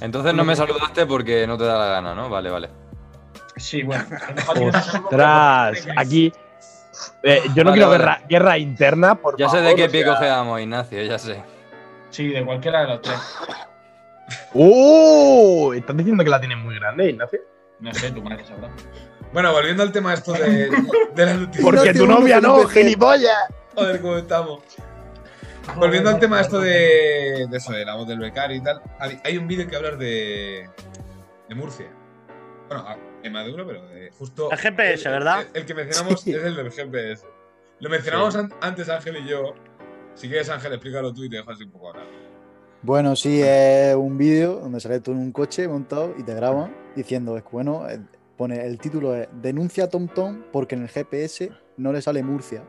Entonces 0.00 0.34
no 0.34 0.44
me 0.44 0.56
saludaste 0.56 1.06
porque 1.06 1.46
no 1.46 1.56
te 1.56 1.64
da 1.64 1.78
la 1.78 1.86
gana, 1.86 2.14
¿no? 2.14 2.28
Vale, 2.28 2.50
vale. 2.50 2.70
Sí, 3.56 3.82
bueno. 3.82 4.04
Ostras, 5.04 5.86
aquí... 5.96 6.32
eh, 7.22 7.40
yo 7.54 7.64
no 7.64 7.70
Vale, 7.70 7.72
quiero 7.82 7.88
vale. 7.88 7.98
guerra, 7.98 8.20
guerra 8.28 8.58
interna, 8.58 9.14
por 9.16 9.36
Ya 9.36 9.48
sé 9.48 9.60
de 9.60 9.74
qué 9.74 9.88
pie 9.88 10.04
cojeamos, 10.04 10.60
Ignacio, 10.60 11.02
ya 11.02 11.18
sé. 11.18 11.42
Sí, 12.10 12.28
de 12.28 12.44
cualquiera 12.44 12.82
de 12.82 12.86
los 12.88 13.02
tres. 13.02 13.18
¡Oh! 14.54 15.72
¿Estás 15.74 15.96
diciendo 15.96 16.22
que 16.24 16.30
la 16.30 16.40
tienes 16.40 16.58
muy 16.58 16.74
grande, 16.76 17.10
Ignacio? 17.10 17.40
No 17.80 17.92
sé, 17.92 18.10
tu 18.12 18.22
madre 18.22 18.44
sabrá. 18.44 18.70
Bueno, 19.32 19.52
volviendo 19.52 19.82
al 19.82 19.90
tema 19.92 20.14
esto 20.14 20.32
de, 20.32 20.70
de 21.14 21.26
las 21.26 21.36
noticias. 21.36 21.64
Porque 21.64 21.92
tu 21.92 22.06
novia 22.06 22.40
no, 22.40 22.64
gilipollas. 22.68 23.36
Joder, 23.74 24.00
cómo 24.00 24.16
estamos. 24.16 24.62
Volviendo 25.76 26.10
al 26.10 26.20
tema 26.20 26.40
esto 26.40 26.60
de, 26.60 27.46
de 27.50 27.56
eso, 27.56 27.72
de 27.72 27.84
la 27.84 27.96
voz 27.96 28.06
del 28.06 28.18
becario 28.20 28.56
y 28.56 28.62
tal. 28.62 28.80
Hay, 29.00 29.18
hay 29.24 29.36
un 29.38 29.48
vídeo 29.48 29.66
que 29.66 29.74
hablar 29.74 29.98
de, 29.98 30.68
de 31.48 31.54
Murcia. 31.54 31.90
Bueno, 32.68 32.84
a- 32.86 32.96
en 33.24 33.32
Maduro, 33.32 33.66
pero 33.66 33.84
de 33.88 34.10
justo. 34.12 34.50
El 34.50 34.58
GPS, 34.58 35.08
¿verdad? 35.08 35.46
El, 35.54 35.60
el 35.62 35.66
que 35.66 35.74
mencionamos 35.74 36.20
Sí. 36.20 36.30
es 36.32 36.42
el 36.44 36.54
del 36.56 36.70
GPS. 36.70 37.24
Lo 37.80 37.90
mencionamos 37.90 38.36
an- 38.36 38.52
antes 38.60 38.88
Ángel 38.88 39.16
y 39.16 39.28
yo. 39.28 39.54
Si 40.14 40.28
quieres, 40.28 40.48
Ángel, 40.48 40.72
explícalo 40.74 41.12
tú 41.12 41.24
y 41.24 41.28
te 41.30 41.36
dejo 41.36 41.50
así 41.50 41.64
un 41.64 41.70
poco 41.72 41.88
ahora. 41.88 42.04
Bueno, 42.82 43.16
sí, 43.16 43.40
es 43.42 43.94
un 43.96 44.16
vídeo 44.18 44.60
donde 44.60 44.78
sale 44.78 45.00
tú 45.00 45.12
en 45.12 45.18
un 45.18 45.32
coche 45.32 45.66
montado 45.66 46.14
y 46.18 46.22
te 46.22 46.34
graban 46.34 46.74
diciendo, 46.94 47.36
es 47.36 47.42
que 47.42 47.48
bueno, 47.50 47.88
eh, 47.88 47.98
pone 48.36 48.64
el 48.64 48.78
título 48.78 49.16
es 49.16 49.26
Denuncia 49.40 49.84
a 49.84 49.88
TomTom 49.88 50.44
porque 50.52 50.74
en 50.74 50.82
el 50.82 50.88
GPS 50.88 51.50
no 51.78 51.92
le 51.92 52.02
sale 52.02 52.22
Murcia. 52.22 52.62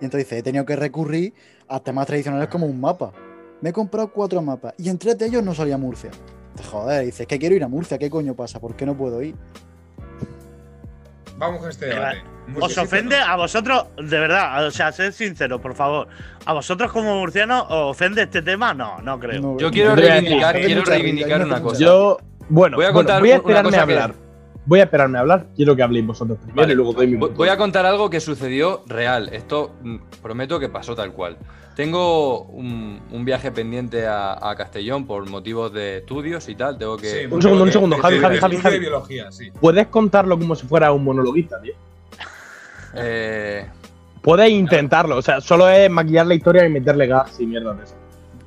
Y 0.00 0.04
entonces 0.06 0.26
dice, 0.26 0.38
he 0.38 0.42
tenido 0.42 0.64
que 0.64 0.74
recurrir 0.74 1.34
a 1.68 1.80
temas 1.80 2.06
tradicionales 2.06 2.48
como 2.48 2.66
un 2.66 2.80
mapa. 2.80 3.12
Me 3.60 3.70
he 3.70 3.72
comprado 3.72 4.10
cuatro 4.10 4.42
mapas 4.42 4.74
y 4.78 4.88
en 4.88 4.98
tres 4.98 5.16
de 5.18 5.26
ellos 5.26 5.42
no 5.44 5.54
salía 5.54 5.76
Murcia. 5.78 6.10
Joder, 6.70 7.04
dices 7.04 7.26
que 7.26 7.38
quiero 7.38 7.54
ir 7.56 7.64
a 7.64 7.68
Murcia, 7.68 7.98
¿qué 7.98 8.08
coño 8.10 8.34
pasa? 8.34 8.60
¿Por 8.60 8.74
qué 8.76 8.86
no 8.86 8.94
puedo 8.96 9.22
ir? 9.22 9.34
Vamos 11.36 11.60
con 11.60 11.70
este 11.70 11.86
debate. 11.86 12.22
¿Os 12.60 12.76
ofende 12.78 13.18
no? 13.18 13.24
a 13.24 13.36
vosotros, 13.36 13.86
de 13.96 14.18
verdad? 14.18 14.66
O 14.66 14.70
sea, 14.70 14.92
sed 14.92 15.10
sincero, 15.12 15.60
por 15.60 15.74
favor. 15.74 16.06
¿A 16.44 16.52
vosotros 16.52 16.92
como 16.92 17.16
murcianos 17.18 17.64
os 17.68 17.90
ofende 17.90 18.22
este 18.22 18.42
tema? 18.42 18.72
No, 18.74 19.00
no 19.00 19.18
creo. 19.18 19.40
No, 19.40 19.58
Yo 19.58 19.70
quiero 19.70 19.96
reivindicar, 19.96 20.54
quiero 20.60 20.84
reivindicar 20.84 21.42
una 21.44 21.60
cosa. 21.60 21.80
Yo, 21.80 22.18
bueno, 22.48 22.76
Voy 22.76 22.84
a 22.84 22.88
bueno, 22.90 22.94
contar 22.98 23.20
voy 23.20 23.30
a 23.30 23.34
una 23.34 23.40
esperarme 23.40 23.70
cosa 23.70 23.82
a 23.82 23.86
que- 23.86 23.92
hablar. 23.94 24.23
Voy 24.66 24.80
a 24.80 24.84
esperarme 24.84 25.18
a 25.18 25.20
hablar. 25.22 25.46
Quiero 25.54 25.76
que 25.76 25.82
habléis 25.82 26.06
vosotros 26.06 26.38
primero 26.38 26.60
Vale. 26.62 26.72
y 26.72 26.76
luego 26.76 26.92
doy 26.94 27.06
mi 27.06 27.16
Voy- 27.16 27.30
punto. 27.30 27.50
A 27.52 27.56
contar 27.56 27.84
algo 27.86 28.08
que 28.10 28.20
sucedió 28.20 28.82
real. 28.86 29.28
Esto 29.32 29.72
mm, 29.82 29.96
prometo 30.22 30.58
que 30.58 30.68
pasó 30.68 30.94
tal 30.94 31.12
cual. 31.12 31.36
Tengo 31.76 32.42
un, 32.44 33.00
un 33.10 33.24
viaje 33.24 33.50
pendiente 33.50 34.06
a, 34.06 34.48
a 34.48 34.54
Castellón 34.56 35.06
por 35.06 35.28
motivos 35.28 35.72
de 35.72 35.98
estudios 35.98 36.48
y 36.48 36.54
tal. 36.54 36.78
Tengo 36.78 36.96
que. 36.96 37.08
Sí, 37.08 37.26
Un 37.30 37.42
segundo, 37.42 37.64
un 37.64 37.72
segundo, 37.72 37.96
Javi, 37.98 38.18
Javi, 38.18 38.34
de 38.36 38.40
Javi, 38.40 38.56
Javi. 38.58 38.78
biología, 38.78 39.30
sí. 39.32 39.50
Puedes 39.60 39.88
contarlo 39.88 40.38
como 40.38 40.54
si 40.54 40.66
fuera 40.66 40.92
un 40.92 41.02
monologuista, 41.04 41.60
tío. 41.60 41.74
eh, 42.94 43.66
Puedes 44.22 44.50
intentarlo. 44.50 45.16
O 45.18 45.22
sea, 45.22 45.40
solo 45.40 45.68
es 45.68 45.90
maquillar 45.90 46.26
la 46.26 46.34
historia 46.34 46.64
y 46.64 46.70
meterle 46.70 47.06
gas 47.06 47.38
y 47.40 47.46
mierda 47.46 47.74
de 47.74 47.84
eso. 47.84 47.94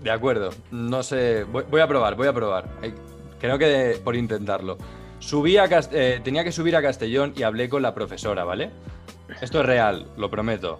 de 0.01 0.09
acuerdo. 0.11 0.49
No 0.71 1.03
sé. 1.03 1.43
Voy, 1.43 1.65
voy 1.69 1.81
a 1.81 1.87
probar, 1.87 2.15
voy 2.15 2.27
a 2.27 2.33
probar. 2.33 2.65
Eh, 2.81 2.93
Creo 3.39 3.59
que 3.59 3.65
de- 3.65 3.95
por 3.97 4.15
intentarlo. 4.15 4.77
Subí 5.19 5.57
a 5.57 5.67
eh, 5.91 6.21
tenía 6.23 6.43
que 6.43 6.51
subir 6.51 6.75
a 6.75 6.81
Castellón 6.81 7.33
y 7.35 7.43
hablé 7.43 7.69
con 7.69 7.81
la 7.81 7.93
profesora, 7.93 8.43
¿vale? 8.43 8.71
Esto 9.41 9.59
es 9.61 9.65
real, 9.65 10.07
lo 10.17 10.29
prometo. 10.29 10.77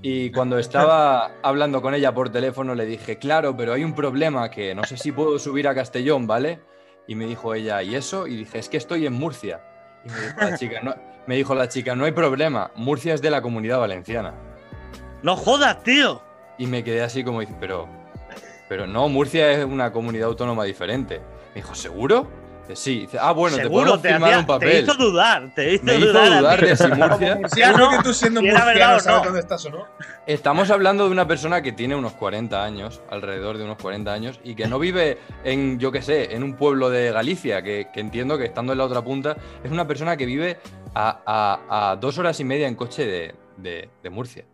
Y 0.00 0.30
cuando 0.30 0.58
estaba 0.58 1.32
hablando 1.42 1.82
con 1.82 1.94
ella 1.94 2.14
por 2.14 2.30
teléfono 2.30 2.74
le 2.74 2.86
dije, 2.86 3.18
claro, 3.18 3.56
pero 3.56 3.72
hay 3.72 3.82
un 3.82 3.94
problema 3.94 4.48
que 4.50 4.74
no 4.74 4.84
sé 4.84 4.96
si 4.96 5.10
puedo 5.10 5.38
subir 5.38 5.66
a 5.66 5.74
Castellón, 5.74 6.26
¿vale? 6.26 6.60
Y 7.08 7.16
me 7.16 7.26
dijo 7.26 7.54
ella, 7.54 7.82
¿y 7.82 7.96
eso? 7.96 8.26
Y 8.26 8.36
dije, 8.36 8.58
es 8.58 8.68
que 8.68 8.76
estoy 8.76 9.06
en 9.06 9.14
Murcia. 9.14 9.60
Y 10.04 10.10
me 10.10 10.20
dijo 10.20 10.40
la 10.40 10.56
chica, 10.56 10.80
no, 10.82 10.94
me 11.26 11.36
dijo 11.36 11.54
la 11.54 11.68
chica, 11.68 11.96
no 11.96 12.04
hay 12.04 12.12
problema, 12.12 12.70
Murcia 12.76 13.14
es 13.14 13.22
de 13.22 13.30
la 13.30 13.42
comunidad 13.42 13.80
valenciana. 13.80 14.34
No 15.22 15.34
jodas, 15.34 15.82
tío. 15.82 16.22
Y 16.58 16.66
me 16.66 16.84
quedé 16.84 17.02
así 17.02 17.24
como, 17.24 17.40
pero, 17.58 17.88
pero 18.68 18.86
no, 18.86 19.08
Murcia 19.08 19.50
es 19.50 19.64
una 19.64 19.90
comunidad 19.90 20.28
autónoma 20.28 20.62
diferente. 20.62 21.20
Me 21.54 21.62
dijo, 21.62 21.74
¿seguro? 21.74 22.28
Dice, 22.68 22.76
sí. 22.80 23.00
Dice, 23.00 23.18
ah, 23.20 23.32
bueno, 23.32 23.56
te 23.56 23.62
te, 23.62 23.68
firmar 23.68 24.28
hacía- 24.30 24.38
un 24.38 24.44
te 24.44 24.46
papel. 24.46 24.82
hizo 24.84 24.94
dudar, 24.94 25.54
te 25.54 25.74
hizo 25.74 25.84
Me 25.84 25.96
hizo 25.96 26.06
dudar. 26.08 26.32
a 26.32 26.38
dudar 26.38 26.60
de 26.66 26.76
si 26.76 26.86
Murcia... 26.88 27.34
Murciano, 27.36 27.90
que 27.90 27.98
tú 28.02 28.12
siendo 28.14 28.40
si 28.40 28.46
murciano 28.46 29.00
sabes 29.00 29.06
no. 29.06 29.24
dónde 29.24 29.40
estás 29.40 29.64
o 29.66 29.70
no. 29.70 29.86
Estamos 30.26 30.70
hablando 30.70 31.04
de 31.06 31.10
una 31.10 31.26
persona 31.26 31.62
que 31.62 31.72
tiene 31.72 31.96
unos 31.96 32.12
40 32.12 32.62
años, 32.62 33.00
alrededor 33.10 33.56
de 33.58 33.64
unos 33.64 33.78
40 33.78 34.12
años, 34.12 34.40
y 34.44 34.54
que 34.54 34.66
no 34.66 34.78
vive 34.78 35.18
en, 35.44 35.78
yo 35.78 35.90
qué 35.90 36.02
sé, 36.02 36.34
en 36.34 36.42
un 36.42 36.54
pueblo 36.56 36.90
de 36.90 37.10
Galicia, 37.12 37.62
que, 37.62 37.88
que 37.92 38.00
entiendo 38.00 38.36
que 38.36 38.44
estando 38.44 38.72
en 38.72 38.78
la 38.78 38.84
otra 38.84 39.02
punta, 39.02 39.36
es 39.64 39.70
una 39.70 39.86
persona 39.86 40.16
que 40.16 40.26
vive 40.26 40.58
a, 40.94 41.20
a- 41.26 41.90
a 41.92 41.96
dos 41.96 42.18
horas 42.18 42.38
y 42.40 42.44
media 42.44 42.68
en 42.68 42.74
coche 42.74 43.06
de, 43.06 43.34
de- 43.56 43.88
de 44.02 44.10
Murcia. 44.10 44.44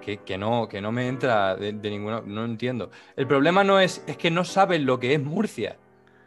Que, 0.00 0.18
que 0.18 0.38
no, 0.38 0.66
que 0.66 0.80
no 0.80 0.92
me 0.92 1.08
entra 1.08 1.56
de, 1.56 1.72
de 1.74 1.90
ninguna. 1.90 2.22
No 2.24 2.44
entiendo. 2.46 2.90
El 3.16 3.26
problema 3.26 3.64
no 3.64 3.80
es, 3.80 4.02
es 4.06 4.16
que 4.16 4.30
no 4.30 4.44
saben 4.44 4.86
lo 4.86 4.98
que 4.98 5.12
es 5.12 5.20
Murcia, 5.22 5.76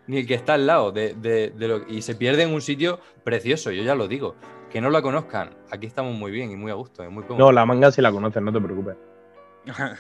ni 0.08 0.18
el 0.20 0.28
que 0.28 0.34
está 0.34 0.54
al 0.56 0.68
lado, 0.68 0.92
de, 0.92 1.14
de- 1.14 1.50
de 1.52 1.68
lo, 1.68 1.88
y 1.88 2.02
se 2.02 2.16
pierde 2.16 2.44
en 2.44 2.54
un 2.54 2.62
sitio 2.62 3.00
precioso, 3.24 3.72
yo 3.72 3.84
ya 3.84 3.96
lo 3.96 4.08
digo. 4.08 4.36
Que 4.70 4.82
no 4.82 4.90
la 4.90 5.02
conozcan. 5.04 5.52
Aquí 5.72 5.86
estamos 5.86 6.16
muy 6.16 6.32
bien 6.32 6.50
y 6.52 6.56
muy 6.56 6.72
a 6.72 6.74
gusto. 6.74 7.04
y 7.04 7.08
muy 7.10 7.24
cómodos. 7.24 7.38
No, 7.40 7.52
la 7.52 7.64
manga 7.66 7.92
sí 7.92 8.02
la 8.02 8.12
conocen, 8.12 8.44
no 8.44 8.52
te 8.54 8.60
preocupes. 8.62 8.96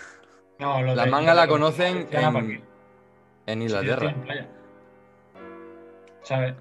No, 0.60 0.82
lo 0.82 0.94
La 0.96 1.06
de- 1.06 1.12
manga 1.12 1.34
la 1.34 1.48
conocen 1.48 1.94
Valenciana, 1.94 2.32
¿para 2.32 2.46
en, 2.46 2.63
en 3.48 3.62
Inglaterra. 3.63 4.16
¿Sabes? 6.22 6.54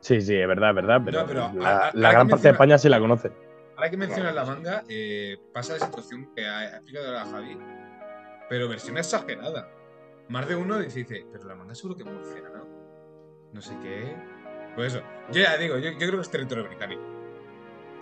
Sí, 0.00 0.20
sí, 0.20 0.34
es 0.36 0.46
verdad, 0.48 0.70
es 0.70 0.74
verdad, 0.76 1.00
pero, 1.04 1.20
No, 1.20 1.26
pero 1.26 1.52
la, 1.54 1.70
a- 1.70 1.88
a- 1.88 1.90
la 1.94 2.12
gran 2.12 2.28
parte 2.28 2.44
de 2.48 2.52
España 2.52 2.78
sí 2.78 2.88
la 2.88 2.98
conoce. 3.00 3.30
Ahora 3.76 3.90
que 3.90 3.96
mencionas 3.96 4.34
la 4.34 4.44
manga, 4.44 4.82
eh, 4.88 5.36
pasa 5.54 5.74
la 5.74 5.84
situación 5.86 6.30
que 6.34 6.44
ha 6.46 6.76
explicado 6.76 7.06
ahora 7.08 7.24
Javi, 7.30 7.56
pero 8.48 8.68
versión 8.68 8.98
exagerada. 8.98 9.68
Más 10.28 10.46
de 10.48 10.56
uno 10.56 10.78
dice, 10.78 10.98
dice, 11.00 11.24
pero 11.32 11.44
la 11.44 11.54
manga 11.54 11.74
seguro 11.74 11.96
que 11.96 12.02
es 12.02 12.08
murciana, 12.10 12.50
¿no? 12.54 12.66
No 13.52 13.60
sé 13.62 13.74
qué. 13.82 14.14
Pues 14.76 14.94
eso. 14.94 15.02
Yo 15.32 15.42
ya 15.42 15.56
digo, 15.56 15.76
yo, 15.78 15.90
yo 15.90 15.98
creo 15.98 16.12
que 16.12 16.20
es 16.20 16.30
territorio 16.30 16.64
británico. 16.64 17.02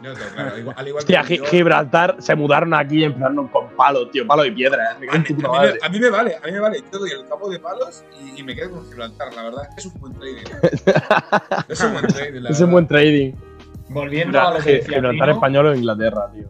Yo 0.02 0.10
lo 0.10 0.14
tengo 0.16 0.30
claro. 0.34 0.50
Al 0.52 0.58
igual, 0.60 0.76
al 0.78 0.88
igual 0.88 1.00
Hostia, 1.00 1.22
que 1.22 1.26
Gi- 1.28 1.36
yo- 1.38 1.44
Gibraltar 1.46 2.16
se 2.18 2.34
mudaron 2.34 2.74
aquí 2.74 3.02
en 3.04 3.14
plan 3.14 3.34
con 3.48 3.68
palos, 3.76 4.10
tío, 4.10 4.26
palos 4.26 4.46
y 4.46 4.50
piedra. 4.50 4.92
¿eh? 4.92 4.96
Me 5.00 5.08
a, 5.08 5.12
mí, 5.18 5.26
a 5.28 5.32
me, 5.62 5.68
a 5.86 5.88
mí 5.88 5.98
me 6.00 6.10
vale, 6.10 6.36
a 6.36 6.46
mí 6.46 6.52
me 6.52 6.60
vale. 6.60 6.82
Yo 6.92 6.98
doy 6.98 7.10
el 7.12 7.26
campo 7.26 7.48
de 7.48 7.58
palos 7.58 8.04
y, 8.20 8.40
y 8.40 8.42
me 8.42 8.54
quedo 8.54 8.72
con 8.72 8.86
Gibraltar. 8.86 9.32
La 9.34 9.44
verdad 9.44 9.62
es 9.62 9.74
que 9.74 9.80
es 9.80 9.94
un 9.94 10.00
buen 10.00 10.12
trading. 10.14 10.44
es 11.68 11.80
un 11.80 11.92
buen 11.94 12.06
trading, 12.08 12.40
la 12.42 12.50
Es 12.50 12.60
un 12.60 12.70
buen 12.72 12.86
trading. 12.86 13.32
Volviendo 13.88 14.40
a 14.40 14.50
lo 14.52 14.58
que 14.60 14.72
decía 14.74 14.96
Gibraltar 14.96 15.10
Trino, 15.26 15.32
español 15.32 15.66
o 15.68 15.74
Inglaterra, 15.74 16.30
tío. 16.32 16.48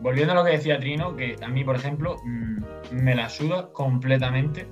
volviendo 0.00 0.32
a 0.32 0.36
lo 0.36 0.44
que 0.44 0.50
decía 0.50 0.78
Trino, 0.78 1.16
que 1.16 1.36
a 1.42 1.48
mí, 1.48 1.64
por 1.64 1.76
ejemplo, 1.76 2.16
mm, 2.24 2.58
me 2.90 3.14
la 3.14 3.30
suda 3.30 3.68
completamente 3.72 4.66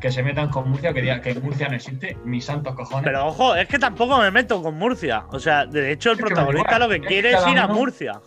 que 0.00 0.10
se 0.10 0.22
metan 0.22 0.48
con 0.50 0.70
Murcia, 0.70 0.92
que 0.92 1.00
digan 1.02 1.20
que 1.20 1.34
Murcia 1.34 1.68
no 1.68 1.76
existe, 1.76 2.16
mis 2.24 2.44
santos 2.44 2.74
cojones. 2.74 3.04
Pero 3.04 3.26
ojo, 3.26 3.54
es 3.54 3.66
que 3.68 3.78
tampoco 3.78 4.18
me 4.18 4.30
meto 4.30 4.62
con 4.62 4.76
Murcia. 4.76 5.24
O 5.30 5.38
sea, 5.38 5.66
de 5.66 5.92
hecho, 5.92 6.10
el 6.12 6.18
Es 6.18 6.24
protagonista 6.24 6.78
lo 6.78 6.88
que 6.88 6.96
es 6.96 7.00
que 7.02 7.06
quiere 7.08 7.32
es 7.32 7.46
ir 7.46 7.58
a 7.58 7.66
uno- 7.66 7.74
Murcia. 7.74 8.20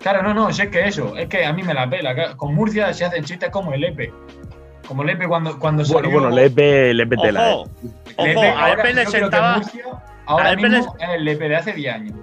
Claro, 0.00 0.22
no, 0.22 0.32
no, 0.32 0.52
si 0.52 0.62
es 0.62 0.68
que 0.68 0.86
eso, 0.86 1.16
es 1.16 1.28
que 1.28 1.44
a 1.44 1.52
mí 1.52 1.62
me 1.62 1.74
la 1.74 1.88
pela. 1.88 2.34
Con 2.36 2.54
Murcia 2.54 2.92
se 2.94 3.04
hacen 3.04 3.22
chistes 3.24 3.50
como 3.50 3.72
el 3.74 3.84
Epe. 3.84 4.12
Como 4.88 5.02
el 5.02 5.10
Epe 5.10 5.28
cuando, 5.28 5.58
cuando 5.58 5.82
Bueno, 5.84 6.08
salió. 6.08 6.20
bueno, 6.20 6.34
Lepe, 6.34 6.94
Lepe 6.94 7.16
tela, 7.18 7.50
Ojo, 7.54 7.70
eh. 7.84 7.90
ojo, 8.16 8.26
Lepe, 8.26 8.48
a 8.48 8.60
ahora 8.66 8.72
Epe 8.82 8.94
le 8.94 9.06
sentaba. 9.06 9.56
Murcia 9.58 9.84
ahora 10.26 10.48
a 10.48 10.52
Epe 10.52 10.68
mismo 10.68 10.96
es 10.98 11.08
el 11.10 11.24
Lepe 11.24 11.48
de 11.48 11.56
hace 11.56 11.72
10 11.74 11.94
años. 11.94 12.14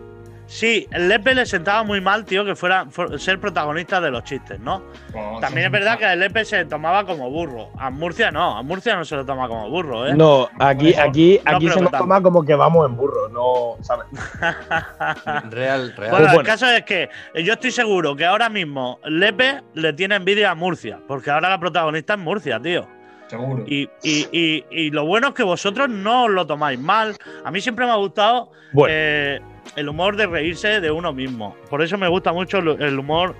Sí, 0.49 0.87
el 0.91 1.09
Lepe 1.09 1.35
le 1.35 1.45
sentaba 1.45 1.83
muy 1.83 1.99
mal, 1.99 2.23
tío, 2.23 2.45
que 2.45 2.55
fuera 2.55 2.85
fu- 2.89 3.17
ser 3.19 3.37
protagonista 3.37 3.99
de 3.99 4.09
los 4.11 4.23
chistes, 4.23 4.57
¿no? 4.61 4.81
Pues, 5.11 5.41
También 5.41 5.65
es 5.65 5.71
verdad 5.73 5.97
que 5.97 6.05
el 6.11 6.19
Lepe 6.21 6.45
se 6.45 6.63
tomaba 6.63 7.05
como 7.05 7.29
burro. 7.29 7.69
A 7.77 7.89
Murcia 7.89 8.31
no, 8.31 8.57
a 8.57 8.63
Murcia 8.63 8.95
no 8.95 9.03
se 9.03 9.17
lo 9.17 9.25
toma 9.25 9.49
como 9.49 9.69
burro, 9.69 10.07
¿eh? 10.07 10.13
No, 10.15 10.47
aquí, 10.59 10.91
eso, 10.91 11.01
aquí, 11.01 11.41
no 11.45 11.57
aquí 11.57 11.67
se 11.67 11.73
tanto. 11.75 11.97
toma 11.97 12.21
como 12.21 12.45
que 12.45 12.55
vamos 12.55 12.89
en 12.89 12.95
burro, 12.95 13.27
no, 13.27 13.83
¿sabes? 13.83 14.05
Real, 15.49 15.93
real. 15.97 16.11
Bueno, 16.11 16.25
el 16.27 16.33
bueno. 16.33 16.43
caso 16.43 16.65
es 16.67 16.83
que 16.83 17.09
yo 17.43 17.53
estoy 17.53 17.71
seguro 17.71 18.15
que 18.15 18.25
ahora 18.25 18.49
mismo 18.49 18.99
Lepe 19.03 19.63
le 19.73 19.93
tiene 19.93 20.15
envidia 20.15 20.51
a 20.51 20.55
Murcia, 20.55 20.99
porque 21.07 21.29
ahora 21.29 21.49
la 21.49 21.59
protagonista 21.59 22.13
es 22.13 22.19
Murcia, 22.19 22.59
tío. 22.59 22.87
Seguro. 23.27 23.65
Y, 23.67 23.89
y- 24.03 24.27
y- 24.31 24.65
y 24.71 24.89
lo 24.91 25.05
bueno 25.05 25.27
es 25.29 25.33
que 25.33 25.43
vosotros 25.43 25.89
no 25.89 26.23
os 26.25 26.29
lo 26.31 26.47
tomáis 26.47 26.79
mal. 26.79 27.17
A 27.43 27.51
mí 27.51 27.59
siempre 27.59 27.85
me 27.85 27.91
ha 27.91 27.95
gustado 27.95 28.51
Bueno. 28.71 28.93
eh, 28.95 29.41
el 29.75 29.89
humor 29.89 30.15
de 30.15 30.27
reírse 30.27 30.79
de 30.81 30.91
uno 30.91 31.13
mismo. 31.13 31.55
Por 31.69 31.81
eso 31.81 31.97
me 31.97 32.07
gusta 32.07 32.31
mucho 32.33 32.59
el 32.59 32.99
humor 32.99 33.35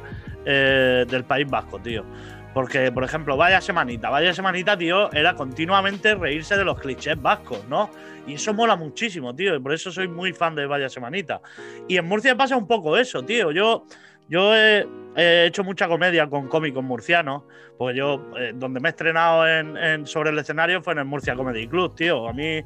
eh, 0.46 1.06
del 1.10 1.24
País 1.26 1.50
Vasco, 1.50 1.80
tío. 1.80 2.06
Porque, 2.54 2.92
por 2.92 3.04
ejemplo, 3.04 3.38
Vaya 3.38 3.62
Semanita. 3.62 4.10
Vaya 4.10 4.34
Semanita, 4.34 4.78
tío, 4.78 5.12
era 5.12 5.36
continuamente 5.36 6.16
reírse 6.16 6.58
de 6.58 6.63
los 6.63 6.80
clichés 6.80 7.22
vascos, 7.22 7.63
¿no? 7.68 7.92
Y 8.26 8.34
eso 8.34 8.54
mola 8.54 8.76
muchísimo, 8.76 9.36
tío. 9.36 9.62
Por 9.62 9.74
eso 9.74 9.92
soy 9.92 10.08
muy 10.08 10.34
fan 10.34 10.56
de 10.56 10.66
Vaya 10.66 10.90
Semanita. 10.90 11.42
Y 11.88 11.98
en 11.98 12.08
Murcia 12.08 12.36
pasa 12.36 12.58
un 12.58 12.66
poco 12.66 12.98
eso, 12.98 13.24
tío. 13.24 13.52
Yo, 13.52 13.86
yo 14.30 14.56
he, 14.56 14.88
he 15.16 15.46
hecho 15.46 15.63
mucha 15.63 15.88
comedia 15.88 16.28
con 16.30 16.48
cómicos 16.48 16.84
murcianos. 16.84 17.44
Porque 17.78 17.96
yo, 18.00 18.26
eh, 18.40 18.54
donde 18.56 18.80
me 18.80 18.90
he 18.90 18.92
estrenado 18.92 19.48
en, 19.48 19.78
en- 19.78 20.08
sobre 20.08 20.32
el 20.32 20.40
escenario 20.40 20.82
fue 20.82 20.94
en 20.94 21.00
el 21.00 21.06
Murcia 21.06 21.36
Comedy 21.36 21.68
Club, 21.68 21.94
tío. 21.96 22.28
A 22.28 22.34
mí, 22.34 22.63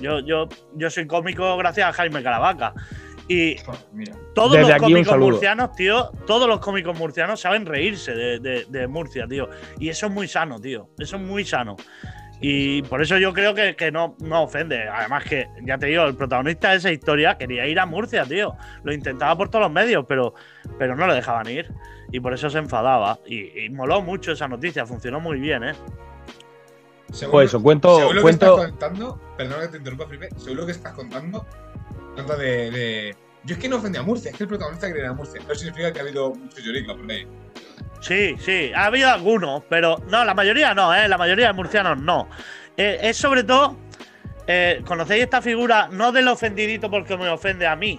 yo, 0.00 0.20
yo, 0.20 0.48
yo 0.74 0.88
soy 0.88 1.06
cómico 1.06 1.56
gracias 1.58 1.86
a 1.88 1.92
Jaime 1.92 2.22
Caravaca. 2.22 2.72
Y 3.28 3.56
Mira. 3.92 4.14
todos 4.34 4.52
Desde 4.52 4.72
los 4.72 4.78
cómicos 4.82 5.18
murcianos, 5.18 5.72
tío, 5.76 6.10
todos 6.26 6.48
los 6.48 6.60
cómicos 6.60 6.98
murcianos 6.98 7.40
saben 7.40 7.66
reírse 7.66 8.14
de, 8.14 8.38
de- 8.38 8.64
de 8.68 8.86
Murcia, 8.86 9.26
tío. 9.26 9.50
Y 9.78 9.90
eso 9.90 10.06
es 10.06 10.12
muy 10.12 10.28
sano, 10.28 10.58
tío. 10.58 10.88
Eso 10.98 11.16
es 11.16 11.22
muy 11.22 11.44
sano. 11.44 11.76
Y 12.40 12.82
por 12.82 13.00
eso 13.00 13.16
yo 13.18 13.32
creo 13.32 13.54
que, 13.54 13.74
que 13.76 13.90
no, 13.90 14.16
no 14.20 14.42
ofende. 14.42 14.86
Además 14.88 15.24
que, 15.24 15.48
ya 15.62 15.78
te 15.78 15.86
digo, 15.86 16.04
el 16.04 16.14
protagonista 16.14 16.70
de 16.72 16.76
esa 16.76 16.90
historia 16.92 17.38
quería 17.38 17.66
ir 17.66 17.78
a 17.80 17.86
Murcia, 17.86 18.24
tío. 18.24 18.54
Lo 18.82 18.92
intentaba 18.92 19.36
por 19.36 19.48
todos 19.48 19.62
los 19.64 19.72
medios, 19.72 20.04
pero, 20.08 20.34
pero 20.78 20.94
no 20.96 21.06
le 21.06 21.14
dejaban 21.14 21.48
ir. 21.48 21.70
Y 22.12 22.20
por 22.20 22.34
eso 22.34 22.50
se 22.50 22.58
enfadaba. 22.58 23.18
Y, 23.26 23.64
y 23.64 23.70
moló 23.70 24.02
mucho 24.02 24.32
esa 24.32 24.46
noticia, 24.48 24.84
funcionó 24.84 25.20
muy 25.20 25.38
bien, 25.40 25.64
¿eh? 25.64 25.74
Según- 27.12 27.32
Pues 27.32 27.48
eso, 27.50 27.62
cuento, 27.62 27.96
según 27.96 28.14
lo 28.16 28.18
que 28.20 28.22
cuento. 28.22 28.54
estás 28.56 28.70
contando, 28.70 29.20
perdona 29.36 29.62
que 29.62 29.68
te 29.68 29.76
interrumpa, 29.78 30.06
Felipe, 30.06 30.28
según 30.36 30.56
lo 30.58 30.66
que 30.66 30.72
estás 30.72 30.92
contando, 30.94 31.46
trata 32.16 32.36
de, 32.36 32.70
de- 32.70 33.16
Yo 33.44 33.54
es 33.54 33.60
que 33.60 33.68
no 33.68 33.76
ofendí 33.76 33.98
a 33.98 34.02
Murcia, 34.02 34.30
es 34.30 34.36
que 34.36 34.44
el 34.44 34.48
protagonista 34.48 34.86
quería 34.88 35.04
ir 35.04 35.10
a 35.10 35.12
Murcia. 35.14 35.40
No 35.46 35.54
significa 35.54 35.92
que 35.92 35.98
ha 35.98 36.02
habido 36.02 36.34
mucho 36.34 36.60
llorica 36.60 36.94
por 36.94 37.10
ahí. 37.10 37.26
Sí, 38.00 38.34
sí, 38.38 38.70
ha 38.74 38.86
habido 38.86 39.08
algunos, 39.10 39.62
pero 39.68 39.96
no, 40.08 40.24
la 40.24 40.34
mayoría 40.34 40.74
no, 40.74 40.94
¿eh? 40.94 41.08
La 41.08 41.16
mayoría 41.18 41.48
de 41.48 41.52
murcianos 41.54 41.98
no. 41.98 42.28
Eh, 42.76 42.98
es 43.02 43.16
sobre 43.16 43.44
todo, 43.44 43.78
eh, 44.46 44.82
¿conocéis 44.84 45.24
esta 45.24 45.40
figura? 45.40 45.88
No 45.90 46.12
del 46.12 46.28
ofendidito 46.28 46.90
porque 46.90 47.16
me 47.16 47.28
ofende 47.28 47.66
a 47.66 47.76
mí, 47.76 47.98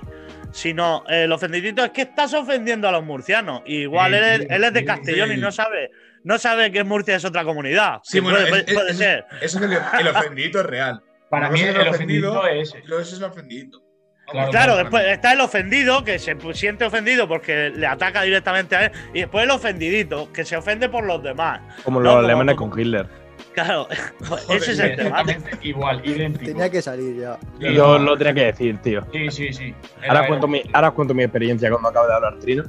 sino 0.52 1.04
eh, 1.10 1.24
el 1.24 1.32
ofendidito 1.32 1.84
es 1.84 1.92
que 1.92 2.04
estás 2.04 2.34
ofendiendo 2.34 2.88
a 2.88 2.92
los 2.92 3.04
murcianos. 3.04 3.62
Igual 3.66 4.12
Sí, 4.12 4.18
él, 4.18 4.24
es- 4.24 4.40
sí, 4.42 4.48
él 4.50 4.64
es 4.64 4.74
de 4.74 4.80
sí, 4.80 4.86
Castellón 4.86 5.32
y 5.32 5.38
no 5.38 5.52
sabe, 5.52 5.92
no 6.24 6.38
sabe 6.38 6.72
que 6.72 6.84
Murcia 6.84 7.16
es 7.16 7.26
otra 7.26 7.44
comunidad. 7.44 8.00
Sí, 8.04 8.18
Que 8.18 8.22
bueno, 8.22 8.40
puede, 8.50 8.64
es- 8.68 8.74
puede 8.74 8.92
es- 8.92 8.98
ser. 8.98 9.26
Eso 9.42 9.58
es 9.58 9.64
el, 9.64 9.74
el 10.00 10.08
ofendidito 10.08 10.60
es 10.60 10.66
real. 10.68 11.02
Para 11.30 11.50
mí 11.50 11.62
el 11.62 11.76
el 11.76 11.88
ofendido 11.88 12.40
ofendido, 12.40 12.62
es 12.62 12.76
eso 12.76 13.00
es 13.00 13.14
el 13.14 13.24
ofendidito. 13.24 13.82
Claro, 14.52 14.76
después 14.78 15.06
está 15.08 15.34
el 15.34 15.42
ofendido, 15.42 16.04
que 16.04 16.18
se 16.20 16.36
siente 16.54 16.86
ofendido 16.86 17.28
porque 17.28 17.70
le 17.70 17.86
ataca 17.86 18.24
directamente 18.24 18.76
a 18.76 18.86
él, 18.86 18.92
y 19.14 19.20
después 19.22 19.44
el 19.44 19.52
ofendidito, 19.52 20.32
que 20.34 20.44
se 20.44 20.58
ofende 20.58 20.90
por 20.90 21.06
los 21.06 21.22
demás. 21.22 21.62
Como 21.84 22.00
No, 22.00 22.06
los 22.06 22.14
como- 22.16 22.26
alemanes 22.26 22.56
como- 22.56 22.72
con 22.72 22.80
Hitler. 22.80 23.08
Claro, 23.54 23.88
ese 24.50 24.72
es 24.74 24.80
el 24.80 24.96
tema. 24.98 25.24
Igual, 25.62 26.02
idéntico. 26.06 26.46
Tenía 26.46 26.70
que 26.70 26.82
salir 26.82 27.16
ya. 27.18 27.38
Yo 27.60 27.98
lo 27.98 28.18
tenía 28.18 28.34
que 28.34 28.46
decir, 28.46 28.78
tío. 28.80 29.06
Sí, 29.14 29.30
sí, 29.32 29.54
sí. 29.54 29.74
Era- 30.02 30.08
Ahora 30.10 30.20
era- 30.20 30.28
cuento, 30.28 30.48
mi, 30.48 30.62
ahora 30.74 30.90
os 30.90 30.94
cuento 30.94 31.14
mi 31.14 31.24
experiencia 31.24 31.70
cuando 31.70 31.90
acabo 31.90 32.08
de 32.08 32.14
hablar 32.16 32.40
Trino. 32.40 32.64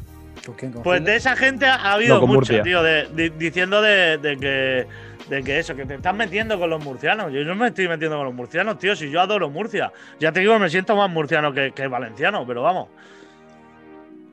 ¿Con 0.45 0.55
quién? 0.55 0.73
¿Con 0.73 0.83
Pues 0.85 1.05
de 1.05 1.17
esa 1.17 1.35
gente 1.35 1.67
ha 1.67 1.93
habido 1.93 2.17
No, 2.17 2.21
mucho, 2.27 2.35
Murcia. 2.35 2.63
tío, 2.63 2.83
de- 2.85 3.07
de- 3.09 3.31
diciendo 3.31 3.83
de, 3.83 4.19
de 4.19 4.37
que, 4.37 4.87
de 5.29 5.43
que 5.43 5.59
eso, 5.59 5.75
que 5.75 5.85
te 5.85 5.95
estás 5.95 6.15
metiendo 6.15 6.59
con 6.59 6.71
los 6.71 6.83
murcianos. 6.85 7.33
Yo 7.33 7.45
no 7.45 7.55
me 7.55 7.69
estoy 7.69 7.89
metiendo 7.89 8.17
con 8.17 8.27
los 8.27 8.35
murcianos, 8.35 8.79
tío, 8.79 8.95
si 8.95 9.11
yo 9.11 9.21
adoro 9.21 9.51
Murcia. 9.51 9.93
Ya 10.21 10.33
te 10.33 10.41
digo, 10.41 10.59
me 10.59 10.71
siento 10.71 10.97
más 10.97 11.11
murciano 11.11 11.53
que, 11.53 11.73
que 11.73 11.87
valenciano, 11.89 12.47
pero 12.47 12.63
vamos. 12.63 12.89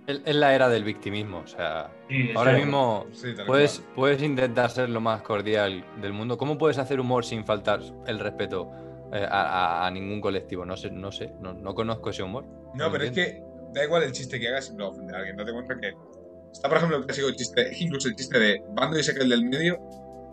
Es 0.05 0.35
la 0.35 0.53
era 0.53 0.67
del 0.69 0.83
victimismo. 0.83 1.39
O 1.39 1.47
sea, 1.47 1.89
Sí, 2.09 2.31
ahora 2.35 2.53
sí. 2.55 2.61
mismo 2.61 3.07
Sí, 3.13 3.33
puedes, 3.47 3.79
cual. 3.79 3.93
puedes 3.95 4.21
intentar 4.21 4.69
ser 4.69 4.89
lo 4.89 4.99
más 5.01 5.21
cordial 5.21 5.83
del 6.01 6.13
mundo. 6.13 6.37
¿Cómo 6.37 6.57
puedes 6.57 6.77
hacer 6.77 6.99
humor 6.99 7.25
sin 7.25 7.45
faltar 7.45 7.79
el 8.05 8.19
respeto 8.19 8.69
eh, 9.13 9.25
a, 9.29 9.89
ningún 9.93 10.19
colectivo? 10.19 10.65
No 10.65 10.75
sé, 10.75 10.91
no 10.91 11.11
sé, 11.11 11.33
no, 11.39 11.53
no 11.53 11.73
conozco 11.73 12.09
ese 12.09 12.21
humor. 12.21 12.45
No, 12.75 12.91
pero 12.91 13.05
es 13.05 13.11
que 13.11 13.41
da 13.73 13.83
igual 13.85 14.03
el 14.03 14.11
chiste 14.11 14.39
que 14.39 14.49
hagas, 14.49 14.75
a 14.77 14.83
ofender 14.85 15.15
a 15.15 15.19
alguien. 15.19 15.37
Date 15.37 15.53
cuenta 15.53 15.79
que 15.79 15.93
Está, 16.51 16.69
por 16.69 16.77
ejemplo, 16.77 16.97
el 16.97 17.05
clásico 17.05 17.31
chiste, 17.31 17.71
incluso 17.79 18.07
el 18.07 18.15
chiste 18.15 18.37
de 18.37 18.63
Bando 18.75 18.97
y 18.97 19.01
el 19.01 19.29
del 19.29 19.45
medio. 19.45 19.79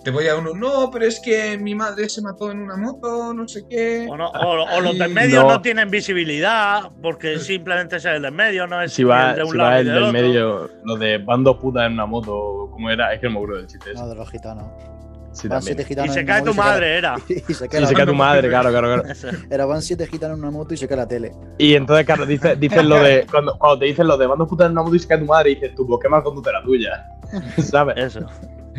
Te 0.02 0.10
voy 0.10 0.26
a 0.28 0.36
uno, 0.36 0.54
no, 0.54 0.90
pero 0.90 1.04
es 1.04 1.20
que 1.20 1.58
mi 1.58 1.74
madre 1.74 2.08
se 2.08 2.22
mató 2.22 2.50
en 2.50 2.60
una 2.60 2.74
moto, 2.76 3.34
no 3.34 3.46
sé 3.46 3.66
qué. 3.68 4.06
O, 4.10 4.16
no- 4.16 4.30
o- 4.30 4.76
o 4.76 4.80
los 4.80 4.96
del 4.98 5.12
medio 5.12 5.42
No. 5.42 5.48
no. 5.50 5.60
tienen 5.62 5.90
visibilidad 5.90 6.90
porque 7.02 7.38
simplemente 7.38 7.96
es 7.96 8.04
el 8.06 8.22
del 8.22 8.32
medio, 8.32 8.66
no 8.66 8.80
es 8.80 8.92
Si 8.94 9.04
va, 9.04 9.30
el 9.32 9.36
de 9.36 9.42
un 9.44 9.50
si 9.50 9.56
lado 9.58 9.70
va 9.70 9.76
y 9.76 9.80
el 9.80 9.84
del 9.86 9.94
del 9.94 10.02
otro. 10.04 10.12
medio, 10.12 10.70
lo 10.84 10.96
de 10.96 11.18
van 11.18 11.44
dos 11.44 11.58
putas 11.58 11.86
en 11.86 11.92
una 11.92 12.06
moto, 12.06 12.68
¿cómo 12.72 12.88
era? 12.88 13.12
Es 13.12 13.20
que 13.20 13.26
no 13.26 13.32
me 13.32 13.38
acuerdo 13.40 13.56
del 13.58 13.66
chiste. 13.66 13.92
No, 13.92 14.08
de 14.08 14.14
los 14.14 14.30
gitanos. 14.30 14.64
Sí, 15.32 15.46
Van 15.46 15.62
siete 15.62 15.82
Y 15.82 15.84
gitanos 15.84 16.12
se 16.14 16.20
en 16.20 16.26
una 16.26 16.34
cae 16.34 16.42
tu 16.44 16.54
madre, 16.54 16.96
era. 16.98 17.16
Y 17.28 17.54
se 17.54 17.68
cae 17.68 17.86
se 17.86 17.94
tu 18.06 18.14
madre, 18.14 18.48
claro, 18.48 18.70
claro, 18.70 19.02
claro. 19.02 19.14
Era 19.50 19.64
van 19.66 19.80
siete 19.82 20.06
gitanos 20.06 20.38
en 20.38 20.42
una 20.44 20.50
moto 20.50 20.74
y 20.74 20.76
se 20.78 20.88
cae 20.88 20.96
la 20.96 21.06
tele. 21.06 21.30
Y 21.58 21.74
entonces, 21.74 22.04
claro, 22.06 22.24
dices 22.26 22.58
dices 22.58 22.84
lo 22.84 22.96
de. 22.96 23.26
Cuando, 23.30 23.56
cuando 23.58 23.78
te 23.78 23.84
dicen 23.84 24.06
lo 24.08 24.16
de 24.16 24.26
van 24.26 24.38
dos 24.38 24.48
putas 24.48 24.66
en 24.66 24.72
una 24.72 24.82
moto 24.82 24.96
y 24.96 24.98
se 24.98 25.06
cae 25.06 25.18
tu 25.18 25.26
madre, 25.26 25.50
dices 25.50 25.72
tú, 25.76 25.86
pues 25.86 26.00
qué 26.02 26.08
mal 26.08 26.22
conduce 26.24 26.50
la 26.50 26.62
tuya. 26.62 27.06
¿Sabes? 27.62 27.96
Eso. 27.98 28.26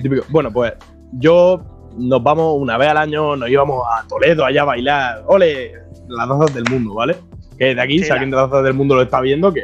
Típico. 0.01 0.25
Bueno, 0.29 0.51
pues 0.51 0.73
yo 1.13 1.61
nos 1.97 2.23
vamos 2.23 2.55
una 2.57 2.77
vez 2.77 2.89
al 2.89 2.97
año, 2.97 3.35
nos 3.35 3.49
íbamos 3.49 3.83
a 3.85 4.07
Toledo 4.07 4.45
allá 4.45 4.61
a 4.61 4.65
bailar. 4.65 5.23
¡Ole! 5.27 5.73
Las 6.07 6.27
danzas 6.27 6.53
del 6.53 6.65
mundo, 6.69 6.95
¿vale? 6.95 7.17
Que 7.57 7.75
de 7.75 7.81
aquí, 7.81 7.99
Sí, 7.99 8.05
si 8.05 8.11
alguien 8.11 8.31
de 8.31 8.37
las 8.37 8.49
danzas 8.49 8.63
del 8.63 8.73
mundo 8.73 8.95
lo 8.95 9.01
está 9.01 9.21
viendo, 9.21 9.53
que 9.53 9.61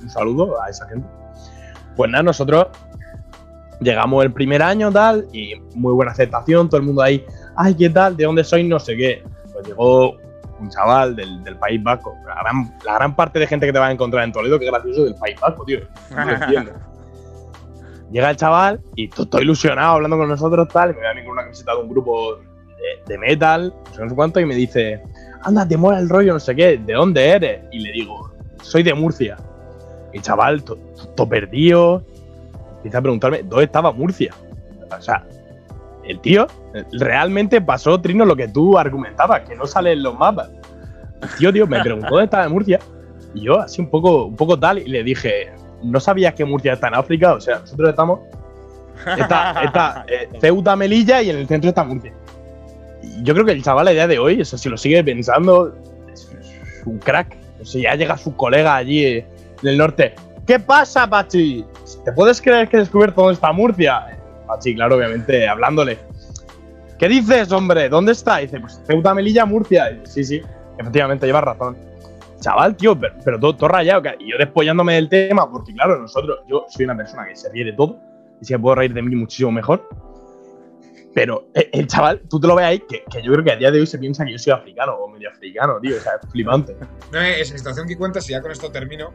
un 0.00 0.10
saludo 0.10 0.60
a 0.62 0.68
esa 0.68 0.86
gente. 0.88 1.06
Pues 1.96 2.10
nada, 2.10 2.22
nosotros 2.22 2.68
llegamos 3.80 4.24
el 4.24 4.32
primer 4.32 4.62
año, 4.62 4.92
tal, 4.92 5.26
y 5.32 5.54
muy 5.74 5.92
buena 5.92 6.12
aceptación, 6.12 6.68
todo 6.68 6.80
el 6.80 6.86
mundo 6.86 7.02
ahí, 7.02 7.24
ay, 7.56 7.74
¿qué 7.74 7.90
tal? 7.90 8.16
¿De 8.16 8.24
dónde 8.24 8.44
sois? 8.44 8.66
No 8.66 8.78
sé 8.78 8.96
qué. 8.96 9.22
Pues 9.52 9.66
llegó 9.66 10.16
un 10.60 10.68
chaval 10.68 11.16
del, 11.16 11.42
del 11.42 11.56
País 11.56 11.82
Vasco. 11.82 12.14
La 12.26 12.34
gran, 12.42 12.78
la 12.84 12.94
gran 12.94 13.16
parte 13.16 13.38
de 13.38 13.46
gente 13.46 13.66
que 13.66 13.72
te 13.72 13.78
vas 13.78 13.88
a 13.88 13.92
encontrar 13.92 14.24
en 14.24 14.32
Toledo, 14.32 14.58
que 14.58 14.66
es 14.66 14.70
gracioso, 14.70 15.04
del 15.04 15.14
País 15.14 15.38
Vasco, 15.40 15.64
tío. 15.64 15.80
No 16.14 16.24
lo 16.24 16.32
entiendo. 16.32 16.72
Llega 18.10 18.30
el 18.30 18.36
chaval 18.36 18.80
y 18.96 19.08
to- 19.08 19.26
todo 19.26 19.40
ilusionado 19.40 19.94
hablando 19.94 20.16
con 20.18 20.28
nosotros, 20.28 20.68
tal, 20.68 20.90
y 20.90 20.94
me 20.94 21.00
ve 21.00 21.08
a 21.08 21.14
mí 21.14 21.22
con 21.22 21.32
una 21.32 21.42
camiseta 21.42 21.74
de 21.74 21.82
un 21.82 21.88
grupo 21.88 22.38
de, 23.06 23.18
metal, 23.18 23.74
no 23.98 24.08
sé, 24.08 24.14
cuánto, 24.14 24.40
y 24.40 24.46
me 24.46 24.54
dice, 24.54 25.02
anda, 25.42 25.66
te 25.68 25.76
mola 25.76 25.98
el 25.98 26.08
rollo, 26.08 26.32
no 26.32 26.40
sé 26.40 26.56
qué, 26.56 26.78
¿de 26.78 26.92
dónde 26.94 27.28
eres? 27.28 27.60
Y 27.70 27.80
le 27.80 27.92
digo, 27.92 28.32
soy 28.62 28.82
de 28.82 28.94
Murcia. 28.94 29.36
Y 30.12 30.20
chaval, 30.20 30.64
todo 30.64 31.28
perdido, 31.28 32.02
empieza 32.76 32.98
a 32.98 33.02
preguntarme, 33.02 33.42
¿dónde 33.44 33.66
estaba 33.66 33.92
Murcia? 33.92 34.34
O 34.96 35.00
sea, 35.02 35.24
el 36.04 36.18
tío 36.20 36.46
realmente 36.92 37.60
pasó, 37.60 38.00
Trino, 38.00 38.24
lo 38.24 38.34
que 38.34 38.48
tú 38.48 38.76
argumentabas, 38.78 39.42
que 39.42 39.54
no 39.54 39.66
sale 39.66 39.92
en 39.92 40.02
los 40.02 40.18
mapas. 40.18 40.50
El 41.22 41.28
tío, 41.38 41.52
tío, 41.52 41.66
me 41.66 41.80
preguntó 41.82 42.08
dónde 42.08 42.24
estaba 42.24 42.48
Murcia, 42.48 42.80
y 43.34 43.42
yo 43.42 43.60
así 43.60 43.80
un 43.82 43.90
poco, 43.90 44.24
un 44.24 44.36
poco 44.36 44.58
tal, 44.58 44.78
y 44.78 44.86
le 44.86 45.04
dije, 45.04 45.52
¿no 45.82 46.00
sabías 46.00 46.34
que 46.34 46.44
Murcia 46.44 46.74
está 46.74 46.88
en 46.88 46.94
África? 46.94 47.34
O 47.34 47.40
sea, 47.40 47.60
nosotros 47.60 47.90
estamos 47.90 48.20
Está, 49.06 49.62
está 49.64 50.04
eh, 50.08 50.28
Ceuta, 50.40 50.76
Melilla 50.76 51.22
y 51.22 51.30
en 51.30 51.36
el 51.36 51.48
centro 51.48 51.70
está 51.70 51.84
Murcia. 51.84 52.12
Yo 53.22 53.34
creo 53.34 53.46
que 53.46 53.52
el 53.52 53.62
chaval 53.62 53.88
a 53.88 53.90
día 53.92 54.06
de 54.06 54.18
hoy, 54.18 54.40
eso 54.40 54.58
si 54.58 54.68
lo 54.68 54.76
sigue 54.76 55.02
pensando, 55.02 55.74
es, 56.12 56.30
es 56.38 56.86
un 56.86 56.98
crack. 56.98 57.36
O 57.60 57.64
sea, 57.64 57.82
ya 57.82 57.94
llega 57.94 58.16
su 58.16 58.34
colega 58.36 58.76
allí 58.76 59.04
eh, 59.04 59.26
en 59.62 59.68
el 59.68 59.78
norte. 59.78 60.14
¿Qué 60.46 60.58
pasa, 60.58 61.08
Pachi? 61.08 61.64
¿Te 62.04 62.12
puedes 62.12 62.40
creer 62.40 62.68
que 62.68 62.76
he 62.76 62.80
descubierto 62.80 63.20
dónde 63.20 63.34
está 63.34 63.52
Murcia? 63.52 64.18
Pachi, 64.46 64.74
claro, 64.74 64.96
obviamente, 64.96 65.48
hablándole. 65.48 65.98
¿Qué 66.98 67.08
dices, 67.08 67.50
hombre? 67.52 67.88
¿Dónde 67.88 68.12
está? 68.12 68.38
dice, 68.38 68.60
pues 68.60 68.80
Ceuta, 68.86 69.14
Melilla, 69.14 69.46
Murcia. 69.46 69.90
Y, 69.90 70.06
sí, 70.06 70.24
sí, 70.24 70.42
efectivamente, 70.78 71.26
llevas 71.26 71.44
razón. 71.44 71.76
Chaval, 72.40 72.76
tío, 72.76 72.98
pero, 72.98 73.14
pero 73.24 73.38
todo, 73.38 73.54
todo 73.54 73.68
rayado. 73.68 74.02
Y 74.18 74.30
yo 74.30 74.38
despollándome 74.38 74.94
del 74.94 75.08
tema, 75.08 75.50
porque 75.50 75.72
claro, 75.72 75.98
nosotros, 75.98 76.40
yo 76.48 76.66
soy 76.68 76.86
una 76.86 76.96
persona 76.96 77.26
que 77.26 77.36
se 77.36 77.50
ríe 77.50 77.64
de 77.64 77.72
todo 77.74 77.98
y 78.40 78.44
si 78.44 78.52
me 78.54 78.58
puedo 78.58 78.76
reír 78.76 78.94
de 78.94 79.02
mí 79.02 79.14
muchísimo 79.14 79.52
mejor. 79.52 79.88
Pero 81.14 81.48
eh, 81.54 81.68
el 81.72 81.86
chaval, 81.86 82.22
tú 82.28 82.40
te 82.40 82.46
lo 82.46 82.54
ves 82.54 82.66
ahí, 82.66 82.78
que, 82.80 83.02
que 83.10 83.22
yo 83.22 83.32
creo 83.32 83.44
que 83.44 83.52
a 83.52 83.56
día 83.56 83.70
de 83.70 83.80
hoy 83.80 83.86
se 83.86 83.98
piensa 83.98 84.24
que 84.24 84.32
yo 84.32 84.38
soy 84.38 84.52
africano 84.52 84.94
o 84.94 85.08
medio 85.08 85.28
africano, 85.28 85.78
tío. 85.80 85.96
O 85.96 86.00
sea, 86.00 86.12
es 86.22 86.30
flipante. 86.30 86.76
No, 87.12 87.20
eh, 87.20 87.40
esa 87.40 87.56
situación 87.56 87.86
que 87.86 87.96
cuentas, 87.96 88.28
y 88.28 88.32
ya 88.32 88.40
con 88.40 88.50
esto 88.50 88.70
termino. 88.70 89.12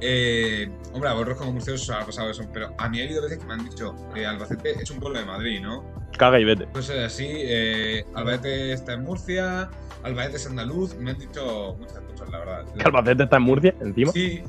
Eh, 0.00 0.68
hombre, 0.92 1.08
a 1.08 1.12
vosotros 1.14 1.38
como 1.38 1.52
museos 1.52 1.82
os 1.82 1.90
ha 1.90 2.04
pasado 2.04 2.30
eso, 2.30 2.42
pero 2.52 2.68
a 2.76 2.88
mí 2.88 3.00
ha 3.00 3.04
habido 3.04 3.22
veces 3.22 3.38
que 3.38 3.46
me 3.46 3.54
han 3.54 3.64
dicho 3.64 3.94
que 4.12 4.26
Albacete 4.26 4.72
es 4.72 4.90
un 4.90 5.00
pueblo 5.00 5.18
de 5.18 5.24
Madrid, 5.24 5.60
¿no? 5.62 5.84
Caga 6.18 6.38
y 6.38 6.44
vete. 6.44 6.66
Cosas 6.66 6.98
así, 6.98 7.26
eh, 7.26 8.04
Albacete 8.14 8.72
está 8.72 8.92
en 8.92 9.04
Murcia, 9.04 9.70
Albacete 10.02 10.36
es 10.36 10.46
andaluz, 10.46 10.94
me 10.96 11.10
han 11.10 11.18
dicho 11.18 11.76
muchas 11.78 11.98
cosas, 12.00 12.28
la 12.30 12.38
verdad. 12.38 12.64
Que 12.76 12.82
Albacete 12.84 13.24
está 13.24 13.36
en 13.36 13.42
Murcia, 13.42 13.74
encima. 13.80 14.12
Sí. 14.12 14.42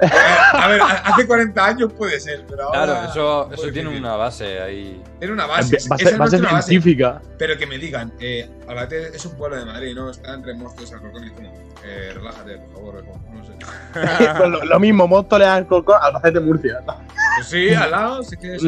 A 0.00 0.66
ver, 0.68 0.80
a 0.82 0.86
ver, 0.86 0.96
hace 1.04 1.26
40 1.26 1.64
años 1.64 1.92
puede 1.92 2.18
ser, 2.18 2.44
pero 2.48 2.64
ahora. 2.64 3.10
Claro, 3.12 3.48
eso, 3.52 3.72
tiene 3.72 3.96
una 3.96 4.16
base 4.16 4.60
ahí. 4.60 5.00
Tiene 5.20 5.34
una 5.34 5.46
base. 5.46 5.76
Base, 5.88 6.08
es 6.08 6.18
base 6.18 6.36
una 6.38 6.52
base, 6.52 6.68
científica. 6.70 7.22
pero 7.38 7.56
que 7.56 7.66
me 7.66 7.78
digan, 7.78 8.12
eh, 8.18 8.50
Albacete 8.66 9.16
es 9.16 9.24
un 9.24 9.36
pueblo 9.36 9.56
de 9.56 9.64
Madrid, 9.64 9.94
¿no? 9.94 10.10
Está 10.10 10.34
entre 10.34 10.54
Móstoles 10.54 10.90
y 10.90 10.94
Alcorcón 10.94 11.24
y 11.24 11.26
es 11.28 11.32
como, 11.32 11.54
eh, 11.84 12.10
relájate, 12.12 12.58
por 12.58 12.72
favor, 12.72 13.04
es 13.04 13.32
no 13.32 13.44
sé. 13.44 13.52
Pues 14.36 14.50
lo, 14.50 14.64
lo 14.64 14.80
mismo, 14.80 15.06
Móstoles, 15.06 15.46
Alcorcón, 15.46 15.96
Albacete, 16.00 16.40
Murcia. 16.40 16.80
Pues 17.36 17.46
sí, 17.46 17.72
al 17.72 17.90
lado, 17.92 18.22
sí 18.24 18.36
que 18.36 18.56
es. 18.56 18.62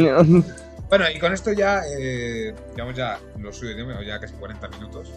Bueno, 0.89 1.05
y 1.13 1.19
con 1.19 1.33
esto 1.33 1.53
ya, 1.53 1.83
eh, 1.99 2.55
digamos 2.71 2.95
ya 2.95 3.19
lo 3.41 3.53
suyo, 3.53 3.75
ya 4.03 4.21
casi 4.21 4.35
40 4.35 4.69
minutos. 4.69 5.11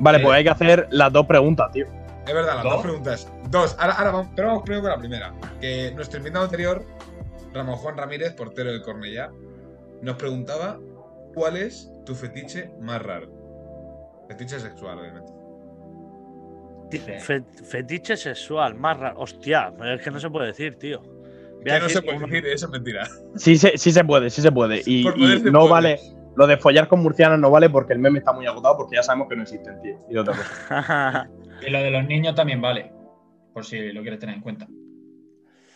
Vale, 0.00 0.18
Eh. 0.18 0.20
pues 0.22 0.36
hay 0.36 0.44
que 0.44 0.50
hacer 0.50 0.86
las 0.90 1.12
dos 1.12 1.26
preguntas, 1.26 1.70
tío. 1.72 1.86
Es 2.26 2.32
verdad, 2.34 2.54
las 2.56 2.64
¿Dos? 2.64 2.72
dos 2.74 2.82
preguntas. 2.82 3.32
Dos. 3.50 3.76
Ahora, 3.78 3.94
ahora 3.94 4.10
vamos, 4.12 4.28
pero 4.34 4.48
vamos 4.48 4.62
primero 4.62 4.82
con 4.82 4.90
la 4.92 4.98
primera. 4.98 5.34
Que 5.60 5.92
nuestro 5.94 6.18
invitado 6.18 6.44
anterior, 6.44 6.84
Ramón 7.52 7.76
Juan 7.76 7.96
Ramírez, 7.96 8.32
portero 8.34 8.72
del 8.72 8.82
Cornellá, 8.82 9.30
nos 10.02 10.16
preguntaba 10.16 10.78
cuál 11.34 11.56
es 11.56 11.90
tu 12.06 12.14
fetiche 12.14 12.70
más 12.80 13.02
raro. 13.02 13.28
Fetiche 14.28 14.58
sexual, 14.58 14.98
obviamente. 14.98 15.32
Fe- 17.20 17.42
fetiche 17.64 18.16
sexual, 18.16 18.74
más 18.76 18.96
raro. 18.98 19.18
Hostia, 19.20 19.72
es 19.96 20.00
que 20.02 20.10
no 20.10 20.20
se 20.20 20.30
puede 20.30 20.48
decir, 20.48 20.78
tío. 20.78 21.02
Que 21.64 21.80
no 21.80 21.88
se 21.88 22.02
puede 22.02 22.18
uno- 22.18 22.26
decir, 22.26 22.46
eso 22.46 22.66
es 22.66 22.72
mentira. 22.72 23.08
Sí, 23.36 23.56
se- 23.56 23.76
sí 23.78 23.90
se 23.90 24.04
puede, 24.04 24.30
sí 24.30 24.42
se 24.42 24.52
puede. 24.52 24.82
Y, 24.86 25.04
no 25.04 25.60
puede. 25.60 25.70
vale. 25.70 26.00
Lo 26.36 26.46
de 26.46 26.56
follar 26.56 26.88
con 26.88 27.00
murcianos 27.00 27.38
no 27.38 27.50
vale 27.50 27.70
porque 27.70 27.92
el 27.92 27.98
meme 28.00 28.18
está 28.18 28.32
muy 28.32 28.46
agotado 28.46 28.76
porque 28.76 28.96
ya 28.96 29.02
sabemos 29.02 29.28
que 29.28 29.36
no 29.36 29.42
existen, 29.42 29.80
tío. 29.82 29.98
Y 30.10 30.16
otra 30.16 30.34
cosa. 30.36 31.28
Y 31.66 31.70
lo 31.70 31.78
de 31.78 31.90
los 31.90 32.04
niños 32.06 32.34
también 32.34 32.60
vale. 32.60 32.92
Por 33.52 33.64
si 33.64 33.92
lo 33.92 34.02
quieres 34.02 34.18
tener 34.20 34.34
en 34.34 34.40
cuenta. 34.42 34.66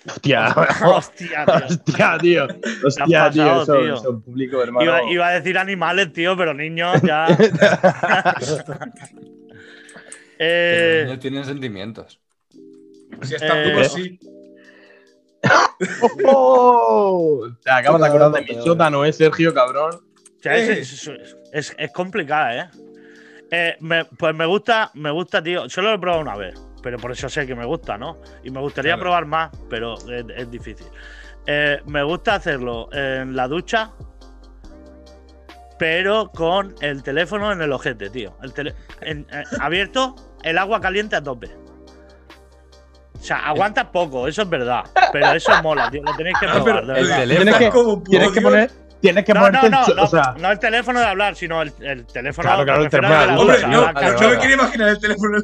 Hostia, 0.07 0.49
Hostia, 0.87 1.45
tío. 1.47 1.55
hostia, 1.67 2.19
tío. 2.21 2.45
Hostia, 2.85 3.25
pasado, 3.25 3.31
tío. 3.33 3.63
Eso, 3.63 3.73
tío. 3.79 3.95
eso, 3.95 4.21
público, 4.21 4.63
hermano. 4.63 4.85
Iba, 4.85 5.03
iba 5.11 5.29
a 5.29 5.33
decir 5.33 5.57
animales, 5.59 6.13
tío, 6.13 6.37
pero 6.37 6.53
niños 6.55 7.01
ya. 7.03 7.27
Eh, 10.39 10.99
los 10.99 11.07
niños 11.07 11.21
tienen 11.21 11.45
sentimientos. 11.45 12.21
Si 13.23 13.35
está 13.35 13.61
Eh, 13.63 13.73
duro, 13.73 13.85
sí. 13.85 14.19
¡Oh! 16.27 17.49
Te 17.63 17.71
acabas 17.71 18.01
de 18.01 18.07
acordar 18.09 18.33
de 18.33 18.43
mi 18.55 18.63
sótano, 18.63 19.05
¿eh, 19.05 19.13
Sergio, 19.13 19.53
cabrón? 19.55 19.91
Es, 20.57 20.69
Eh. 20.69 20.81
es- 20.81 21.37
es- 21.53 21.75
es 21.79 21.93
complicada, 21.93 22.57
¿eh? 22.57 22.69
Eh, 23.51 23.77
me- 23.81 24.05
pues 24.05 24.35
me 24.35 24.45
gusta, 24.47 24.91
me 24.95 25.11
gusta, 25.11 25.43
tío. 25.43 25.69
Solo 25.71 25.89
lo 25.91 25.95
he 25.95 25.99
probado 25.99 26.23
una 26.23 26.37
vez, 26.37 26.55
pero 26.83 26.99
por 26.99 27.13
eso 27.13 27.29
sé 27.29 27.47
que 27.47 27.55
me 27.55 27.65
gusta, 27.65 27.97
¿no? 27.97 28.21
Y 28.45 28.51
me 28.51 28.61
gustaría 28.61 28.93
Claro. 28.93 29.03
probar 29.03 29.27
más, 29.27 29.51
pero 29.71 29.95
es, 30.11 30.25
es 30.37 30.51
difícil. 30.51 30.87
Eh, 31.47 31.81
me 31.87 32.03
gusta 32.03 32.35
hacerlo 32.35 32.89
en 32.93 33.35
la 33.35 33.49
ducha, 33.49 33.93
pero 35.79 36.31
con 36.33 36.75
el 36.81 37.03
teléfono 37.03 37.53
en 37.53 37.63
el 37.63 37.73
ojete, 37.73 38.11
tío. 38.11 38.37
El 38.43 38.53
tele- 38.53 38.75
en- 39.01 39.27
eh, 39.33 39.45
abierto, 39.61 40.15
el 40.43 40.59
agua 40.59 40.81
caliente 40.81 41.17
a 41.17 41.23
tope. 41.23 41.49
O 43.15 43.21
sea, 43.23 43.39
aguantas 43.49 43.87
poco, 43.87 44.29
eso 44.29 44.43
es 44.43 44.49
verdad. 44.49 44.85
Pero 45.13 45.33
eso 45.33 45.51
mola, 45.63 45.91
tío. 45.91 46.03
Lo 46.03 46.15
tenéis 46.17 46.37
que 46.39 46.47
Ah, 46.47 46.53
probar, 46.63 46.87
de 46.87 47.01
el 47.01 47.09
teléfono- 47.09 47.27
Tienes 47.45 47.57
que, 47.57 47.71
como 47.71 48.03
tienes 48.03 48.31
que 48.31 48.41
poner. 48.41 48.71
Tienes 49.01 49.25
que 49.25 49.33
No, 49.33 49.41
ponerte 49.41 49.71
no, 49.71 49.81
el 49.87 49.89
no, 49.89 49.95
no, 49.95 50.03
o 50.03 50.07
sea, 50.09 50.35
no 50.39 50.51
el 50.51 50.59
teléfono 50.59 50.99
de 50.99 51.07
hablar, 51.07 51.35
sino 51.37 51.63
el, 51.63 51.73
el 51.81 52.05
teléfono. 52.07 52.49
Claro, 52.49 52.65
claro, 52.65 52.79
me 52.81 52.85
el 52.87 52.91
teléfono 52.91 53.21
de 53.21 53.27
la 53.27 53.39
Hombre, 53.39 53.57
ducha, 53.57 53.69
no, 53.69 53.81
la, 53.87 53.93
vale, 53.93 54.17
yo 54.21 54.29
me 54.31 54.39
quiero 54.39 54.55
imaginar 54.55 54.89
el 54.89 54.99
teléfono. 54.99 55.39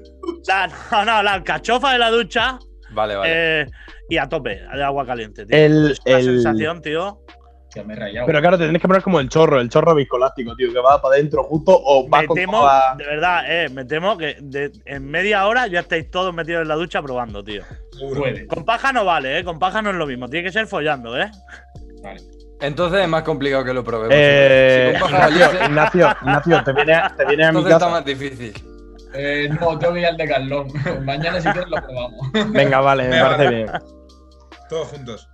la- 0.46 0.66
no, 0.90 1.04
no, 1.04 1.22
la 1.22 1.32
alcachofa 1.34 1.92
de 1.92 1.98
la 1.98 2.10
ducha 2.10 2.58
Vale, 2.90 3.14
vale. 3.16 3.60
eh, 3.62 3.66
y 4.08 4.16
a 4.18 4.28
tope, 4.28 4.60
de 4.74 4.82
agua 4.82 5.06
caliente, 5.06 5.46
tío. 5.46 5.56
El- 5.56 5.90
es 5.92 6.00
una 6.06 6.18
el- 6.18 6.24
sensación, 6.24 6.82
tío. 6.82 7.20
Que 7.72 7.82
me 7.82 7.94
he 7.94 7.96
rayado. 7.96 8.26
Pero 8.26 8.40
claro, 8.40 8.56
te 8.56 8.64
tienes 8.64 8.80
que 8.80 8.86
poner 8.86 9.02
como 9.02 9.18
el 9.18 9.28
chorro, 9.28 9.60
el 9.60 9.68
chorro 9.68 9.96
viscolástico, 9.96 10.54
tío, 10.54 10.72
que 10.72 10.78
va 10.78 11.02
para 11.02 11.16
adentro 11.16 11.42
justo 11.42 11.72
o 11.76 12.08
va 12.08 12.20
Me 12.20 12.26
con 12.28 12.36
temo, 12.36 12.68
de 12.96 13.04
verdad, 13.04 13.42
eh, 13.48 13.68
me 13.68 13.84
temo 13.84 14.16
que 14.16 14.36
de- 14.40 14.70
en 14.84 15.04
media 15.10 15.44
hora 15.46 15.66
ya 15.66 15.80
estáis 15.80 16.08
todos 16.10 16.32
metidos 16.32 16.62
en 16.62 16.68
la 16.68 16.76
ducha 16.76 17.02
probando, 17.02 17.42
tío. 17.42 17.62
Puede. 18.16 18.46
Con 18.46 18.64
paja 18.64 18.92
no 18.92 19.04
vale, 19.04 19.38
eh. 19.40 19.44
Con 19.44 19.58
paja 19.58 19.82
no 19.82 19.90
es 19.90 19.96
lo 19.96 20.06
mismo. 20.06 20.28
Tiene 20.28 20.46
que 20.46 20.52
ser 20.52 20.68
follando, 20.68 21.16
eh. 21.20 21.28
Vale. 22.02 22.20
Entonces 22.60 23.00
es 23.02 23.08
más 23.08 23.22
complicado 23.22 23.64
que 23.64 23.74
lo 23.74 23.84
probemos. 23.84 24.14
Eh, 24.16 24.94
Si 24.98 25.04
Ignacio, 25.04 25.66
Ignacio, 25.66 26.16
Ignacio, 26.22 26.64
te 26.64 26.72
vienes 26.72 27.16
te 27.16 27.24
vienes 27.26 27.46
a 27.48 27.52
mi 27.52 27.58
entonces 27.58 27.72
está 27.74 27.88
más 27.88 28.04
difícil. 28.04 28.54
Eh, 29.16 29.48
no, 29.60 29.78
tengo 29.78 29.94
que 29.94 30.00
ir 30.00 30.06
al 30.06 30.16
de 30.16 30.28
Carlón. 30.28 30.68
Mañana 31.04 31.40
si 31.40 31.48
quieres 31.50 31.70
lo 31.70 31.76
probamos. 31.76 32.32
Venga, 32.52 32.80
vale, 32.80 33.08
me 33.08 33.20
parece 33.20 33.48
bien. 33.54 33.70
Todos 34.68 34.88
juntos. 34.88 35.28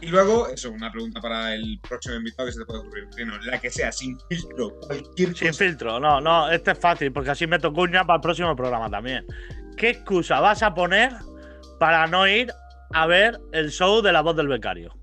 Y 0.00 0.08
luego, 0.08 0.48
eso, 0.48 0.70
una 0.70 0.90
pregunta 0.92 1.20
para 1.20 1.54
el 1.54 1.80
próximo 1.88 2.16
invitado 2.16 2.46
que 2.46 2.52
se 2.52 2.58
te 2.60 2.64
puede 2.66 2.80
ocurrir. 2.80 3.08
La 3.44 3.58
que 3.58 3.70
sea, 3.70 3.90
sin 3.90 4.18
filtro, 4.28 4.72
cualquier 4.86 5.34
Sin 5.34 5.48
cosa. 5.48 5.64
filtro, 5.64 6.00
no, 6.00 6.20
no, 6.20 6.50
este 6.50 6.72
es 6.72 6.78
fácil, 6.78 7.12
porque 7.12 7.30
así 7.30 7.46
meto 7.46 7.72
cuña 7.72 8.04
para 8.04 8.16
el 8.16 8.20
próximo 8.20 8.54
programa 8.54 8.90
también. 8.90 9.24
¿Qué 9.76 9.90
excusa 9.90 10.40
vas 10.40 10.62
a 10.62 10.74
poner 10.74 11.12
para 11.80 12.06
no 12.06 12.26
ir 12.28 12.52
a 12.92 13.06
ver 13.06 13.38
el 13.52 13.70
show 13.70 14.00
de 14.02 14.12
la 14.12 14.20
voz 14.20 14.36
del 14.36 14.48
becario? 14.48 14.94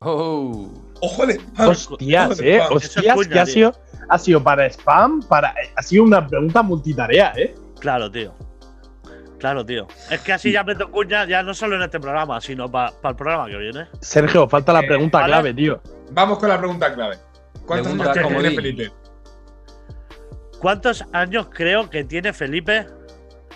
Oh. 0.00 0.70
Ojo 1.00 1.26
de 1.26 1.34
spam, 1.34 1.68
Hostias, 1.70 2.40
eh. 2.40 2.58
spam. 2.60 2.76
Hostias, 2.76 3.26
que 3.28 3.40
ha 3.40 3.46
sido, 3.46 3.74
ha 4.08 4.18
sido 4.18 4.42
para 4.42 4.66
spam, 4.70 5.20
para. 5.22 5.52
Ha 5.76 5.82
sido 5.82 6.04
una 6.04 6.24
pregunta 6.26 6.62
multitarea, 6.62 7.32
eh. 7.36 7.54
Claro, 7.80 8.10
tío. 8.10 8.32
Claro, 9.40 9.64
tío. 9.64 9.86
Es 10.10 10.20
que 10.20 10.32
así 10.32 10.50
ya 10.52 10.62
meto 10.64 10.90
cuña, 10.90 11.24
ya 11.24 11.42
no 11.42 11.52
solo 11.54 11.76
en 11.76 11.82
este 11.82 11.98
programa, 12.00 12.40
sino 12.40 12.70
para 12.70 12.92
el 13.04 13.16
programa 13.16 13.46
que 13.46 13.56
viene. 13.56 13.86
Sergio, 14.00 14.48
falta 14.48 14.72
la 14.72 14.80
Eh, 14.80 14.86
pregunta 14.86 15.18
¿vale? 15.18 15.32
clave, 15.32 15.54
tío. 15.54 15.80
Vamos 16.12 16.38
con 16.38 16.48
la 16.48 16.58
pregunta 16.58 16.92
clave. 16.94 17.16
¿Cuántos 17.66 17.92
Pregunta 17.92 18.12
años 18.20 18.28
tiene. 18.40 18.50
Felipe? 18.56 18.92
¿Cuántos 20.60 21.04
años 21.12 21.48
creo 21.52 21.88
que 21.90 22.02
tiene 22.04 22.32
Felipe? 22.32 22.86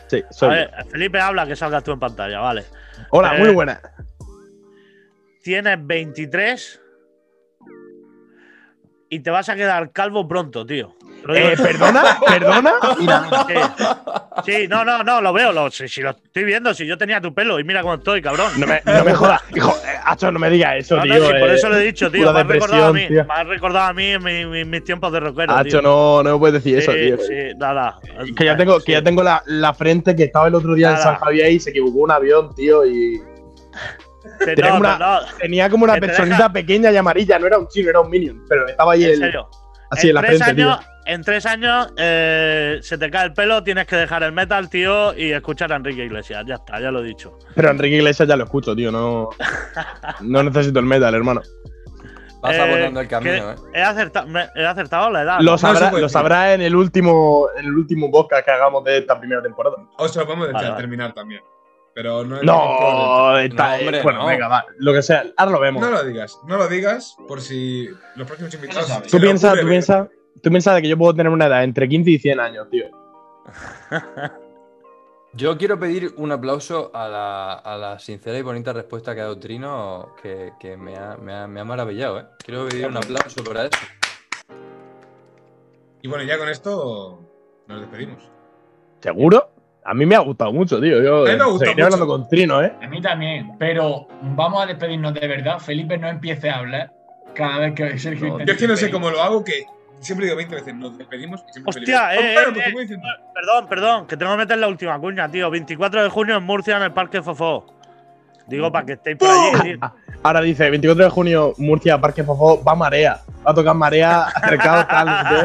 Sí, 0.09 0.22
A 0.28 0.32
soy 0.32 0.49
yo. 0.51 0.55
ver, 0.55 0.70
Felipe 0.90 1.20
habla 1.20 1.47
que 1.47 1.57
salgas 1.57 1.82
tú 1.82 1.93
en 1.93 1.99
pantalla, 1.99 2.38
vale. 2.40 2.64
Hola, 3.11 3.36
eh, 3.36 3.38
muy 3.40 3.51
buena. 3.55 3.80
Tienes 5.43 5.78
23 5.86 6.80
y 9.11 9.20
te 9.20 9.30
vas 9.30 9.49
a 9.49 9.57
quedar 9.57 9.93
calvo 9.93 10.26
pronto, 10.26 10.64
tío. 10.64 10.95
Eh, 11.28 11.55
perdona, 11.57 12.18
perdona. 12.26 12.72
Mira, 12.99 13.47
Sí. 14.45 14.53
Sí, 14.62 14.68
no, 14.68 14.84
no, 14.84 15.05
no, 15.05 15.20
lo 15.20 15.32
veo, 15.32 15.53
lo, 15.53 15.70
si, 15.70 15.86
si 15.86 16.01
lo 16.01 16.11
estoy 16.11 16.43
viendo, 16.45 16.72
si 16.74 16.84
yo 16.86 16.97
tenía 16.99 17.20
tu 17.20 17.32
pelo 17.34 17.61
y 17.61 17.64
mira 17.64 17.82
cómo 17.82 17.95
estoy, 17.95 18.20
cabrón. 18.22 18.51
no 18.59 18.66
me, 18.66 18.80
no 18.84 19.05
me 19.05 19.14
jodas. 19.14 19.40
Hijo, 19.55 19.70
eh, 19.86 19.99
Hacho, 20.05 20.32
no 20.32 20.38
me 20.40 20.51
digas 20.51 20.76
eso, 20.78 20.97
No, 20.97 21.05
no, 21.05 21.14
tío. 21.14 21.26
sí, 21.26 21.32
por 21.38 21.51
eh. 21.51 21.55
eso 21.55 21.68
lo 21.68 21.76
he 21.76 21.84
dicho, 21.84 22.11
tío. 22.11 22.32
Me 22.32 22.40
has 22.40 22.47
recordado 22.47 22.86
a 22.86 22.93
mí. 22.93 23.07
tío. 23.07 23.24
Me 23.24 23.34
has 23.34 23.47
recordado 23.47 23.86
a 23.86 23.93
mí 23.93 24.07
en 24.07 24.24
mi- 24.24 24.47
mi- 24.47 24.64
mis 24.64 24.82
tiempos 24.82 25.12
de 25.12 25.20
rockero. 25.20 25.53
Hacho, 25.53 25.68
tío. 25.68 25.82
no, 25.82 26.22
no 26.24 26.32
me 26.32 26.38
puedes 26.38 26.55
decir 26.64 26.78
eso, 26.78 26.93
tío. 26.93 27.18
sí, 27.18 27.57
nada. 27.59 27.99
Que 28.36 28.45
ya 28.47 28.57
tengo, 28.57 28.80
que 28.80 28.93
ya 28.93 29.03
tengo 29.03 29.22
la, 29.22 29.43
la 29.47 29.74
frente 29.74 30.16
que 30.16 30.24
estaba 30.24 30.49
el 30.49 30.55
otro 30.57 30.74
día 30.74 30.93
en. 30.93 30.99
San 30.99 31.16
Javier 31.16 31.53
y 31.53 31.61
se 31.61 31.70
equivocó 31.70 31.99
un 31.99 32.11
avión, 32.11 32.53
tío, 32.57 32.84
y 32.86 33.20
Te 34.39 34.55
tenía 34.55 34.70
noto, 34.70 34.81
una- 34.81 34.99
no, 34.99 35.20
tenía 35.39 35.70
como 35.70 35.85
una 35.85 35.95
te 35.99 36.07
deja- 36.07 36.53
pequeña 36.53 36.91
y 36.91 36.97
amarilla, 36.97 37.39
no 37.39 37.47
era 37.47 37.59
un 37.59 37.68
chino, 37.68 37.91
era 37.91 38.01
un 38.01 38.11
minion, 38.11 38.45
pero 38.49 38.66
estaba 38.68 38.93
ahí 38.93 39.05
en 39.05 39.11
el- 39.11 39.18
serio. 39.18 39.49
así 39.91 40.09
en, 40.09 40.14
la 40.14 40.20
tres 40.23 40.43
frente, 40.43 40.62
años, 40.62 40.79
tío. 40.81 40.89
en 41.07 41.23
tres 41.23 41.47
años 41.47 41.93
eh, 41.97 42.79
se 42.83 42.99
te 42.99 43.11
cae 43.11 43.27
el 43.27 43.33
pelo, 43.35 43.62
tienes 43.62 43.87
que 43.87 43.97
dejar 43.97 44.23
el 44.23 44.33
metal, 44.33 44.68
tío, 44.70 45.12
y 45.16 45.33
escuchar 45.33 45.73
a 45.73 45.77
Enrique 45.77 46.05
Iglesias. 46.05 46.45
Ya 46.47 46.55
está, 46.55 46.81
ya 46.81 46.91
lo 46.91 47.01
he 47.01 47.05
dicho. 47.05 47.37
Pero 47.55 47.70
Enrique 47.70 47.97
Iglesias 47.97 48.29
ya 48.29 48.37
lo 48.37 48.45
escucho, 48.45 48.75
tío, 48.77 48.91
no, 48.93 49.31
no 50.20 50.43
necesito 50.43 50.79
el 50.79 50.87
metal, 50.87 51.14
hermano. 51.14 51.43
Vas 52.41 52.57
Eh, 52.57 52.61
abordando 52.61 53.01
el 53.01 53.07
camino, 53.09 53.53
eh. 53.53 53.55
He 53.73 53.83
acertado, 53.83 54.27
me- 54.27 54.49
he 54.57 54.66
acertado 54.66 55.11
la 55.11 55.23
edad. 55.23 55.37
Lo 55.41 55.57
sabrá, 55.59 55.93
lo 55.93 56.09
sabrá 56.09 56.55
en 56.55 56.61
el 56.62 56.75
último 56.75 57.47
en 57.57 57.66
el 57.66 57.73
último 57.77 58.11
podcast 58.11 58.45
que 58.45 58.51
hagamos 58.51 58.83
de 58.83 58.99
esta 58.99 59.16
primera 59.20 59.41
temporada. 59.41 59.77
O 59.97 60.09
se 60.09 60.18
lo 60.18 60.25
podemos 60.27 60.47
decir 60.49 60.55
Vale, 60.55 60.66
al 60.66 60.73
vale. 60.73 60.83
terminar 60.83 61.12
también. 61.12 61.41
Pero 61.95 62.24
no 62.24 62.43
No, 62.43 63.38
está, 63.38 63.76
No, 63.76 63.80
hombre, 63.82 64.03
bueno, 64.03 64.20
no. 64.20 64.26
venga, 64.26 64.49
va, 64.49 64.64
lo 64.78 64.93
que 64.93 65.03
sea, 65.03 65.24
ahora 65.36 65.53
lo 65.53 65.61
vemos. 65.61 65.82
No 65.82 65.90
lo 65.90 66.05
digas, 66.05 66.38
no 66.47 66.57
lo 66.57 66.68
digas 66.68 67.16
por 67.28 67.40
si 67.40 67.88
los 68.16 68.26
próximos 68.26 68.55
invitados. 68.55 69.03
tú 69.11 69.18
piensas, 69.18 69.61
tú 69.61 69.66
piensas, 69.66 70.09
tú 70.43 70.51
piensas 70.51 70.80
que 70.80 70.88
yo 70.88 70.97
puedo 70.97 71.14
tener 71.14 71.30
una 71.30 71.47
edad 71.47 71.64
entre 71.64 71.88
15 71.88 72.11
y 72.11 72.18
100 72.18 72.40
años, 72.40 72.68
tío. 72.70 72.86
Yo 75.34 75.57
quiero 75.57 75.80
pedir 75.80 76.12
un 76.18 76.30
aplauso 76.30 76.90
a 76.93 77.09
la, 77.09 77.55
a 77.55 77.78
la 77.78 77.99
sincera 77.99 78.36
y 78.36 78.43
bonita 78.43 78.74
respuesta 78.74 79.14
que 79.14 79.22
ha 79.22 79.24
dado 79.24 79.38
Trino, 79.38 80.14
que, 80.22 80.53
que 80.61 80.76
me, 80.76 80.95
ha, 80.95 81.16
me, 81.16 81.32
ha, 81.32 81.47
me 81.47 81.61
ha 81.61 81.64
maravillado, 81.64 82.20
¿eh? 82.20 82.24
Quiero 82.45 82.68
pedir 82.68 82.86
un 82.86 82.99
aplauso 82.99 83.43
para 83.43 83.64
eso. 83.64 83.78
Y 86.03 86.09
bueno, 86.09 86.24
ya 86.24 86.36
con 86.36 86.51
esto 86.51 87.20
nos 87.66 87.80
despedimos. 87.80 88.22
¿Seguro? 89.01 89.51
A 89.85 89.95
mí 89.95 90.07
me 90.07 90.14
ha 90.14 90.20
gustado 90.20 90.53
mucho, 90.53 90.80
tío. 90.80 91.03
Yo 91.03 91.26
A 91.26 91.30
mí 91.33 91.37
me 91.37 91.59
seguiré 91.59 91.74
mucho. 91.74 91.85
hablando 91.85 92.07
con 92.07 92.28
Trino, 92.28 92.62
¿eh? 92.62 92.72
A 92.83 92.87
mí 92.87 93.01
también, 93.01 93.57
pero 93.59 94.07
vamos 94.37 94.62
a 94.62 94.66
despedirnos 94.66 95.12
de 95.14 95.26
verdad. 95.26 95.59
Felipe 95.59 95.99
no 95.99 96.09
empiece 96.09 96.51
a 96.51 96.59
hablar 96.59 96.93
cada 97.35 97.59
vez 97.59 97.74
que 97.74 97.99
Sergio 97.99 98.39
No, 98.39 98.45
Yo 98.45 98.53
es 98.53 98.59
que 98.59 98.68
no 98.68 98.76
sé 98.76 98.91
cómo 98.91 99.11
lo 99.11 99.20
hago, 99.20 99.43
que 99.43 99.64
siempre 100.01 100.26
digo 100.26 100.37
20 100.37 100.55
veces 100.55 100.74
nos 100.74 100.97
despedimos. 100.97 101.45
Y 101.49 101.53
siempre 101.53 101.70
Hostia, 101.80 102.09
Felipe, 102.11 102.33
eh, 102.33 102.37
"Oh, 102.37 102.51
eh, 102.51 102.61
eh, 102.61 102.64
¿cómo 102.66 102.80
dicen?". 102.80 103.03
Perdón, 103.35 103.68
perdón, 103.68 104.07
que 104.07 104.16
tengo 104.16 104.33
que 104.33 104.39
meter 104.39 104.59
la 104.59 104.68
última 104.68 104.99
cuña, 105.01 105.28
tío. 105.28 105.51
24 105.51 106.03
de 106.05 106.11
junio 106.11 106.37
en 106.37 106.45
Murcia, 106.45 106.76
en 106.76 106.83
el 106.85 106.93
Parque 106.93 107.20
Fofó. 107.22 107.66
Digo, 108.47 108.70
para 108.70 108.86
que 108.86 108.93
estéis 108.95 109.16
por 109.16 109.28
allí, 109.28 109.62
tío. 109.62 109.78
Ahora 110.22 110.40
dice, 110.40 110.70
24 110.70 111.05
de 111.05 111.11
junio, 111.11 111.55
Murcia, 111.59 112.01
Parque 112.01 112.22
Fofó, 112.22 112.62
va 112.62 112.74
marea. 112.74 113.20
Va 113.47 113.51
a 113.51 113.55
tocar 113.55 113.74
marea, 113.74 114.22
acercado, 114.34 114.86
tal, 114.86 115.07
no. 115.07 115.43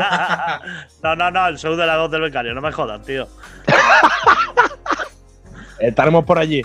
No, 1.03 1.15
no, 1.15 1.31
no, 1.31 1.47
el 1.47 1.57
show 1.57 1.75
de 1.75 1.85
la 1.85 1.97
voz 1.97 2.11
del 2.11 2.21
becario, 2.21 2.53
no 2.53 2.61
me 2.61 2.71
jodas, 2.71 3.05
tío. 3.05 3.27
Estaremos 5.79 6.25
por 6.25 6.39
allí. 6.39 6.63